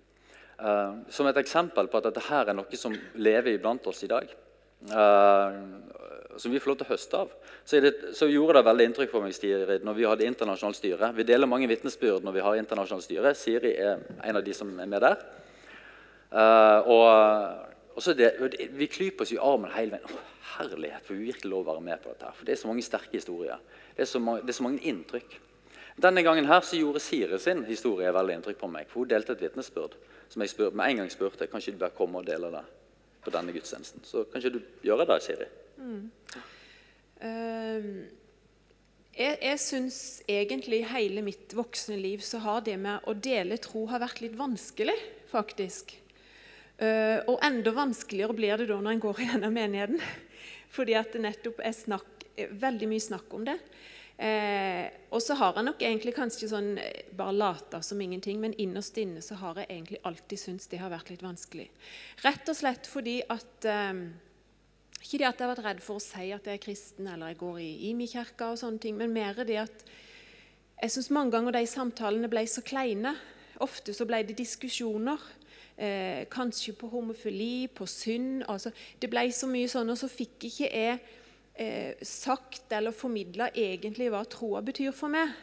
Uh, 0.59 1.05
som 1.14 1.29
et 1.31 1.38
eksempel 1.38 1.87
på 1.87 2.01
at 2.01 2.09
dette 2.09 2.25
her 2.27 2.49
er 2.51 2.57
noe 2.59 2.79
som 2.81 2.94
lever 3.14 3.55
iblant 3.55 3.85
oss 3.87 4.03
i 4.03 4.11
dag. 4.11 4.27
Uh, 4.90 5.55
som 6.38 6.53
vi 6.53 6.59
får 6.59 6.73
lov 6.73 6.79
til 6.81 6.87
å 6.87 6.92
høste 6.92 7.21
av. 7.21 7.35
Så, 7.64 7.81
det, 7.83 7.92
så, 8.16 8.29
gjorde 8.31 8.59
det 8.59 8.66
veldig 8.68 8.87
inntrykk 8.88 9.12
på 9.12 9.23
meg 9.23 9.35
Siri, 9.37 9.79
når 9.85 9.97
vi 9.97 10.07
hadde 10.07 10.27
internasjonalt 10.27 10.79
styre. 10.79 11.12
Vi 11.16 11.27
deler 11.27 11.51
mange 11.51 11.68
vitnesbyrd 11.71 12.27
når 12.27 12.37
vi 12.37 12.44
har 12.47 12.59
internasjonalt 12.61 13.07
styre. 13.07 13.35
Siri 13.38 13.75
er 13.75 14.03
en 14.23 14.38
av 14.38 14.44
de 14.47 14.55
som 14.57 14.71
er 14.71 14.90
med 14.90 15.03
der. 15.05 15.23
Uh, 16.29 16.90
og, 16.90 17.07
og 17.97 18.05
så 18.05 18.14
det, 18.14 18.35
Vi 18.77 18.90
klyper 18.90 19.25
oss 19.25 19.35
i 19.35 19.40
armen 19.40 19.73
hele 19.75 19.97
veien. 19.97 20.11
Å, 20.11 20.27
herlighet, 20.59 21.05
for 21.07 21.14
vi 21.14 21.29
virkelig 21.31 21.51
lov 21.53 21.66
å 21.66 21.73
være 21.73 21.85
med 21.87 22.03
på 22.03 22.11
dette. 22.11 22.27
her, 22.27 22.35
For 22.35 22.49
Det 22.49 22.55
er 22.55 22.62
så 22.62 22.71
mange 22.71 22.87
sterke 22.87 23.14
historier. 23.14 23.61
Det 23.94 24.03
er 24.03 24.11
så, 24.11 24.23
mange, 24.23 24.42
det 24.42 24.55
er 24.55 24.59
så 24.59 24.66
mange 24.66 24.83
inntrykk. 24.90 25.38
Denne 25.99 26.23
gangen 26.23 26.47
her 26.47 26.62
så 26.66 26.79
gjorde 26.79 27.03
Siri 27.03 27.38
sin 27.42 27.64
historie 27.66 28.11
veldig 28.14 28.38
inntrykk 28.38 28.59
på 28.59 28.71
meg. 28.71 28.87
for 28.90 29.03
Hun 29.03 29.11
delte 29.11 29.35
et 29.35 29.42
vitnesbyrd 29.42 29.99
som 30.29 30.45
jeg 30.45 30.53
spør, 30.53 30.75
med 30.77 30.93
en 30.93 31.03
gang 31.03 31.11
spurte 31.12 31.49
kanskje 31.51 31.75
du 31.75 31.81
bare 31.81 31.97
komme 31.97 32.21
og 32.21 32.29
dele 32.29 32.51
det 32.53 32.64
på 33.25 33.33
denne 33.35 33.55
gudstjenesten. 33.55 34.05
Så 34.07 34.27
kanskje 34.33 34.55
du 34.57 34.61
gjør 34.85 35.05
det, 35.09 35.19
Siri? 35.25 35.49
Mm. 35.79 36.11
Uh, 37.19 37.88
jeg 39.19 39.38
jeg 39.43 39.59
syns 39.62 39.99
egentlig 40.31 40.85
hele 40.93 41.25
mitt 41.27 41.55
voksne 41.57 41.97
liv 41.99 42.23
så 42.23 42.38
har 42.45 42.62
det 42.67 42.77
med 42.79 43.09
å 43.11 43.17
dele 43.19 43.59
tro 43.62 43.87
har 43.91 44.03
vært 44.05 44.23
litt 44.23 44.37
vanskelig, 44.38 44.95
faktisk. 45.33 45.97
Uh, 46.79 47.25
og 47.27 47.41
enda 47.43 47.73
vanskeligere 47.75 48.37
blir 48.38 48.61
det 48.61 48.69
da 48.71 48.79
når 48.79 48.97
en 48.97 49.05
går 49.09 49.23
gjennom 49.27 49.57
menigheten. 49.57 50.03
Fordi 50.71 50.95
at 50.99 51.14
det 51.14 51.25
nettopp 51.25 51.62
er 51.64 51.75
snakk, 51.75 52.29
veldig 52.37 52.91
mye 52.91 53.03
snakk 53.03 53.33
om 53.35 53.49
det. 53.49 53.57
Eh, 54.18 54.88
og 55.14 55.22
så 55.22 55.37
har 55.38 55.54
jeg 55.54 55.66
nok 55.68 55.83
egentlig 55.87 56.12
kanskje 56.16 56.48
sånn 56.50 56.72
eh, 56.83 57.04
bare 57.14 57.37
lata 57.37 57.78
som 57.87 58.00
ingenting, 58.02 58.40
men 58.42 58.57
innerst 58.59 58.98
inne 58.98 59.22
så 59.22 59.37
har 59.38 59.61
jeg 59.61 59.70
egentlig 59.70 60.00
alltid 60.11 60.42
syntes 60.42 60.66
det 60.72 60.81
har 60.83 60.90
vært 60.90 61.12
litt 61.12 61.22
vanskelig. 61.22 61.68
Rett 62.24 62.50
og 62.50 62.59
slett 62.59 62.90
fordi 62.90 63.20
at 63.31 63.68
eh, 63.68 64.02
Ikke 64.98 65.20
det 65.20 65.28
at 65.28 65.38
jeg 65.38 65.46
har 65.46 65.54
vært 65.54 65.66
redd 65.68 65.83
for 65.85 66.00
å 66.00 66.02
si 66.02 66.33
at 66.35 66.50
jeg 66.50 66.59
er 66.59 66.64
kristen 66.64 67.07
eller 67.07 67.31
jeg 67.31 67.38
går 67.38 67.61
i 67.62 67.70
Imi-kirka, 67.92 68.50
og 68.50 68.59
sånne 68.59 68.83
ting, 68.83 68.98
men 68.98 69.14
mer 69.14 69.38
det 69.46 69.61
at 69.62 69.85
jeg 70.83 70.94
syns 70.94 71.11
mange 71.14 71.37
ganger 71.37 71.54
de 71.54 71.62
samtalene 71.66 72.31
ble 72.31 72.42
så 72.50 72.62
kleine. 72.66 73.14
Ofte 73.62 73.94
så 73.94 74.07
ble 74.07 74.24
det 74.26 74.37
diskusjoner. 74.38 75.22
Eh, 75.78 76.26
kanskje 76.31 76.74
på 76.74 76.90
homofili, 76.90 77.68
på 77.70 77.87
synd. 77.87 78.42
altså 78.48 78.70
Det 78.98 79.11
ble 79.11 79.31
så 79.31 79.46
mye 79.46 79.70
sånn, 79.70 79.90
og 79.90 79.98
så 79.98 80.11
fikk 80.11 80.50
ikke 80.50 80.70
jeg 80.74 80.98
eh, 81.59 81.99
sagt 82.03 82.73
eller 82.73 82.94
formidla 82.97 83.51
egentlig 83.55 84.09
hva 84.12 84.25
troa 84.31 84.62
betyr 84.64 84.94
for 84.97 85.12
meg. 85.12 85.35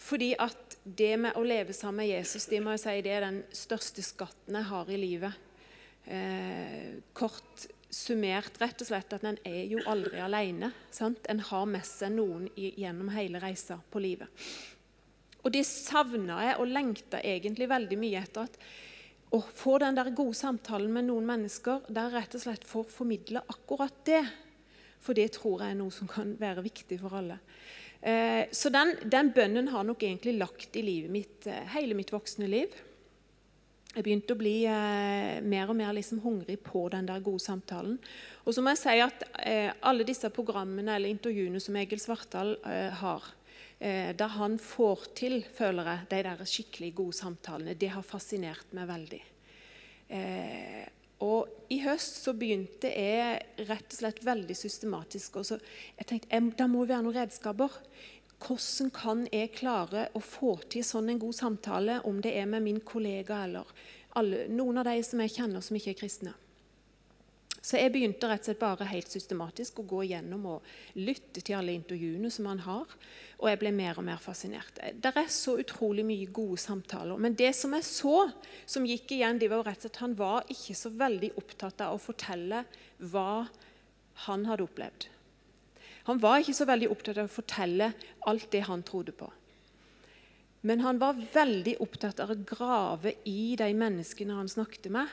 Fordi 0.00 0.32
at 0.40 0.78
det 0.84 1.12
med 1.20 1.36
å 1.36 1.44
leve 1.44 1.74
sammen 1.76 2.02
med 2.02 2.12
Jesus 2.12 2.46
det 2.48 2.62
må 2.64 2.72
jeg 2.76 2.84
si, 2.84 2.96
det 3.04 3.12
er 3.16 3.26
den 3.26 3.42
største 3.52 4.04
skatten 4.04 4.56
jeg 4.56 4.68
har 4.70 4.88
i 4.88 5.00
livet. 5.00 5.46
Eh, 6.06 7.00
kort 7.12 7.68
summert 7.90 8.60
rett 8.62 8.80
og 8.80 8.88
slett 8.88 9.16
at 9.16 9.24
en 9.26 9.40
er 9.44 9.64
jo 9.68 9.82
aldri 9.90 10.22
alene. 10.22 10.70
Sant? 10.94 11.26
En 11.28 11.42
har 11.50 11.66
med 11.68 11.84
seg 11.86 12.14
noen 12.14 12.46
gjennom 12.56 13.10
hele 13.12 13.42
reisa 13.42 13.80
på 13.90 14.02
livet. 14.02 14.30
Og 15.40 15.52
det 15.52 15.64
savna 15.66 16.38
jeg 16.44 16.60
og 16.60 16.70
lengta 16.70 17.20
egentlig 17.24 17.68
veldig 17.70 17.98
mye 18.00 18.22
etter. 18.22 18.48
at 18.48 18.58
å 19.30 19.38
få 19.40 19.76
den 19.78 19.94
der 19.94 20.10
gode 20.10 20.34
samtalen 20.34 20.90
med 20.92 21.06
noen 21.06 21.26
mennesker 21.28 21.84
der 21.88 22.10
rett 22.10 22.34
og 22.34 22.42
slett 22.42 22.64
får 22.66 22.88
formidle 22.90 23.42
akkurat 23.52 24.00
det. 24.06 24.24
For 25.00 25.16
det 25.16 25.30
tror 25.36 25.64
jeg 25.64 25.74
er 25.74 25.80
noe 25.80 25.94
som 25.94 26.08
kan 26.10 26.34
være 26.40 26.64
viktig 26.64 27.00
for 27.00 27.16
alle. 27.20 27.40
Eh, 28.00 28.48
så 28.52 28.70
den, 28.72 28.94
den, 29.04 29.32
bønnen 29.36 29.68
har 29.68 29.84
nok 29.84 30.02
egentlig 30.02 30.38
lagt 30.40 30.76
i 30.76 30.84
livet 30.84 31.12
mitt 31.12 31.48
eh, 31.50 31.66
hele 31.74 31.96
mitt 31.96 32.12
voksne 32.12 32.48
liv. 32.48 32.72
Jeg 33.90 34.06
begynte 34.06 34.36
å 34.36 34.38
bli 34.40 34.54
eh, 34.70 35.40
mer 35.44 35.72
og 35.72 35.76
mer 35.76 35.92
liksom 35.96 36.22
hungrig 36.24 36.60
på 36.64 36.86
den 36.94 37.08
der 37.10 37.20
gode 37.24 37.42
samtalen. 37.44 37.98
Og 38.46 38.56
så 38.56 38.64
må 38.64 38.72
jeg 38.72 38.82
si 38.84 38.96
at 39.04 39.26
alle 39.84 40.06
disse 40.08 40.30
programmene 40.32 40.94
eller 40.96 41.12
intervjuene 41.12 41.60
som 41.60 41.76
Egil 41.76 42.00
Svartdal 42.00 42.54
har, 43.00 43.26
der 43.80 44.32
han 44.36 44.56
får 44.60 45.04
til, 45.18 45.36
føler 45.56 45.88
jeg, 45.90 46.06
de 46.10 46.22
der 46.26 46.42
skikkelig 46.48 46.90
gode 46.98 47.16
samtalene, 47.18 47.76
det 47.78 47.92
har 47.92 48.06
fascinert 48.06 48.72
meg 48.76 48.88
veldig. 48.90 49.20
Høst 51.90 52.20
så 52.22 52.34
begynte 52.38 52.86
jeg 52.86 53.66
rett 53.66 53.90
og 53.90 53.98
slett 53.98 54.20
veldig 54.22 54.54
systematisk. 54.54 55.36
og 55.36 55.46
jeg 55.98 56.06
tenkte, 56.06 56.28
jeg, 56.30 56.52
Det 56.56 56.68
må 56.70 56.84
være 56.86 57.02
noen 57.02 57.16
redskaper. 57.16 57.70
Hvordan 58.40 58.90
kan 58.94 59.26
jeg 59.32 59.52
klare 59.52 60.08
å 60.14 60.20
få 60.20 60.54
til 60.70 60.84
sånn 60.86 61.10
en 61.10 61.18
god 61.18 61.34
samtale, 61.34 62.00
om 62.04 62.20
det 62.22 62.36
er 62.38 62.46
med 62.46 62.62
min 62.62 62.80
kollega 62.80 63.44
eller 63.44 63.66
alle, 64.16 64.46
noen 64.48 64.78
av 64.78 64.86
de 64.88 65.02
som 65.02 65.20
jeg 65.20 65.34
kjenner 65.34 65.60
som 65.60 65.76
ikke 65.76 65.90
er 65.90 65.98
kristne? 65.98 66.32
Så 67.60 67.76
jeg 67.76 67.92
begynte 67.92 68.28
rett 68.28 68.40
og 68.40 68.48
slett 68.48 68.60
bare 68.60 68.86
helt 68.88 69.10
systematisk 69.12 69.82
å 69.82 69.88
gå 69.88 70.04
gjennom 70.08 70.46
og 70.54 70.68
lytte 70.96 71.42
til 71.44 71.58
alle 71.58 71.74
intervjuene 71.76 72.30
som 72.32 72.48
han 72.48 72.62
har. 72.64 72.94
Og 73.40 73.50
jeg 73.50 73.60
ble 73.60 73.72
mer 73.76 74.00
og 74.00 74.06
mer 74.06 74.20
fascinert. 74.20 74.80
Det 74.80 75.12
er 75.12 75.28
så 75.32 75.58
utrolig 75.60 76.04
mye 76.08 76.28
gode 76.32 76.56
samtaler. 76.62 77.20
Men 77.20 77.36
det 77.36 77.52
som 77.58 77.76
jeg 77.76 77.84
så, 77.84 78.14
som 78.64 78.88
gikk 78.88 79.12
igjen, 79.12 79.40
det 79.40 79.50
var 79.52 79.66
rett 79.66 79.84
og 79.84 79.90
slett 79.90 80.00
han 80.00 80.16
var 80.16 80.48
ikke 80.48 80.76
så 80.78 80.92
veldig 81.02 81.34
opptatt 81.40 81.84
av 81.84 81.96
å 81.98 82.00
fortelle 82.00 82.64
hva 83.12 83.44
han 84.26 84.46
hadde 84.48 84.64
opplevd. 84.64 85.10
Han 86.08 86.20
var 86.22 86.40
ikke 86.40 86.56
så 86.56 86.66
veldig 86.68 86.88
opptatt 86.94 87.20
av 87.20 87.28
å 87.28 87.34
fortelle 87.34 87.90
alt 88.30 88.48
det 88.54 88.64
han 88.70 88.84
trodde 88.88 89.12
på. 89.16 89.28
Men 90.64 90.80
han 90.84 91.00
var 91.00 91.20
veldig 91.32 91.76
opptatt 91.80 92.20
av 92.24 92.32
å 92.32 92.40
grave 92.40 93.14
i 93.28 93.52
de 93.56 93.68
menneskene 93.76 94.36
han 94.36 94.48
snakket 94.48 94.90
med. 94.92 95.12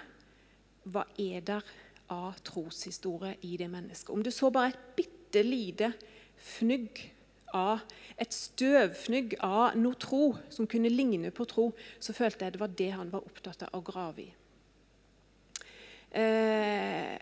Hva 0.87 1.03
er 1.19 1.43
der 1.43 1.67
av 2.13 2.39
troshistorie 2.47 3.35
i 3.41 3.57
det 3.59 3.69
mennesket? 3.71 4.13
Om 4.13 4.23
du 4.23 4.31
så 4.31 4.51
bare 4.53 4.73
et 4.73 4.89
bitte 4.97 5.43
lite 5.43 5.91
fnugg 6.37 7.01
av 7.55 7.83
et 8.19 8.33
støvfnugg 8.33 9.37
av 9.45 9.77
noe 9.79 9.97
tro 9.99 10.33
som 10.53 10.67
kunne 10.69 10.91
ligne 10.91 11.31
på 11.31 11.45
tro, 11.49 11.69
så 11.99 12.15
følte 12.15 12.45
jeg 12.45 12.55
det 12.55 12.61
var 12.61 12.75
det 12.79 12.91
han 12.95 13.13
var 13.13 13.25
opptatt 13.27 13.67
av 13.67 13.77
å 13.77 13.85
grave 13.85 14.25
i. 14.25 14.27
Eh, 16.17 17.15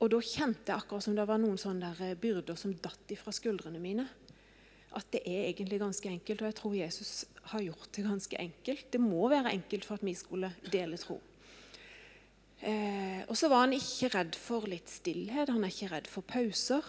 og 0.00 0.08
da 0.12 0.20
kjente 0.24 0.72
jeg 0.72 0.80
akkurat 0.80 1.04
som 1.04 1.16
det 1.16 1.26
var 1.28 1.40
noen 1.40 1.60
sånne 1.60 1.92
der 1.98 2.20
byrder 2.20 2.56
som 2.56 2.72
datt 2.72 3.12
fra 3.20 3.34
skuldrene 3.34 3.82
mine. 3.82 4.06
At 4.96 5.10
det 5.12 5.20
er 5.28 5.50
egentlig 5.50 5.78
ganske 5.82 6.08
enkelt, 6.08 6.40
og 6.40 6.48
jeg 6.48 6.58
tror 6.58 6.78
Jesus 6.78 7.10
har 7.52 7.62
gjort 7.62 7.90
det 7.94 8.06
ganske 8.06 8.38
enkelt. 8.40 8.88
Det 8.90 9.00
må 9.02 9.28
være 9.30 9.52
enkelt 9.54 9.86
for 9.86 10.00
at 10.00 10.06
vi 10.06 10.16
skulle 10.18 10.50
dele 10.72 10.98
tro. 10.98 11.20
Eh, 12.60 13.22
og 13.28 13.36
så 13.40 13.48
var 13.48 13.64
han 13.64 13.72
ikke 13.72 14.10
redd 14.12 14.36
for 14.36 14.68
litt 14.68 14.90
stillhet, 14.92 15.48
han 15.48 15.64
er 15.64 15.72
ikke 15.72 15.94
redd 15.94 16.10
for 16.10 16.26
pauser. 16.28 16.84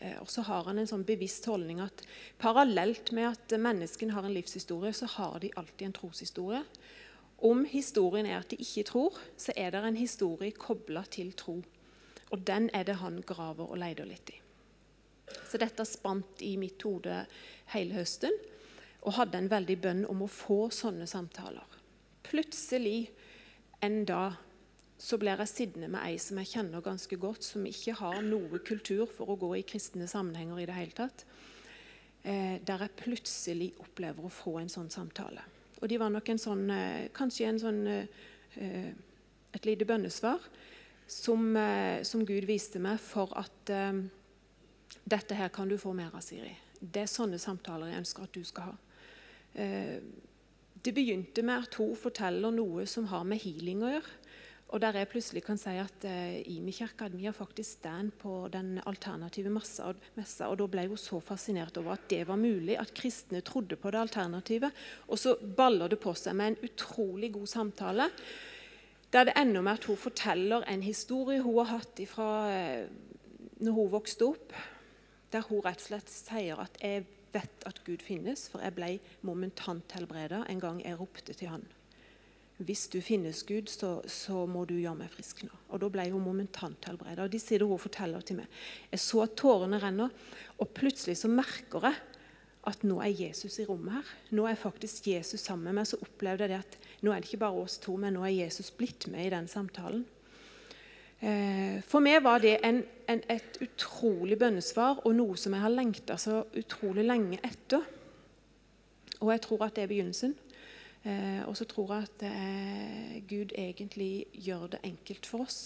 Eh, 0.00 0.18
og 0.20 0.28
så 0.30 0.44
har 0.44 0.68
han 0.68 0.80
en 0.80 0.88
sånn 0.88 1.06
bevisst 1.08 1.46
holdning 1.48 1.80
at 1.84 2.04
parallelt 2.40 3.12
med 3.16 3.30
at 3.30 3.56
menneskene 3.60 4.12
har 4.12 4.26
en 4.26 4.34
livshistorie, 4.36 4.92
så 4.92 5.08
har 5.16 5.40
de 5.40 5.52
alltid 5.56 5.88
en 5.88 5.96
troshistorie. 5.96 6.64
Om 7.44 7.64
historien 7.68 8.28
er 8.28 8.40
at 8.40 8.52
de 8.52 8.60
ikke 8.60 8.86
tror, 8.90 9.16
så 9.36 9.52
er 9.56 9.72
det 9.72 9.84
en 9.84 9.98
historie 9.98 10.56
kobla 10.56 11.04
til 11.12 11.32
tro. 11.36 11.60
Og 12.32 12.42
den 12.46 12.68
er 12.74 12.84
det 12.88 12.98
han 13.00 13.20
graver 13.24 13.70
og 13.70 13.80
leter 13.80 14.08
litt 14.08 14.32
i. 14.32 14.40
Så 15.46 15.58
dette 15.58 15.84
spant 15.88 16.42
i 16.44 16.54
mitt 16.60 16.82
hode 16.86 17.24
hele 17.72 17.96
høsten, 17.96 18.32
og 19.06 19.14
hadde 19.20 19.38
en 19.38 19.50
veldig 19.50 19.76
bønn 19.82 20.02
om 20.10 20.24
å 20.24 20.30
få 20.30 20.66
sånne 20.74 21.06
samtaler. 21.06 21.66
Plutselig 22.26 23.12
en 23.84 24.00
dag 24.08 24.40
så 24.98 25.18
blir 25.20 25.36
jeg 25.36 25.50
sittende 25.50 25.90
med 25.92 26.00
ei 26.06 26.16
som 26.20 26.38
jeg 26.40 26.52
kjenner 26.54 26.84
ganske 26.84 27.18
godt, 27.20 27.44
som 27.44 27.66
ikke 27.68 27.96
har 27.98 28.22
noe 28.24 28.60
kultur 28.64 29.04
for 29.10 29.32
å 29.32 29.38
gå 29.40 29.50
i 29.58 29.66
kristne 29.68 30.08
sammenhenger 30.08 30.62
i 30.62 30.68
det 30.68 30.76
hele 30.76 30.96
tatt. 30.96 31.26
Eh, 32.24 32.56
der 32.64 32.86
jeg 32.86 32.96
plutselig 33.02 33.68
opplever 33.82 34.24
å 34.24 34.32
få 34.32 34.56
en 34.60 34.72
sånn 34.72 34.88
samtale. 34.90 35.44
Og 35.82 35.88
de 35.92 35.98
var 36.00 36.10
nok 36.10 36.28
en 36.32 36.40
sånn, 36.40 36.70
eh, 36.70 37.08
kanskje 37.12 37.48
en 37.48 37.60
sånn, 37.60 37.86
eh, 38.56 38.92
et 39.54 39.66
lite 39.66 39.84
bønnesvar 39.84 40.40
som, 41.06 41.56
eh, 41.56 42.02
som, 42.02 42.24
Gud 42.24 42.44
viste 42.44 42.78
meg 42.78 42.98
for 42.98 43.30
at 43.38 43.70
eh, 43.70 44.02
dette 45.04 45.34
her 45.34 45.48
kan 45.48 45.68
du 45.68 45.76
få 45.78 45.92
mer 45.94 46.10
av, 46.14 46.20
Siri. 46.20 46.56
Det 46.80 47.02
er 47.02 47.10
sånne 47.10 47.38
samtaler 47.38 47.92
jeg 47.92 48.02
ønsker 48.02 48.22
at 48.22 48.32
du 48.32 48.44
skal 48.44 48.72
ha. 48.72 48.76
Eh, 49.54 50.00
det 50.82 50.94
begynte 50.94 51.42
med 51.42 51.66
at 51.66 51.74
hun 51.74 51.96
forteller 51.98 52.52
noe 52.54 52.86
som 52.86 53.06
har 53.10 53.24
med 53.24 53.40
healing 53.42 53.82
å 53.82 53.92
gjøre. 53.94 54.12
Og 54.74 54.82
der 54.82 54.96
jeg 54.98 55.06
plutselig 55.12 55.44
kan 55.46 55.58
si 55.60 55.76
at 55.78 56.04
eh, 56.08 56.40
Imi 56.50 56.72
kirke 56.74 57.06
har 57.06 57.34
faktisk 57.36 57.78
stand 57.78 58.10
på 58.18 58.48
den 58.50 58.80
alternative 58.86 59.50
messa, 59.50 59.92
messa, 60.16 60.48
og 60.50 60.58
Da 60.58 60.66
ble 60.66 60.88
hun 60.90 60.98
så 60.98 61.20
fascinert 61.20 61.78
over 61.78 61.94
at 61.94 62.08
det 62.10 62.26
var 62.26 62.36
mulig, 62.36 62.74
at 62.78 62.94
kristne 62.94 63.40
trodde 63.46 63.76
på 63.76 63.90
det 63.90 64.00
alternativet. 64.00 64.72
Og 65.08 65.18
så 65.18 65.36
baller 65.38 65.88
det 65.88 66.00
på 66.02 66.14
seg 66.14 66.34
med 66.34 66.46
en 66.46 66.58
utrolig 66.66 67.32
god 67.32 67.46
samtale. 67.46 68.10
Der 69.12 69.24
det 69.24 69.36
ender 69.38 69.62
med 69.62 69.78
at 69.78 69.84
hun 69.84 69.96
forteller 69.96 70.66
en 70.66 70.82
historie 70.82 71.40
hun 71.42 71.62
har 71.62 71.78
hatt 71.78 72.02
fra 72.10 72.30
eh, 72.50 72.88
når 73.62 73.72
hun 73.72 73.92
vokste 73.92 74.32
opp. 74.32 74.52
Der 75.30 75.46
hun 75.46 75.62
rett 75.62 75.78
og 75.78 75.86
slett 75.86 76.10
sier 76.10 76.58
at 76.58 76.76
'jeg 76.82 77.06
vet 77.32 77.66
at 77.66 77.84
Gud 77.84 78.02
finnes', 78.02 78.50
for 78.50 78.58
jeg 78.58 78.74
ble 78.74 78.98
momentant 79.22 79.92
helbreda 79.92 80.44
en 80.48 80.60
gang 80.60 80.82
jeg 80.82 80.98
ropte 80.98 81.32
til 81.32 81.48
han 81.48 81.66
hvis 82.56 82.86
du 82.88 83.02
finnes 83.04 83.42
Gud, 83.44 83.68
så, 83.68 83.98
så, 84.08 84.46
må 84.48 84.64
du 84.64 84.78
gjøre 84.78 84.96
meg 85.02 85.12
frisk 85.12 85.42
nå. 85.44 85.52
Og 85.68 85.80
Da 85.82 85.90
ble 85.92 86.06
hun 86.08 86.24
momentant 86.24 86.88
helbredet. 86.88 87.26
Og 87.26 87.32
de 87.32 87.40
sier 87.42 87.60
det 87.60 87.68
hun 87.68 87.80
forteller 87.80 88.24
til 88.24 88.38
meg. 88.40 88.60
Jeg 88.92 89.02
så 89.02 89.26
at 89.26 89.34
tårene 89.36 89.80
renner, 89.82 90.14
og 90.56 90.70
plutselig 90.76 91.18
så 91.20 91.28
merker 91.28 91.84
jeg 91.90 92.00
at 92.66 92.82
nå 92.82 92.96
er 93.04 93.12
Jesus 93.12 93.60
i 93.60 93.66
rommet 93.68 93.98
her. 93.98 94.12
Nå 94.34 94.46
er 94.48 94.58
faktisk 94.58 95.10
Jesus 95.12 95.44
sammen 95.44 95.68
med 95.68 95.82
meg. 95.82 95.90
Så 95.90 96.00
opplevde 96.00 96.46
jeg 96.46 96.54
det 96.54 96.62
at 96.64 96.78
nå 97.04 97.12
er 97.12 97.20
det 97.20 97.28
ikke 97.28 97.44
bare 97.44 97.66
oss 97.66 97.76
to, 97.82 97.98
men 98.00 98.16
nå 98.16 98.24
er 98.24 98.38
Jesus 98.38 98.72
blitt 98.74 99.06
med 99.12 99.28
i 99.28 99.34
den 99.36 99.50
samtalen. 99.52 100.06
Eh, 101.20 101.78
for 101.86 102.04
meg 102.04 102.22
var 102.24 102.40
det 102.42 102.56
en, 102.66 102.82
en, 103.08 103.22
et 103.32 103.60
utrolig 103.64 104.36
bønnesvar 104.40 105.04
og 105.04 105.14
noe 105.16 105.36
som 105.40 105.54
jeg 105.56 105.64
har 105.64 105.72
lengta 105.72 106.18
så 106.20 106.42
utrolig 106.56 107.06
lenge 107.06 107.38
etter. 107.44 107.84
Og 109.20 109.30
jeg 109.32 109.44
tror 109.44 109.68
at 109.68 109.76
det 109.76 109.86
er 109.86 109.92
begynnelsen. 109.92 110.34
Eh, 111.06 111.42
og 111.46 111.54
så 111.56 111.64
tror 111.70 111.92
jeg 111.94 112.08
at 112.08 112.22
eh, 112.26 113.18
Gud 113.30 113.52
egentlig 113.54 114.26
gjør 114.32 114.72
det 114.74 114.80
enkelt 114.88 115.26
for 115.30 115.44
oss. 115.46 115.60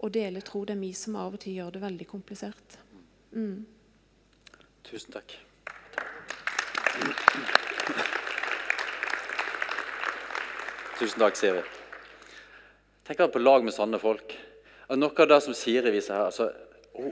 Å 0.00 0.08
dele 0.08 0.40
tro 0.44 0.62
det 0.64 0.72
er 0.72 0.80
vi 0.80 0.92
som 0.96 1.18
av 1.20 1.36
og 1.36 1.42
til 1.42 1.58
gjør 1.58 1.74
det 1.74 1.82
veldig 1.82 2.06
komplisert. 2.08 2.78
Mm. 3.36 3.66
Tusen 4.88 5.12
takk. 5.12 5.36
Tusen 10.98 11.20
takk, 11.20 11.36
Siri. 11.36 11.60
Tenk 13.04 13.20
deg 13.20 13.32
på 13.34 13.44
lag 13.44 13.64
med 13.66 13.76
sånne 13.76 14.00
folk. 14.00 14.32
Noe 14.96 15.12
av 15.12 15.28
det 15.28 15.42
som 15.44 15.56
Siri 15.56 15.92
viser 15.92 16.16
her, 16.16 16.30
altså, 16.30 16.48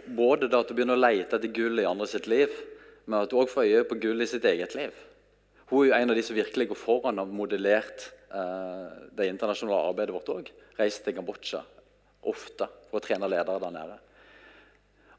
både 0.08 0.48
det 0.48 0.56
at 0.56 0.68
du 0.70 0.76
begynner 0.76 0.96
å 0.96 1.04
lete 1.04 1.36
etter 1.36 1.52
gull 1.52 1.80
i 1.82 1.88
andre 1.88 2.08
sitt 2.08 2.28
liv, 2.30 2.52
men 3.04 3.24
at 3.24 3.32
du 3.32 3.36
òg 3.40 3.52
får 3.52 3.68
øye 3.68 3.88
på 3.90 4.00
gull 4.00 4.24
i 4.24 4.30
sitt 4.30 4.46
eget 4.48 4.76
liv. 4.78 4.96
Hun 5.70 5.84
er 5.84 5.88
jo 5.88 5.98
en 5.98 6.12
av 6.12 6.18
de 6.18 6.24
som 6.26 6.36
virkelig 6.36 6.68
går 6.72 6.78
foran 6.78 7.20
og 7.20 7.26
har 7.26 7.36
modellert 7.36 8.08
eh, 8.32 8.88
det 9.16 9.28
internasjonale 9.30 9.92
arbeidet 9.92 10.16
vårt 10.16 10.32
òg. 10.34 10.50
Reiser 10.78 11.06
til 11.06 11.16
Kambodsja 11.18 11.62
ofte 12.28 12.68
for 12.90 13.00
å 13.00 13.04
trene 13.04 13.30
ledere 13.30 13.60
der 13.62 13.74
nede. 13.74 13.98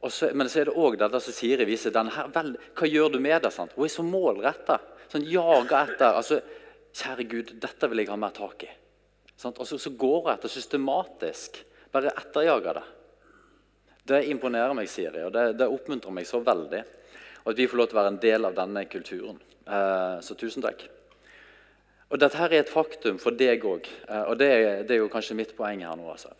Så, 0.10 0.30
men 0.36 0.50
så 0.52 0.60
er 0.60 0.68
det 0.68 0.76
òg 0.76 0.98
dette 1.00 1.20
som 1.24 1.36
Siri 1.36 1.66
viser. 1.68 1.96
Her, 1.96 2.28
vel, 2.34 2.56
hva 2.76 2.89
gjør 2.89 3.14
du 3.14 3.22
med 3.24 3.46
det? 3.46 3.54
Sant? 3.56 3.72
Hun 3.78 3.88
er 3.88 3.94
så 3.94 4.04
målretta. 4.04 4.80
Sånn, 5.12 5.28
jager 5.30 5.78
etter 5.80 6.18
altså, 6.20 6.41
Kjære 6.94 7.26
Gud, 7.30 7.54
dette 7.64 7.88
vil 7.89 8.04
jeg 8.04 8.12
ha 8.12 8.18
mer 8.20 8.34
tak 8.36 8.66
i. 8.68 8.72
Sant? 9.39 9.58
Og 9.58 9.68
så, 9.68 9.80
så, 9.82 9.94
går 9.98 10.20
hun 10.26 10.34
etter 10.36 10.52
systematisk. 10.52 11.62
Bare 11.94 12.12
etterjager 12.20 12.82
det. 12.82 12.84
Det 14.12 14.20
imponerer 14.34 14.76
meg, 14.76 14.91
Siri, 14.91 15.24
og 15.24 15.32
det, 15.34 15.54
det 15.62 15.70
oppmuntrer 15.72 16.14
meg 16.14 16.28
så 16.28 16.41
veldig. 16.44 16.84
Og 17.46 17.54
at 17.54 17.60
vi 17.60 17.68
får 17.72 17.80
lov 17.80 17.89
til 17.89 17.98
å 17.98 18.02
være 18.02 18.14
en 18.14 18.22
del 18.24 18.50
av 18.50 18.58
denne 18.58 18.84
kulturen. 18.91 19.39
Eh, 19.68 20.20
så 20.20 20.36
tusen 20.36 20.64
takk. 20.64 20.84
Og 22.11 22.20
Dette 22.20 22.38
her 22.38 22.51
er 22.51 22.61
et 22.61 22.70
faktum 22.70 23.18
for 23.22 23.34
deg 23.34 23.64
òg, 23.66 23.88
eh, 24.07 24.26
og 24.30 24.38
det 24.38 24.49
er, 24.51 24.84
det 24.84 24.97
er, 24.97 25.01
jo 25.01 25.09
kanskje 25.09 25.38
mitt 25.39 25.55
poeng 25.57 25.82
her 25.82 25.97
nå. 25.97 26.09
Altså. 26.11 26.34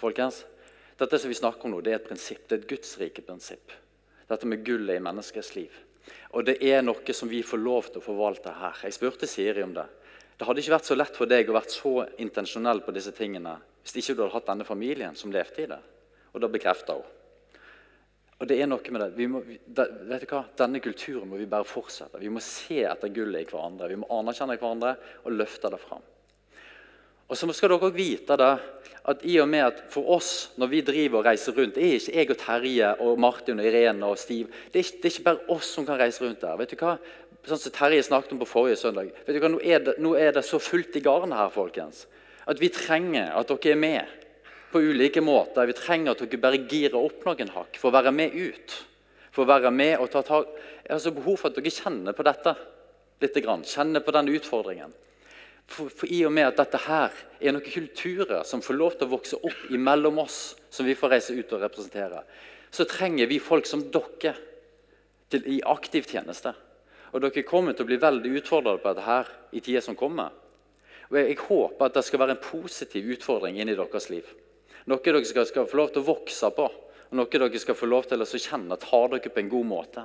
Folkens, 0.00 0.44
Dette 0.98 1.18
som 1.18 1.30
vi 1.30 1.34
snakker 1.34 1.66
om 1.66 1.74
nå, 1.74 1.80
det 1.82 1.90
er 1.90 1.98
et 1.98 2.06
prinsipp, 2.06 2.44
det 2.46 2.54
er 2.54 2.60
et 2.62 2.68
gudsrike-prinsipp. 2.70 3.72
Dette 4.30 4.46
med 4.46 4.62
gullet 4.66 4.94
i 4.94 5.02
menneskets 5.02 5.54
liv. 5.56 5.72
Og 6.34 6.44
det 6.46 6.58
er 6.62 6.84
noe 6.84 7.16
som 7.16 7.30
vi 7.30 7.40
får 7.42 7.58
lov 7.58 7.88
til 7.88 7.98
å 7.98 8.04
forvalte 8.04 8.52
her. 8.60 8.78
Jeg 8.86 8.94
spurte 8.94 9.26
Siri 9.26 9.64
om 9.64 9.74
det. 9.74 9.86
Det 10.38 10.46
hadde 10.46 10.62
ikke 10.62 10.74
vært 10.74 10.86
så 10.86 10.96
lett 10.98 11.18
for 11.18 11.30
deg 11.30 11.50
å 11.50 11.56
være 11.56 11.72
så 11.72 11.94
intensjonell 12.22 12.82
på 12.84 12.94
disse 12.94 13.14
tingene 13.14 13.56
hvis 13.84 13.98
ikke 14.00 14.14
du 14.16 14.22
hadde 14.22 14.34
hatt 14.34 14.46
denne 14.48 14.66
familien 14.66 15.18
som 15.18 15.32
levde 15.32 15.62
i 15.62 15.68
det. 15.68 15.80
Og 16.32 16.40
da 16.42 16.48
bekrefta 16.50 16.96
hun. 16.96 17.10
Og 18.42 18.48
det 18.50 18.56
er 18.58 18.66
noe 18.66 18.94
med 18.94 19.04
det. 19.14 19.28
Må, 19.30 19.42
vet 19.46 20.24
du 20.24 20.32
hva? 20.32 20.42
Denne 20.58 20.80
kulturen 20.82 21.28
må 21.30 21.38
vi 21.38 21.46
bare 21.50 21.66
fortsette. 21.68 22.18
Vi 22.22 22.32
må 22.32 22.42
se 22.42 22.82
etter 22.82 23.12
gullet 23.14 23.44
i 23.44 23.48
hverandre. 23.50 23.90
Vi 23.92 24.00
må 24.00 24.10
anerkjenne 24.12 24.58
hverandre 24.58 24.96
og 25.22 25.36
løfte 25.38 25.70
det 25.70 25.80
fram. 25.82 26.02
Og 27.24 27.38
så 27.38 27.48
skal 27.56 27.70
dere 27.72 27.78
også 27.78 27.96
vite 27.96 28.36
det, 28.36 28.50
at 29.08 29.22
i 29.28 29.36
og 29.40 29.48
med 29.48 29.66
at 29.66 29.82
For 29.92 30.10
oss, 30.16 30.50
når 30.60 30.70
vi 30.72 30.80
driver 30.84 31.20
og 31.20 31.28
reiser 31.28 31.54
rundt, 31.56 31.76
det 31.76 31.84
er 31.84 31.94
ikke 31.98 32.16
jeg 32.16 32.30
og 32.30 32.40
Terje 32.40 32.90
og 33.04 33.20
Martin 33.20 33.60
og 33.60 33.68
Irene 33.68 34.06
og 34.06 34.18
Stiv. 34.18 34.50
Det 34.72 34.80
er, 34.80 34.84
ikke, 34.84 34.98
det 35.02 35.08
er 35.08 35.14
ikke 35.14 35.28
bare 35.28 35.54
oss 35.56 35.70
som 35.76 35.86
kan 35.86 36.00
reise 36.00 36.24
rundt 36.24 36.40
der. 36.40 36.58
Vet 36.60 36.74
du 36.74 36.80
hva? 36.80 36.96
Sånn 37.44 37.60
som 37.60 37.72
Terje 37.76 38.02
snakket 38.04 38.34
om 38.34 38.40
på 38.40 38.48
forrige 38.48 38.80
søndag. 38.80 39.12
Vet 39.26 39.36
du 39.36 39.40
hva? 39.40 39.52
Nå 39.52 39.62
er 39.62 39.84
det, 39.84 39.96
nå 40.00 40.14
er 40.20 40.36
det 40.36 40.44
så 40.48 40.60
fullt 40.60 40.96
i 40.96 41.04
garnet 41.04 41.36
her, 41.38 41.52
folkens, 41.52 42.06
at 42.48 42.60
vi 42.60 42.72
trenger 42.72 43.32
at 43.36 43.52
dere 43.52 43.72
er 43.72 43.80
med 43.80 44.23
på 44.74 44.82
ulike 44.82 45.22
måter. 45.22 45.68
Vi 45.70 45.76
trenger 45.78 46.14
at 46.14 46.24
dere 46.24 46.42
bare 46.42 46.64
girer 46.66 46.98
opp 46.98 47.22
noen 47.28 47.52
hakk 47.54 47.78
for 47.78 47.92
å 47.92 47.94
være 47.94 48.10
med 48.14 48.34
ut. 48.34 48.74
For 49.34 49.44
å 49.44 49.50
være 49.50 49.70
med 49.74 50.00
og 50.02 50.10
ta 50.10 50.22
tak 50.26 50.50
Jeg 50.84 50.92
har 50.92 51.00
så 51.02 51.14
behov 51.14 51.38
for 51.40 51.50
at 51.50 51.58
dere 51.58 51.72
kjenner 51.72 52.14
på 52.14 52.26
dette 52.26 52.52
litt. 53.22 53.38
Kjenner 53.70 54.02
på 54.04 54.12
den 54.12 54.28
utfordringen. 54.34 54.90
For, 55.64 55.88
for, 55.88 56.10
I 56.12 56.24
og 56.26 56.34
med 56.36 56.50
at 56.50 56.58
dette 56.58 56.82
her 56.84 57.14
er 57.40 57.54
noen 57.54 57.64
kulturer 57.64 58.42
som 58.44 58.60
får 58.60 58.76
lov 58.76 58.98
til 58.98 59.06
å 59.06 59.14
vokse 59.14 59.38
opp 59.38 59.70
imellom 59.72 60.18
oss, 60.20 60.58
som 60.68 60.84
vi 60.84 60.98
får 60.98 61.14
reise 61.14 61.36
ut 61.38 61.54
og 61.56 61.62
representere, 61.62 62.20
så 62.74 62.84
trenger 62.90 63.30
vi 63.30 63.40
folk 63.40 63.64
som 63.70 63.86
dere 63.94 64.34
til, 65.32 65.46
i 65.48 65.62
aktiv 65.64 66.04
tjeneste. 66.10 66.52
Og 67.14 67.22
Dere 67.22 67.46
kommer 67.46 67.72
til 67.72 67.86
å 67.86 67.88
bli 67.92 68.02
veldig 68.02 68.32
utfordret 68.42 68.82
på 68.82 68.90
dette 68.90 69.06
her 69.06 69.30
i 69.54 69.62
tida 69.62 69.80
som 69.86 69.96
kommer. 69.96 70.34
Og 71.08 71.20
jeg, 71.20 71.30
jeg 71.30 71.44
håper 71.46 71.86
at 71.86 71.96
det 71.96 72.04
skal 72.04 72.24
være 72.24 72.34
en 72.36 72.42
positiv 72.42 73.12
utfordring 73.14 73.60
inn 73.62 73.70
i 73.70 73.78
deres 73.78 74.10
liv. 74.10 74.26
Noe 74.84 75.00
dere 75.00 75.24
skal, 75.24 75.46
skal, 75.48 75.68
få 75.68 75.78
lov 75.80 75.92
til 75.94 76.02
å 76.02 76.08
vokse 76.10 76.50
på, 76.52 76.66
og 76.68 77.16
noe 77.16 77.30
dere 77.32 77.60
skal 77.60 77.76
få 77.78 77.88
lov 77.88 78.04
til 78.08 78.20
å 78.20 78.28
kjenne 78.28 78.76
at 78.76 78.84
har 78.90 79.08
dere 79.14 79.32
på 79.32 79.40
en 79.40 79.52
god 79.52 79.68
måte. 79.70 80.04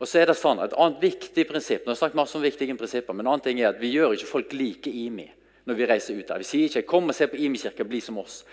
Og 0.00 0.08
så 0.08 0.22
er 0.22 0.30
det 0.30 0.38
sånn, 0.38 0.62
Et 0.64 0.76
annet 0.80 1.02
viktig 1.02 1.44
prinsipp 1.48 1.84
nå 1.84 1.92
har 1.92 1.94
jeg 1.94 2.02
snakket 2.02 2.18
masse 2.18 2.36
om 2.38 2.44
viktige 2.44 2.76
prinsipper, 2.76 3.14
men 3.14 3.26
en 3.26 3.34
annen 3.34 3.44
ting 3.44 3.60
er 3.60 3.70
at 3.70 3.80
vi 3.80 3.92
gjør 3.92 4.16
ikke 4.16 4.30
folk 4.30 4.54
like 4.56 4.90
IMI 4.90 5.28
når 5.64 5.78
vi 5.78 5.86
reiser 5.88 6.18
ut 6.18 6.28
der. 6.28 6.42
Vi 6.42 6.44
sier 6.44 6.68
ikke 6.68 6.88
'kom 6.88 7.08
og 7.08 7.14
se 7.14 7.26
på 7.26 7.36
IMI-kirka, 7.36 7.84
bli 7.84 8.00
som 8.00 8.18
oss'. 8.18 8.44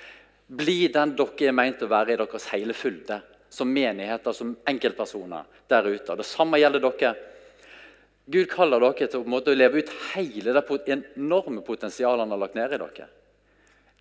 Bli 0.47 0.87
den 0.87 1.15
dere 1.15 1.47
er 1.47 1.51
meint 1.51 1.81
å 1.81 1.87
være 1.87 2.13
i 2.13 2.15
deres 2.15 2.47
hele 2.51 2.73
fylde. 2.73 3.21
Som 3.49 3.73
menigheter, 3.73 4.31
som 4.31 4.55
enkeltpersoner 4.65 5.43
der 5.67 5.83
ute. 5.83 6.15
Det 6.15 6.25
samme 6.25 6.57
gjelder 6.57 6.79
dere. 6.79 7.15
Gud 8.29 8.47
kaller 8.47 8.79
dere 8.79 9.07
til 9.07 9.19
å 9.19 9.55
leve 9.55 9.77
ut 9.79 9.89
hele 10.13 10.53
det 10.53 10.87
enorme 11.17 11.61
potensialet 11.61 12.19
han 12.19 12.31
har 12.31 12.37
lagt 12.37 12.55
ned 12.55 12.71
i 12.71 12.77
dere 12.77 13.07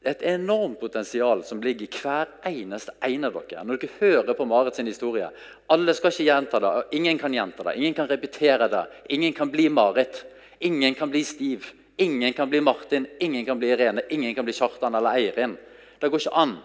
et 0.02 0.22
enormt 0.22 0.80
potensial 0.80 1.42
som 1.44 1.60
ligger 1.60 1.84
i 1.84 1.98
hver 2.00 2.30
eneste 2.48 2.94
ene 3.04 3.28
av 3.28 3.34
dere. 3.36 3.64
Når 3.68 3.80
dere 3.82 3.98
hører 3.98 4.36
på 4.36 4.46
Marit 4.48 4.78
sin 4.78 4.88
historie 4.88 5.28
Alle 5.68 5.94
skal 5.94 6.14
ikke 6.14 6.24
gjenta 6.24 6.60
det, 6.60 6.70
og 6.70 6.94
ingen 6.96 7.18
kan 7.20 7.34
gjenta 7.34 7.66
det. 7.68 7.76
Ingen 7.76 7.94
kan 7.94 8.08
repetere 8.08 8.68
det. 8.72 8.86
Ingen 9.12 9.36
kan 9.36 9.50
bli 9.52 9.68
Marit. 9.68 10.24
Ingen 10.60 10.94
kan 10.94 11.12
bli 11.12 11.22
Stiv. 11.24 11.68
Ingen 12.00 12.32
kan 12.32 12.48
bli 12.48 12.60
Martin. 12.60 13.06
Ingen 13.20 13.44
kan 13.44 13.58
bli 13.58 13.68
Irene. 13.74 14.06
Ingen 14.10 14.34
kan 14.34 14.44
bli 14.44 14.56
Kjartan 14.56 14.94
eller 14.94 15.20
Eirin. 15.20 15.58
Det 16.00 16.08
går 16.08 16.24
ikke 16.24 16.34
an. 16.34 16.56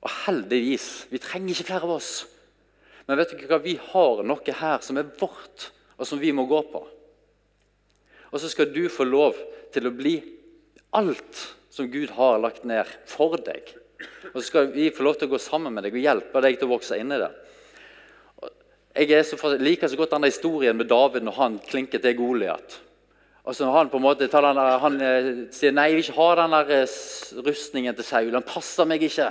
Og 0.00 0.10
heldigvis. 0.24 0.88
Vi 1.12 1.20
trenger 1.20 1.52
ikke 1.52 1.68
flere 1.74 1.84
av 1.84 1.96
oss. 1.98 2.24
Men 3.06 3.20
vet 3.20 3.36
dere 3.36 3.52
hva? 3.52 3.60
vi 3.60 3.76
har 3.92 4.24
noe 4.24 4.58
her 4.62 4.80
som 4.80 4.96
er 4.96 5.12
vårt, 5.20 5.70
og 6.00 6.08
som 6.08 6.20
vi 6.20 6.32
må 6.32 6.48
gå 6.48 6.64
på. 6.72 6.86
Og 8.30 8.40
så 8.40 8.48
skal 8.48 8.72
du 8.72 8.86
få 8.88 9.04
lov 9.04 9.36
til 9.74 9.90
å 9.90 9.92
bli 9.92 10.16
alt 10.96 11.59
som 11.70 11.90
Gud 11.90 12.10
har 12.16 12.40
lagt 12.42 12.66
ned 12.66 12.88
for 13.08 13.38
deg. 13.40 13.74
Og 14.32 14.40
så 14.40 14.46
skal 14.46 14.70
vi 14.74 14.90
få 14.94 15.04
lov 15.06 15.18
til 15.18 15.28
å 15.28 15.34
gå 15.34 15.40
sammen 15.42 15.74
med 15.74 15.86
deg 15.86 15.96
og 15.96 16.04
hjelpe 16.04 16.42
deg 16.44 16.58
til 16.58 16.68
å 16.68 16.74
vokse 16.74 16.98
inn 16.98 17.14
i 17.14 17.20
det. 17.20 17.30
Jeg 19.00 19.24
så, 19.24 19.38
liker 19.60 19.88
så 19.88 19.98
godt 19.98 20.16
denne 20.16 20.30
historien 20.32 20.76
med 20.76 20.90
David 20.90 21.22
når 21.24 21.36
han 21.36 21.58
klinker 21.62 22.02
til 22.02 22.16
Goliat. 22.18 22.80
Altså 23.46 23.70
han 23.72 23.88
på 23.88 23.96
en 24.00 24.04
måte 24.04 24.26
den 24.28 24.58
han 24.58 24.98
eh, 25.00 25.28
sier 25.54 25.72
nei, 25.72 25.86
jeg 25.88 25.96
vil 25.96 26.04
ikke 26.04 26.18
ha 26.18 26.32
den 26.42 26.56
eh, 26.74 26.96
rustningen 27.46 27.96
til 27.96 28.06
Saul. 28.06 28.34
Han 28.34 28.46
passer 28.46 28.88
meg 28.88 29.06
ikke. 29.06 29.30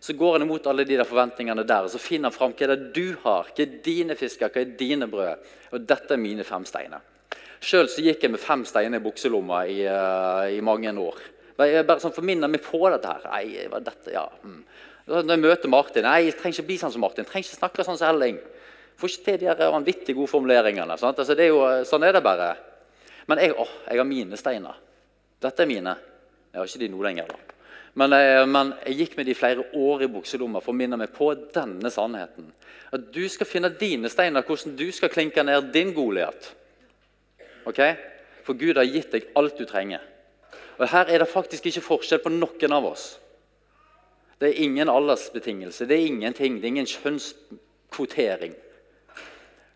Så 0.00 0.14
går 0.14 0.36
han 0.36 0.46
imot 0.46 0.66
alle 0.70 0.86
de 0.86 0.96
der 0.96 1.08
forventningene 1.08 1.64
der, 1.66 1.88
og 1.88 1.90
så 1.90 1.98
finner 1.98 2.30
han 2.30 2.36
fram 2.36 2.54
hva 2.54 2.68
det 2.70 2.92
du 2.94 3.16
har. 3.24 3.50
Hva 3.50 3.64
er 3.64 3.80
dine 3.82 4.14
fisker, 4.18 4.50
hva 4.54 4.62
er 4.62 4.76
dine 4.78 5.10
brød? 5.10 5.48
Og 5.74 5.88
dette 5.90 6.14
er 6.14 6.22
mine 6.22 6.46
fem 6.46 6.64
steiner. 6.68 7.02
Sjøl 7.58 7.90
gikk 7.90 8.22
jeg 8.22 8.30
med 8.30 8.40
fem 8.40 8.62
steiner 8.66 9.02
i 9.02 9.04
bukselomma 9.04 9.64
i, 9.66 9.80
eh, 9.82 10.54
i 10.54 10.62
mange 10.62 10.94
år. 11.02 11.18
Jeg 11.58 11.86
bare 11.88 12.02
sånn 12.02 12.14
forminner 12.14 12.50
meg 12.50 12.62
på 12.62 12.78
dette 12.92 13.10
her. 13.10 13.24
Nei, 13.32 13.66
hva 13.66 13.80
er 13.80 13.86
dette, 13.88 14.12
ja. 14.14 14.24
Mm. 14.44 14.60
Når 15.08 15.32
jeg 15.32 15.40
møter 15.40 15.72
Martin 15.72 16.04
Nei, 16.04 16.18
jeg 16.26 16.36
trenger 16.38 16.60
ikke 16.60 16.68
bli 16.68 16.78
sånn 16.78 16.92
som 16.94 17.02
Martin. 17.02 17.24
Jeg 17.24 17.32
trenger 17.32 17.48
ikke 17.48 17.58
snakke 17.58 17.86
sånn 17.86 17.98
som 17.98 18.12
Elling. 18.12 18.38
Får 18.98 19.12
ikke 19.12 19.24
til 19.26 19.38
de 19.40 19.48
her 19.50 19.72
vanvittig 19.72 20.14
gode 20.14 20.30
formuleringene. 20.30 20.94
Altså, 20.94 21.34
er 21.34 21.48
jo, 21.48 21.62
sånn 21.88 22.06
er 22.06 22.14
det 22.14 22.22
bare. 22.22 22.50
Men 23.30 23.42
jeg, 23.42 23.54
å, 23.58 23.66
jeg 23.88 24.00
har 24.00 24.08
mine 24.08 24.38
steiner. 24.40 24.78
Dette 25.42 25.64
er 25.64 25.70
mine. 25.70 25.94
Jeg 26.52 26.60
har 26.60 26.70
ikke 26.70 26.82
de 26.82 26.90
nå 26.92 27.02
lenger. 27.04 27.30
da. 27.30 27.56
Men, 27.98 28.12
eh, 28.12 28.44
men 28.46 28.72
jeg 28.86 28.98
gikk 29.02 29.16
med 29.18 29.26
de 29.26 29.34
flere 29.34 29.64
år 29.74 30.04
i 30.04 30.10
bukselomma 30.12 30.62
for 30.62 30.74
å 30.74 30.78
minne 30.78 30.98
meg 31.00 31.10
på 31.14 31.32
denne 31.54 31.90
sannheten. 31.90 32.52
At 32.94 33.08
du 33.14 33.24
skal 33.30 33.48
finne 33.48 33.72
dine 33.74 34.10
steiner, 34.12 34.44
hvordan 34.46 34.76
du 34.78 34.86
skal 34.94 35.12
klinke 35.12 35.42
ned 35.44 35.72
din 35.74 35.92
Goliat. 35.96 36.52
Okay? 37.66 37.96
For 38.46 38.58
Gud 38.58 38.78
har 38.80 38.88
gitt 38.88 39.12
deg 39.12 39.28
alt 39.36 39.58
du 39.58 39.66
trenger. 39.68 40.04
Og 40.78 40.88
Her 40.88 41.10
er 41.10 41.18
det 41.18 41.28
faktisk 41.28 41.66
ikke 41.66 41.84
forskjell 41.84 42.22
på 42.22 42.32
noen 42.32 42.74
av 42.74 42.86
oss. 42.86 43.06
Det 44.38 44.52
er 44.52 44.62
ingen 44.62 44.88
aldersbetingelse, 44.88 45.86
det 45.90 45.96
er 45.96 46.06
ingenting. 46.06 46.60
Det 46.60 46.68
er 46.68 46.74
ingen 46.76 46.86
kjønnskvotering. 46.86 48.54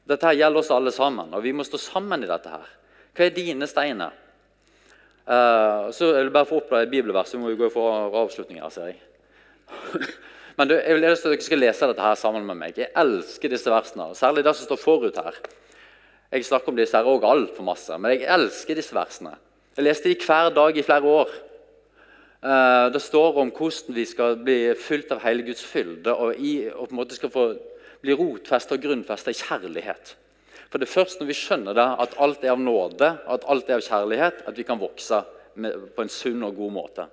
Dette 0.08 0.26
her 0.26 0.38
gjelder 0.38 0.62
oss 0.62 0.70
alle 0.74 0.92
sammen, 0.94 1.34
og 1.34 1.42
vi 1.42 1.54
må 1.54 1.66
stå 1.66 1.78
sammen 1.78 2.22
i 2.22 2.30
dette. 2.30 2.50
her. 2.50 2.68
Hva 3.14 3.26
er 3.26 3.34
dine 3.34 3.66
steiner? 3.66 4.14
Uh, 5.22 5.90
så 5.94 6.14
jeg 6.16 6.24
vil 6.24 6.34
bare 6.34 6.46
få 6.46 6.58
opp 6.58 6.72
et 6.74 6.90
bibelvers, 6.90 7.34
Vi 7.34 7.38
må 7.38 7.50
vi 7.50 7.56
gå 7.56 7.68
for 7.70 8.14
avslutninger, 8.22 8.68
ser 8.68 8.86
jeg. 8.86 9.00
Men 10.56 10.68
du, 10.68 10.74
jeg 10.74 10.94
vil 10.94 11.04
at 11.06 11.22
dere 11.24 11.40
skal 11.40 11.58
lese 11.58 11.86
dette 11.86 12.02
her 12.02 12.14
sammen 12.18 12.46
med 12.46 12.58
meg. 12.58 12.78
Jeg 12.78 12.92
elsker 12.96 13.48
disse 13.48 13.70
versene, 13.70 14.14
særlig 14.14 14.44
det 14.44 14.54
som 14.56 14.66
står 14.66 14.80
forut 14.82 15.16
her. 15.16 15.38
Jeg 16.32 16.44
snakker 16.44 16.72
om 16.72 16.76
disse 16.76 16.96
her 16.96 17.08
òg 17.08 17.24
altfor 17.24 17.64
masse, 17.64 17.96
men 17.98 18.14
jeg 18.14 18.28
elsker 18.28 18.76
disse 18.76 18.94
versene. 18.96 19.34
Jeg 19.72 19.86
leste 19.86 20.10
de 20.10 20.18
hver 20.20 20.50
dag 20.52 20.76
i 20.76 20.82
flere 20.84 21.08
år. 21.08 21.30
Eh, 22.44 22.92
Det 22.92 23.00
står 23.02 23.38
om 23.40 23.50
hvordan 23.50 23.94
vi 23.94 24.04
skal 24.04 24.36
bli 24.36 24.74
fylt 24.74 25.12
av 25.12 25.22
hele 25.24 25.42
Guds 25.42 25.64
fylde 25.64 26.12
og, 26.12 26.34
i, 26.36 26.68
og 26.68 26.88
på 26.88 26.92
en 26.92 26.98
måte 26.98 27.16
skal 27.16 27.30
få 27.32 27.44
bli 28.02 28.12
rotfesta 28.12 28.74
og 28.74 28.82
grunnfesta 28.82 29.30
i 29.30 29.38
kjærlighet. 29.38 30.16
For 30.68 30.78
det 30.78 30.88
er 30.88 30.92
først 30.92 31.20
når 31.20 31.30
vi 31.30 31.38
skjønner 31.38 31.72
det, 31.72 31.88
at 32.04 32.18
alt 32.18 32.44
er 32.44 32.52
av 32.52 32.60
nåde, 32.60 33.08
at 33.28 33.46
alt 33.48 33.70
er 33.70 33.78
av 33.78 33.86
kjærlighet, 33.86 34.44
at 34.46 34.58
vi 34.58 34.62
kan 34.62 34.80
vokse 34.80 35.22
med, 35.54 35.88
på 35.96 36.04
en 36.04 36.12
sunn 36.12 36.44
og 36.44 36.56
god 36.56 36.72
måte. 36.72 37.08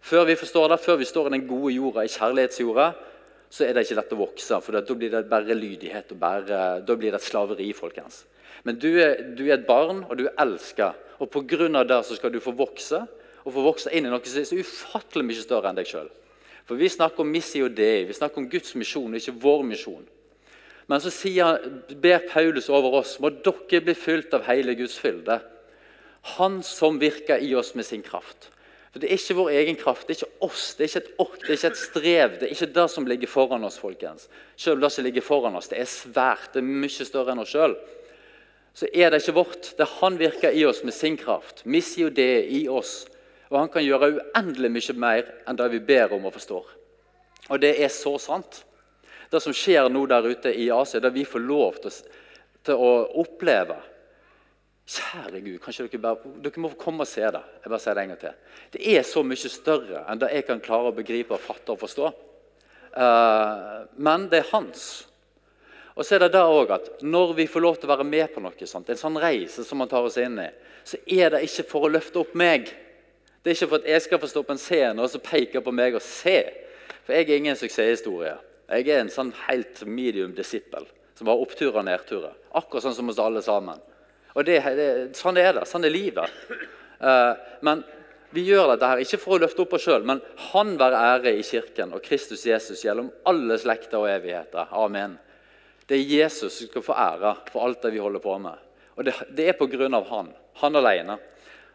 Før 0.00 0.24
vi 0.30 0.38
forstår 0.38 0.68
det, 0.68 0.80
før 0.80 1.00
vi 1.02 1.10
står 1.10 1.26
i 1.26 1.34
den 1.34 1.48
gode 1.48 1.74
jorda, 1.74 2.04
i 2.04 2.12
kjærlighetsjorda, 2.12 2.88
så 3.50 3.64
er 3.64 3.74
det 3.74 3.86
ikke 3.86 3.98
lett 3.98 4.14
å 4.14 4.22
vokse. 4.22 4.62
For 4.62 4.78
da 4.78 4.94
blir 4.94 5.10
det 5.10 5.26
bare 5.30 5.58
lydighet, 5.58 6.12
og 6.12 6.22
bare, 6.22 6.62
da 6.86 6.94
blir 6.94 7.10
det 7.10 7.18
et 7.18 7.30
slaveri. 7.30 7.72
folkens. 7.72 8.24
Men 8.66 8.80
du 8.82 8.88
er, 8.98 9.20
du 9.38 9.44
er 9.46 9.60
et 9.60 9.66
barn, 9.68 10.02
og 10.08 10.18
du 10.18 10.26
er 10.26 10.34
elska. 10.42 10.92
Og 11.22 11.30
pga. 11.30 11.84
det 11.84 12.02
så 12.04 12.16
skal 12.18 12.32
du 12.32 12.40
få 12.42 12.52
vokse, 12.52 13.06
og 13.46 13.52
få 13.54 13.62
vokse 13.62 13.92
inn 13.94 14.08
i 14.08 14.10
noe 14.10 14.24
som 14.26 14.40
er 14.42 14.48
så 14.48 14.58
ufattelig 14.58 15.24
mye 15.24 15.42
større 15.42 15.70
enn 15.70 15.78
deg 15.78 15.86
sjøl. 15.86 16.08
For 16.66 16.74
vi 16.74 16.90
snakker 16.90 17.22
om 17.22 17.30
missio 17.30 17.68
dei, 17.70 18.04
vi 18.08 18.16
snakker 18.16 18.42
om 18.42 18.48
Guds 18.50 18.74
misjon, 18.74 19.14
ikke 19.14 19.36
vår 19.38 19.62
misjon. 19.68 20.02
Men 20.90 21.02
så 21.02 21.12
sier, 21.14 21.62
ber 22.02 22.26
Paulus 22.30 22.68
over 22.70 23.00
oss 23.00 23.16
må 23.22 23.30
dere 23.30 23.82
bli 23.86 23.94
fylt 23.98 24.34
av 24.34 24.46
hele 24.50 24.74
Guds 24.78 24.98
fylde. 24.98 25.38
Han 26.36 26.58
som 26.66 26.98
virker 26.98 27.42
i 27.42 27.52
oss 27.58 27.72
med 27.78 27.86
sin 27.86 28.02
kraft. 28.02 28.50
For 28.90 29.02
Det 29.02 29.10
er 29.10 29.18
ikke 29.18 29.36
vår 29.38 29.50
egen 29.60 29.78
kraft, 29.78 30.06
det 30.08 30.16
er 30.16 30.22
ikke 30.22 30.46
oss, 30.46 30.74
det 30.74 30.84
er 30.84 30.90
ikke 30.90 31.02
et 31.04 31.18
ork, 31.22 31.40
det 31.42 31.50
er 31.50 31.58
ikke 31.58 31.70
et 31.70 31.80
strev. 31.80 32.36
Det 32.40 32.46
er 32.46 32.54
ikke 32.54 32.74
det 32.78 32.86
som 32.90 33.06
ligger 33.06 33.30
foran 33.30 33.66
oss, 33.68 33.78
folkens. 33.78 34.26
Selv 34.56 34.82
det 34.82 34.90
som 34.94 35.04
ligger 35.04 35.22
foran 35.26 35.58
oss, 35.58 35.68
det 35.70 35.82
er 35.82 35.90
svært, 35.90 36.48
det 36.54 36.62
er 36.62 36.70
mye 36.70 37.06
større 37.06 37.34
enn 37.34 37.42
oss 37.42 37.52
sjøl. 37.54 37.76
Så 38.76 38.88
er 38.92 39.10
det 39.10 39.22
ikke 39.22 39.38
vårt. 39.38 39.72
Det 39.76 39.86
er 39.86 39.94
Han 40.02 40.18
virker 40.20 40.52
i 40.52 40.64
oss 40.68 40.82
med 40.84 40.94
sin 40.94 41.16
kraft. 41.16 41.64
Missio 41.64 42.10
det 42.12 42.46
i 42.52 42.66
oss. 42.68 43.06
Og 43.48 43.58
han 43.60 43.70
kan 43.72 43.84
gjøre 43.84 44.12
uendelig 44.18 44.70
mye 44.74 44.96
mer 45.00 45.32
enn 45.46 45.56
det 45.56 45.68
vi 45.72 45.80
ber 45.80 46.12
om 46.12 46.26
og 46.28 46.34
forstår. 46.34 46.66
Og 47.48 47.60
det 47.62 47.76
er 47.80 47.88
så 47.94 48.16
sant. 48.18 48.64
Det 49.30 49.40
som 49.42 49.54
skjer 49.54 49.88
nå 49.90 50.04
der 50.10 50.26
ute 50.28 50.52
i 50.52 50.68
Asia, 50.70 51.00
det 51.00 51.14
vi 51.14 51.24
får 51.24 51.42
lov 51.46 51.78
til, 51.82 51.94
til 52.66 52.82
å 52.82 52.90
oppleve 53.22 53.78
Kjære 54.86 55.40
Gud, 55.42 55.56
kanskje 55.64 55.88
dere 55.88 55.98
bare, 55.98 56.30
dere 56.44 56.62
må 56.62 56.68
komme 56.78 57.02
og 57.02 57.10
se 57.10 57.24
det. 57.34 57.40
Jeg 57.64 57.70
bare 57.72 57.82
sier 57.82 57.96
det 57.98 58.02
en 58.04 58.12
gang 58.12 58.20
til. 58.20 58.36
Det 58.76 58.82
er 58.92 59.02
så 59.08 59.22
mye 59.26 59.50
større 59.50 60.04
enn 60.06 60.20
det 60.22 60.28
jeg 60.30 60.46
kan 60.46 60.62
klare 60.62 60.92
å 60.92 60.94
begripe, 60.94 61.38
fatte 61.42 61.74
og 61.74 61.80
forstå. 61.80 62.10
Uh, 62.94 63.82
men 63.98 64.28
det 64.30 64.44
er 64.44 64.52
hans. 64.52 64.84
Og 65.96 66.04
så 66.04 66.16
er 66.16 66.26
det 66.26 66.34
det 66.34 66.42
også 66.44 66.76
at 66.76 67.02
Når 67.02 67.32
vi 67.38 67.46
får 67.48 67.64
lov 67.64 67.76
til 67.76 67.88
å 67.88 67.94
være 67.94 68.04
med 68.04 68.28
på 68.34 68.42
noe 68.44 68.68
sånt, 68.68 68.90
en 68.92 69.00
sånn 69.00 69.16
reise 69.20 69.64
som 69.64 69.80
man 69.80 69.88
tar 69.88 70.04
oss 70.04 70.18
inn 70.20 70.36
i, 70.42 70.50
så 70.86 71.00
er 71.06 71.32
det 71.32 71.46
ikke 71.46 71.64
for 71.70 71.86
å 71.86 71.92
løfte 71.92 72.20
opp 72.20 72.34
meg. 72.36 72.68
Det 73.42 73.50
er 73.50 73.56
ikke 73.56 73.70
for 73.70 73.80
at 73.80 73.88
jeg 73.90 74.04
skal 74.04 74.20
få 74.22 74.30
stå 74.30 74.42
på 74.46 74.54
en 74.54 74.60
scene 74.60 75.02
og 75.02 75.10
så 75.10 75.22
peke 75.22 75.62
på 75.64 75.74
meg 75.74 75.96
og 75.96 76.04
se. 76.04 76.38
For 77.06 77.16
jeg 77.16 77.26
er 77.30 77.40
ingen 77.40 77.58
suksesshistorie. 77.58 78.36
Jeg 78.66 78.88
er 78.90 79.00
en 79.00 79.10
sånn 79.12 79.32
helt 79.46 79.82
medium 79.86 80.34
disippel 80.36 80.86
som 81.16 81.30
har 81.30 81.40
oppturer 81.40 81.80
og 81.80 81.86
nedturer. 81.88 82.34
Akkurat 82.58 82.84
sånn 82.84 82.96
som 82.96 83.10
oss 83.10 83.20
alle 83.22 83.42
sammen. 83.42 83.80
Og 84.36 84.44
det, 84.44 84.58
det, 84.76 84.88
Sånn 85.16 85.38
er 85.40 85.54
det. 85.56 85.64
Sånn 85.70 85.86
er 85.86 85.94
livet. 85.94 86.32
Uh, 87.00 87.32
men 87.64 87.84
vi 88.36 88.44
gjør 88.44 88.74
dette 88.74 88.90
her 88.90 89.00
ikke 89.00 89.20
for 89.22 89.36
å 89.36 89.44
løfte 89.44 89.62
opp 89.64 89.76
oss 89.78 89.86
sjøl, 89.86 90.04
men 90.04 90.20
Han 90.50 90.74
være 90.80 91.04
ære 91.14 91.36
i 91.38 91.44
Kirken 91.46 91.94
og 91.96 92.02
Kristus 92.04 92.44
Jesus 92.44 92.82
gjennom 92.84 93.08
alle 93.24 93.56
slekter 93.62 94.02
og 94.02 94.10
evigheter. 94.10 94.68
Amen. 94.76 95.16
Det 95.86 95.96
er 95.96 96.14
Jesus 96.20 96.58
som 96.58 96.68
skal 96.70 96.84
få 96.84 96.96
ære 96.98 97.34
for 97.52 97.66
alt 97.66 97.82
det 97.84 97.92
vi 97.94 98.02
holder 98.02 98.22
på 98.22 98.36
med. 98.42 98.62
Og 98.96 99.06
det, 99.06 99.14
det 99.36 99.48
er 99.48 99.94
av 99.94 100.08
han. 100.10 100.30
Han 100.62 100.76
alene. 100.76 101.18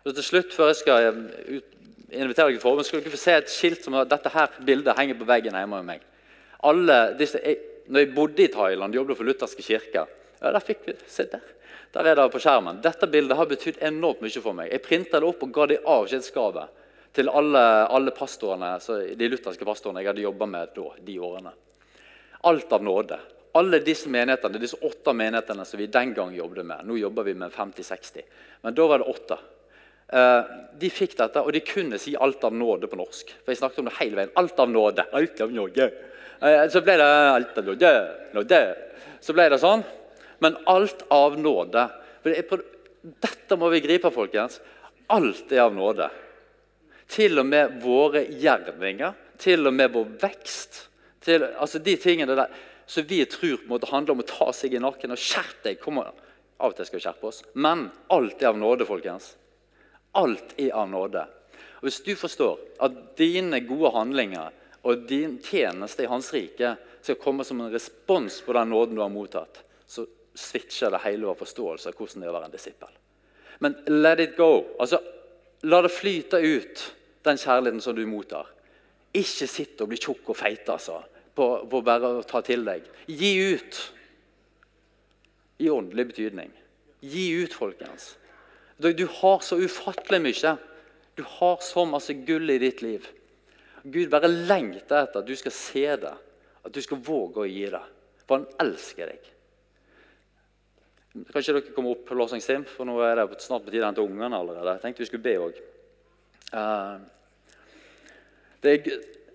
Og 0.04 0.16
til 0.16 0.26
slutt, 0.26 0.54
før 0.54 0.72
jeg 0.72 0.80
skal 0.82 1.08
eh, 1.08 1.58
ut, 1.58 1.68
invitere 2.12 2.50
dere 2.50 2.58
til 2.58 2.64
forbund, 2.64 2.86
skal 2.86 3.02
dere 3.02 3.14
få 3.14 3.22
se 3.22 3.36
et 3.38 3.52
skilt 3.52 3.86
som 3.86 3.96
dette 4.10 4.34
her 4.34 4.58
bildet 4.66 4.98
henger 4.98 5.20
på 5.20 5.28
veggen 5.30 5.56
hjemme 5.56 5.78
hos 5.78 5.86
meg. 5.88 6.02
Alle 6.68 6.98
disse, 7.18 7.40
jeg, 7.40 7.60
når 7.88 8.04
jeg 8.04 8.14
bodde 8.16 8.44
i 8.44 8.52
Thailand, 8.52 8.96
jobbet 8.96 9.20
for 9.20 9.30
lutherske 9.30 9.66
kirker 9.66 10.10
ja, 10.42 10.50
der 10.50 10.64
fikk 10.66 10.88
vi, 10.88 10.96
se 11.08 11.28
der. 11.30 11.44
Der 11.94 12.08
er 12.08 12.18
det 12.18 12.30
på 12.34 12.40
skjermen. 12.42 12.80
Dette 12.82 13.08
bildet 13.12 13.38
har 13.38 13.50
betydd 13.50 13.82
enormt 13.86 14.24
mye 14.24 14.42
for 14.42 14.58
meg. 14.58 14.72
Jeg 14.72 14.82
printa 14.86 15.20
det 15.20 15.28
opp 15.28 15.44
og 15.46 15.52
ga 15.54 15.68
det 15.70 15.78
i 15.78 15.84
avskjedsgave 15.94 16.64
til 17.14 17.30
alle, 17.30 17.62
alle 17.92 18.14
pastorene, 18.16 18.72
de 19.20 19.30
lutherske 19.30 19.68
pastorene 19.68 20.02
jeg 20.02 20.10
hadde 20.10 20.24
jobba 20.24 20.48
med 20.50 20.72
da, 20.74 20.88
de 21.06 21.18
årene. 21.22 21.54
Alt 22.50 22.74
av 22.74 22.86
nåde. 22.88 23.20
Alle 23.54 23.82
disse 23.84 24.10
menighetene, 24.10 24.60
disse 24.62 24.80
åtte 24.88 25.14
menighetene 25.14 25.66
som 25.68 25.80
vi 25.80 25.90
den 25.92 26.14
gang 26.16 26.36
jobbet 26.36 26.66
med 26.66 26.86
Nå 26.88 26.96
jobber 26.98 27.28
vi 27.28 27.34
med 27.36 27.52
50-60, 27.52 28.22
men 28.62 28.76
da 28.76 28.86
var 28.88 29.02
det 29.02 29.10
åtte. 29.12 29.38
Eh, 30.12 30.52
de 30.80 30.90
fikk 30.92 31.16
dette, 31.20 31.40
og 31.40 31.54
de 31.56 31.62
kunne 31.64 32.00
si 32.00 32.16
'alt 32.16 32.44
av 32.44 32.54
nåde' 32.54 32.88
på 32.88 33.00
norsk. 33.00 33.32
For 33.44 33.52
jeg 33.52 33.58
snakket 33.58 33.80
om 33.80 33.86
det 33.86 33.98
hele 34.00 34.16
veien. 34.16 34.32
Alt 34.36 34.60
av 34.60 34.70
nåde. 34.70 35.06
Alt 35.14 35.42
av 35.42 35.52
nåde. 35.52 35.92
Eh, 36.42 36.68
så 36.68 36.82
ble 36.82 36.98
det 36.98 37.08
'alt 37.08 37.58
av 37.58 37.64
nåde'. 37.64 38.34
nåde. 38.34 38.76
Så 39.22 39.34
ble 39.34 39.50
det 39.50 39.60
sånn. 39.60 39.84
Men 40.40 40.58
alt 40.66 41.06
av 41.10 41.40
nåde. 41.40 41.90
Dette 42.24 43.58
må 43.58 43.70
vi 43.70 43.80
gripe, 43.80 44.12
folkens. 44.12 44.60
Alt 45.08 45.52
er 45.52 45.62
av 45.62 45.76
nåde. 45.76 46.10
Til 47.08 47.40
og 47.40 47.46
med 47.46 47.82
våre 47.82 48.26
gjerninger, 48.26 49.14
til 49.38 49.68
og 49.68 49.74
med 49.74 49.92
vår 49.92 50.06
vekst. 50.22 50.88
Til, 51.22 51.44
altså 51.44 51.80
De 51.80 51.96
tingene 51.96 52.36
der 52.36 52.50
som 52.92 53.04
vi 53.08 53.22
tror 53.26 53.62
måtte 53.72 53.88
handle 53.88 54.18
om 54.18 54.24
å 54.24 54.28
ta 54.28 54.50
seg 54.52 54.74
i 54.76 54.82
nakken 54.84 55.14
og 55.16 55.20
skjerpe 55.20 55.70
deg. 55.70 55.78
Kom, 55.80 56.02
av 56.02 56.74
og 56.74 56.76
til 56.76 56.88
skal 56.90 57.00
vi 57.00 57.04
skjerpe 57.06 57.30
oss. 57.30 57.44
Men 57.54 57.86
alt 58.12 58.42
er 58.44 58.50
av 58.50 58.60
nåde, 58.60 58.88
folkens. 58.90 59.30
Alt 60.20 60.58
er 60.60 60.74
av 60.76 60.90
nåde. 60.92 61.24
Og 61.80 61.88
Hvis 61.88 62.02
du 62.04 62.12
forstår 62.20 62.60
at 62.84 62.98
dine 63.18 63.62
gode 63.64 63.94
handlinger 63.96 64.52
og 64.84 65.06
din 65.08 65.38
tjeneste 65.40 66.04
i 66.04 66.10
Hans 66.12 66.34
rike 66.36 66.74
skal 67.02 67.20
komme 67.22 67.46
som 67.48 67.62
en 67.64 67.72
respons 67.72 68.42
på 68.44 68.58
den 68.58 68.74
nåden 68.74 69.00
du 69.00 69.02
har 69.06 69.14
mottatt, 69.14 69.64
så 69.88 70.04
switcher 70.36 70.92
det 70.92 71.02
hele 71.06 71.30
vår 71.30 71.40
forståelse 71.46 71.90
av 71.90 71.96
hvordan 71.96 72.22
det 72.22 72.28
er 72.28 72.34
å 72.34 72.36
være 72.36 72.50
en 72.52 72.58
disippel. 72.58 72.92
Men 73.64 73.78
let 73.88 74.20
it 74.20 74.36
go. 74.36 74.66
Altså, 74.82 75.00
La 75.64 75.78
det 75.86 75.94
flyte 75.94 76.40
ut, 76.42 76.80
den 77.22 77.38
kjærligheten 77.38 77.82
som 77.84 77.94
du 77.96 78.02
mottar. 78.10 78.48
Ikke 79.14 79.46
sitt 79.46 79.82
og 79.84 79.92
bli 79.92 80.00
tjukk 80.02 80.32
og 80.34 80.40
feit 80.40 80.70
altså, 80.74 81.04
på, 81.36 81.48
på 81.70 81.82
bare 81.86 82.10
å 82.18 82.24
ta 82.28 82.42
til 82.46 82.66
deg. 82.68 82.88
Gi 83.08 83.32
ut. 83.56 83.80
I 85.62 85.70
åndelig 85.70 86.08
betydning. 86.12 86.52
Gi 87.02 87.28
ut, 87.44 87.54
folkens. 87.54 88.16
Du, 88.82 89.06
har 89.22 89.44
så 89.46 89.60
ufattelig 89.62 90.22
mye. 90.24 90.56
Du 91.18 91.24
har 91.38 91.60
så 91.66 91.86
masse 91.86 92.14
gull 92.28 92.50
i 92.50 92.60
ditt 92.62 92.82
liv. 92.82 93.06
Gud 93.84 94.10
bare 94.14 94.30
lengter 94.30 95.04
etter 95.04 95.22
at 95.22 95.28
du 95.28 95.36
skal 95.38 95.54
se 95.54 95.86
det, 96.02 96.14
at 96.62 96.74
du 96.74 96.82
skal 96.82 97.02
våge 97.02 97.44
å 97.44 97.50
gi 97.50 97.68
det. 97.74 97.84
For 98.26 98.40
han 98.40 98.50
elsker 98.62 99.14
deg. 99.14 99.30
Kanskje 101.34 101.58
dere 101.58 101.74
kommer 101.76 101.98
opp 101.98 102.06
på 102.08 102.16
Låsing 102.16 102.42
Sim, 102.44 102.64
for 102.64 102.88
nå 102.88 102.96
er 103.04 103.20
det 103.20 103.42
snart 103.44 103.66
på 103.66 103.74
tide 103.74 103.84
å 103.84 103.90
hente 103.90 104.06
ungene 104.06 104.38
allerede. 104.38 104.78
Jeg 104.78 104.84
tenkte 104.86 105.04
vi 105.04 105.10
skulle 105.10 105.26
be 105.26 105.36
òg. 105.44 105.58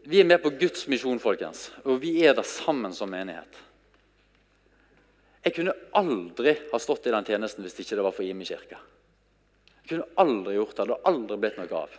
Vi 0.08 0.20
er 0.20 0.28
med 0.28 0.42
på 0.42 0.50
Guds 0.54 0.86
misjon, 0.86 1.18
folkens, 1.18 1.70
og 1.84 1.98
vi 2.02 2.12
er 2.26 2.36
der 2.38 2.46
sammen 2.46 2.94
som 2.94 3.10
menighet. 3.10 3.62
Jeg 5.46 5.54
kunne 5.54 5.74
aldri 5.94 6.56
ha 6.72 6.78
stått 6.82 7.06
i 7.06 7.14
den 7.14 7.26
tjenesten 7.26 7.62
hvis 7.66 7.78
ikke 7.82 7.98
det 7.98 8.04
var 8.06 8.14
for 8.14 8.26
Imi 8.26 8.46
kirke. 8.46 8.78
Jeg 9.82 9.90
kunne 9.92 10.08
aldri 10.18 10.56
gjort 10.56 10.72
det. 10.74 10.86
Det 10.86 10.94
hadde 10.96 11.10
aldri 11.10 11.36
blitt 11.42 11.58
noe 11.60 11.82
av. 11.82 11.92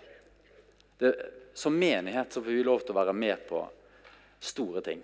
Det, 0.99 1.12
som 1.55 1.78
menighet 1.80 2.34
så 2.34 2.41
får 2.41 2.51
vi 2.51 2.66
lov 2.68 2.84
til 2.84 2.91
å 2.91 2.97
være 2.97 3.14
med 3.16 3.45
på 3.47 3.62
store 4.43 4.84
ting. 4.84 4.99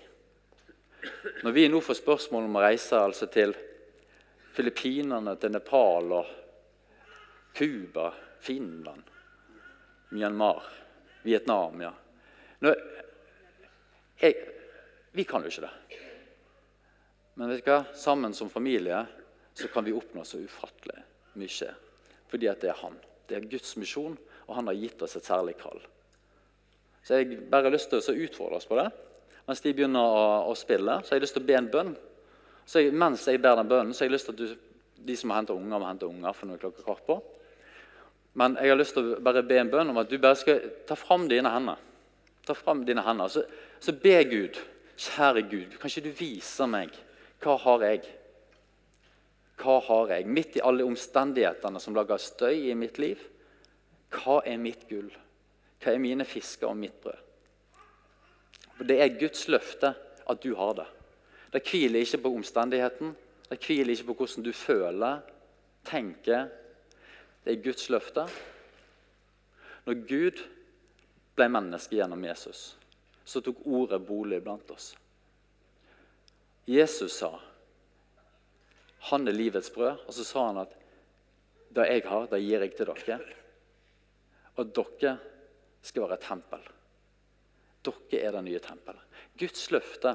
Når 1.44 1.56
vi 1.56 1.68
nå 1.72 1.80
får 1.84 2.00
spørsmål 2.02 2.50
om 2.50 2.60
å 2.60 2.64
reise 2.66 3.00
altså 3.00 3.28
til 3.32 3.56
Filippinene, 4.54 5.36
til 5.40 5.56
Nepal 5.56 6.12
og 6.20 6.34
Cuba, 7.56 8.12
Finland, 8.44 9.08
Myanmar, 10.12 10.64
Vietnam 11.24 11.82
ja. 11.82 11.94
Nå, 12.60 12.76
jeg, 14.24 14.50
vi 15.14 15.26
kan 15.28 15.44
jo 15.44 15.52
ikke 15.52 15.66
det. 15.66 16.02
Men 17.38 17.50
vet 17.50 17.64
du 17.66 17.72
hva? 17.72 17.84
sammen 17.98 18.34
som 18.34 18.50
familie 18.50 19.04
så 19.54 19.70
kan 19.74 19.86
vi 19.86 19.94
oppnå 19.94 20.24
så 20.26 20.42
ufattelig 20.42 21.02
mye. 21.40 21.74
Fordi 22.30 22.50
at 22.50 22.62
det 22.62 22.72
er 22.74 22.80
han. 22.82 22.96
Det 23.30 23.38
er 23.38 23.50
Guds 23.50 23.76
misjon, 23.78 24.16
og 24.48 24.56
han 24.58 24.70
har 24.70 24.78
gitt 24.78 25.02
oss 25.06 25.18
et 25.18 25.28
særlig 25.28 25.56
kall. 25.62 25.82
Så 27.04 27.20
jeg 27.20 27.40
bare 27.52 27.68
har 27.68 27.76
lyst 27.76 27.92
til 27.92 28.00
å 28.00 28.26
utfordre 28.26 28.60
oss 28.60 28.70
på 28.70 28.78
det. 28.80 28.88
Mens 29.48 29.62
de 29.62 29.74
begynner 29.76 30.00
å, 30.02 30.26
å, 30.50 30.56
spille, 30.56 31.02
så 31.04 31.14
har 31.14 31.20
jeg 31.20 31.26
lyst 31.26 31.36
til 31.38 31.44
å 31.44 31.48
be 31.50 31.58
en 31.60 31.72
bønn. 31.72 31.94
Så 32.66 32.80
jeg, 32.80 32.94
mens 32.96 33.26
jeg 33.28 33.42
ber 33.44 33.58
den 33.60 33.70
bønnen, 33.70 33.92
så 33.94 34.04
har 34.04 34.10
jeg 34.10 34.16
lyst 34.16 34.30
til 34.30 34.38
at 34.38 34.40
du, 34.40 34.68
de 35.04 35.16
som 35.20 35.34
har 35.34 35.42
hentet 35.42 35.58
unger, 35.58 35.82
må 35.82 35.90
hente 35.90 36.08
unger. 36.08 36.38
for 36.38 36.50
noe 36.50 36.62
klokka 36.62 36.86
kvart 36.86 37.04
på. 37.10 37.18
Men 38.40 38.56
jeg 38.62 38.72
har 38.72 38.80
lyst 38.80 38.96
til 38.96 39.10
å 39.12 39.18
bare 39.22 39.44
be 39.46 39.60
en 39.60 39.72
bønn 39.74 39.92
om 39.92 40.00
at 40.00 40.10
du 40.10 40.16
bare 40.18 40.40
skal 40.40 40.64
ta 40.88 40.96
fram 40.98 41.28
dine 41.30 41.52
hender. 41.52 41.82
Ta 42.46 42.54
fram 42.54 42.84
dine 42.86 43.04
hender. 43.06 43.28
Så, 43.32 43.44
så 43.80 43.96
be 43.96 44.18
Gud. 44.30 44.60
Kjære 44.98 45.42
Gud, 45.50 45.78
kan 45.80 45.90
ikke 45.90 46.06
du 46.06 46.14
vise 46.20 46.68
meg 46.70 46.94
hva 47.44 47.58
har 47.60 47.82
jeg? 47.84 48.06
Hva 49.60 49.80
har 49.84 50.14
jeg? 50.14 50.28
Midt 50.30 50.58
i 50.58 50.64
alle 50.64 50.86
omstendighetene 50.88 51.82
som 51.82 51.96
lager 51.98 52.22
støy 52.22 52.70
i 52.70 52.78
mitt 52.78 53.00
liv, 53.02 53.20
hva 54.14 54.40
er 54.48 54.62
mitt 54.62 54.86
gull? 54.88 55.10
Hva 55.84 55.92
er 55.92 56.00
mine 56.00 56.26
fisker 56.28 56.70
og 56.70 56.80
mitt 56.80 56.96
brød? 57.04 57.20
Det 58.88 58.98
er 59.02 59.20
Guds 59.20 59.48
løfte 59.52 59.94
at 60.30 60.44
du 60.44 60.54
har 60.56 60.78
det. 60.78 60.88
Det 61.54 61.62
hviler 61.68 62.02
ikke 62.02 62.22
på 62.24 62.32
omstendigheten, 62.38 63.14
det 63.50 63.60
hviler 63.62 63.94
ikke 63.94 64.08
på 64.10 64.16
hvordan 64.22 64.46
du 64.46 64.54
føler, 64.56 65.20
tenker. 65.86 66.48
Det 67.44 67.54
er 67.54 67.64
Guds 67.64 67.90
løfte. 67.92 68.26
Når 69.86 70.00
Gud 70.08 70.44
ble 71.36 71.48
menneske 71.50 71.98
gjennom 71.98 72.24
Jesus, 72.26 72.76
så 73.24 73.42
tok 73.42 73.64
ordet 73.66 74.02
bolig 74.06 74.42
blant 74.44 74.72
oss. 74.72 74.94
Jesus 76.66 77.18
sa 77.18 77.34
han 79.04 79.28
er 79.28 79.36
livets 79.36 79.74
brød, 79.74 80.06
og 80.08 80.14
så 80.16 80.24
sa 80.24 80.46
han 80.48 80.62
at 80.62 80.76
det 81.76 81.88
jeg 81.90 82.06
har, 82.08 82.28
det 82.32 82.40
gir 82.40 82.62
jeg 82.64 82.72
til 82.78 82.88
dere. 82.88 83.18
Og 84.56 84.70
dere 84.78 85.18
skal 85.84 86.06
være 86.06 86.16
et 86.16 86.24
tempel. 86.24 86.64
Dere 87.84 88.22
er 88.22 88.38
det 88.38 88.44
nye 88.46 88.62
tempelet. 88.64 89.20
Guds 89.36 89.66
løfte 89.76 90.14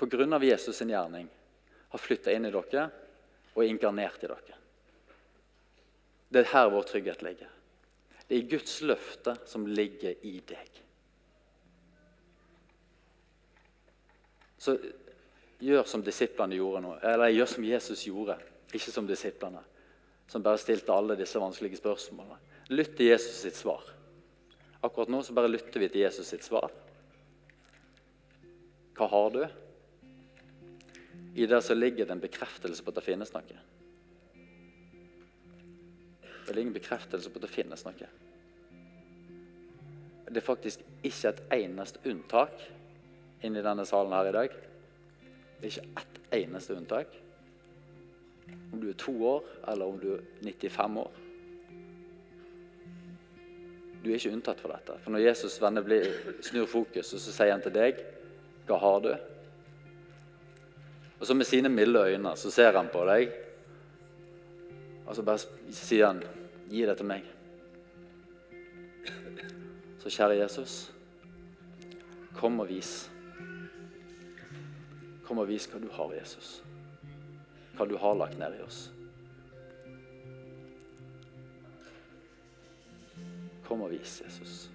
pga. 0.00 0.38
Jesus' 0.40 0.72
sin 0.72 0.94
gjerning 0.94 1.28
har 1.92 2.00
flytta 2.00 2.32
inn 2.32 2.48
i 2.48 2.54
dere 2.54 2.86
og 3.52 3.64
inkarnert 3.64 4.24
i 4.24 4.30
dere. 4.32 4.56
Det 6.28 6.40
er 6.40 6.52
her 6.54 6.72
vår 6.72 6.88
trygghet 6.88 7.22
ligger. 7.22 7.50
Det 8.28 8.38
er 8.38 8.48
Guds 8.48 8.78
løfte 8.82 9.36
som 9.48 9.66
ligger 9.68 10.16
i 10.24 10.38
deg. 10.48 10.80
Så 14.58 14.78
gjør 15.60 15.84
som 15.88 16.04
disiplene 16.04 16.56
gjorde 16.56 16.82
nå. 16.84 16.94
Eller 17.04 17.34
gjør 17.34 17.50
som 17.56 17.66
Jesus 17.68 18.06
gjorde, 18.08 18.38
ikke 18.72 18.92
som 18.94 19.08
disiplene. 19.08 19.60
Som 20.30 20.44
bare 20.44 20.60
stilte 20.60 20.94
alle 20.94 21.18
disse 21.20 21.40
vanskelige 21.40 21.82
spørsmålene. 21.82 22.40
Lytt 22.72 22.96
til 22.96 23.10
Jesus 23.12 23.42
sitt 23.44 23.58
svar. 23.58 23.84
Akkurat 24.84 25.12
nå 25.12 25.20
så 25.24 25.36
bare 25.36 25.52
lytter 25.52 25.82
vi 25.82 25.90
til 25.92 26.06
Jesus 26.06 26.32
sitt 26.32 26.44
svar. 26.44 26.72
Hva 28.94 29.08
har 29.10 29.30
du? 29.34 29.44
I 31.34 31.46
det 31.50 31.60
så 31.66 31.74
ligger 31.74 32.06
det 32.06 32.14
en 32.14 32.22
bekreftelse 32.22 32.84
på 32.84 32.92
at 32.92 33.00
det 33.00 33.06
finnes 33.08 33.32
noe. 33.34 33.62
Det 36.44 36.52
er 36.54 36.60
ingen 36.60 36.76
bekreftelse 36.76 37.30
på 37.30 37.40
at 37.40 37.46
det 37.46 37.52
finnes 37.52 37.84
noe. 37.86 38.12
Det 40.28 40.40
er 40.40 40.44
faktisk 40.44 40.82
ikke 41.04 41.30
et 41.30 41.42
eneste 41.60 42.00
unntak 42.08 42.62
inni 43.44 43.62
denne 43.64 43.84
salen 43.88 44.12
her 44.16 44.30
i 44.30 44.36
dag 44.36 44.54
det 45.64 45.70
er 45.70 45.80
ikke 45.80 46.00
ett 46.00 46.42
eneste 46.44 46.74
unntak. 46.76 47.12
Om 48.72 48.80
du 48.80 48.88
er 48.90 48.96
to 49.00 49.14
år, 49.26 49.44
eller 49.68 49.86
om 49.86 50.00
du 50.00 50.10
er 50.14 50.20
95 50.42 50.98
år. 51.00 51.12
Du 54.04 54.10
er 54.10 54.18
ikke 54.18 54.32
unntatt 54.34 54.60
for 54.60 54.74
dette. 54.74 54.98
For 55.00 55.14
når 55.14 55.24
Jesus 55.24 55.56
venner 55.62 55.86
blir, 55.86 56.10
snur 56.44 56.66
fokus, 56.68 57.14
så 57.14 57.32
sier 57.32 57.54
han 57.54 57.64
til 57.64 57.72
deg 57.72 58.02
Hva 58.68 58.76
har 58.80 59.00
du? 59.04 59.08
Og 61.20 61.24
så 61.26 61.36
med 61.36 61.48
sine 61.48 61.72
milde 61.72 62.02
øyne 62.04 62.34
så 62.36 62.52
ser 62.52 62.76
han 62.76 62.90
på 62.92 63.06
deg, 63.08 63.32
og 65.06 65.16
så 65.16 65.22
bare 65.22 65.72
sier 65.72 66.06
han 66.06 66.22
Gi 66.64 66.80
det 66.88 66.94
til 66.96 67.06
meg. 67.06 67.26
Så 70.00 70.10
kjære 70.10 70.38
Jesus, 70.40 70.92
kom 72.34 72.56
og 72.60 72.70
vis. 72.72 73.10
Kom 75.28 75.40
og 75.40 75.48
vis 75.48 75.68
hva 75.68 75.80
du 75.80 75.90
har, 75.92 76.14
Jesus. 76.16 76.56
Hva 77.76 77.86
du 77.88 77.94
har 78.00 78.16
lagt 78.16 78.40
ned 78.40 78.56
i 78.56 78.64
oss. 78.64 78.80
Kom 83.68 83.84
og 83.84 83.92
vis, 83.92 84.18
Jesus. 84.24 84.73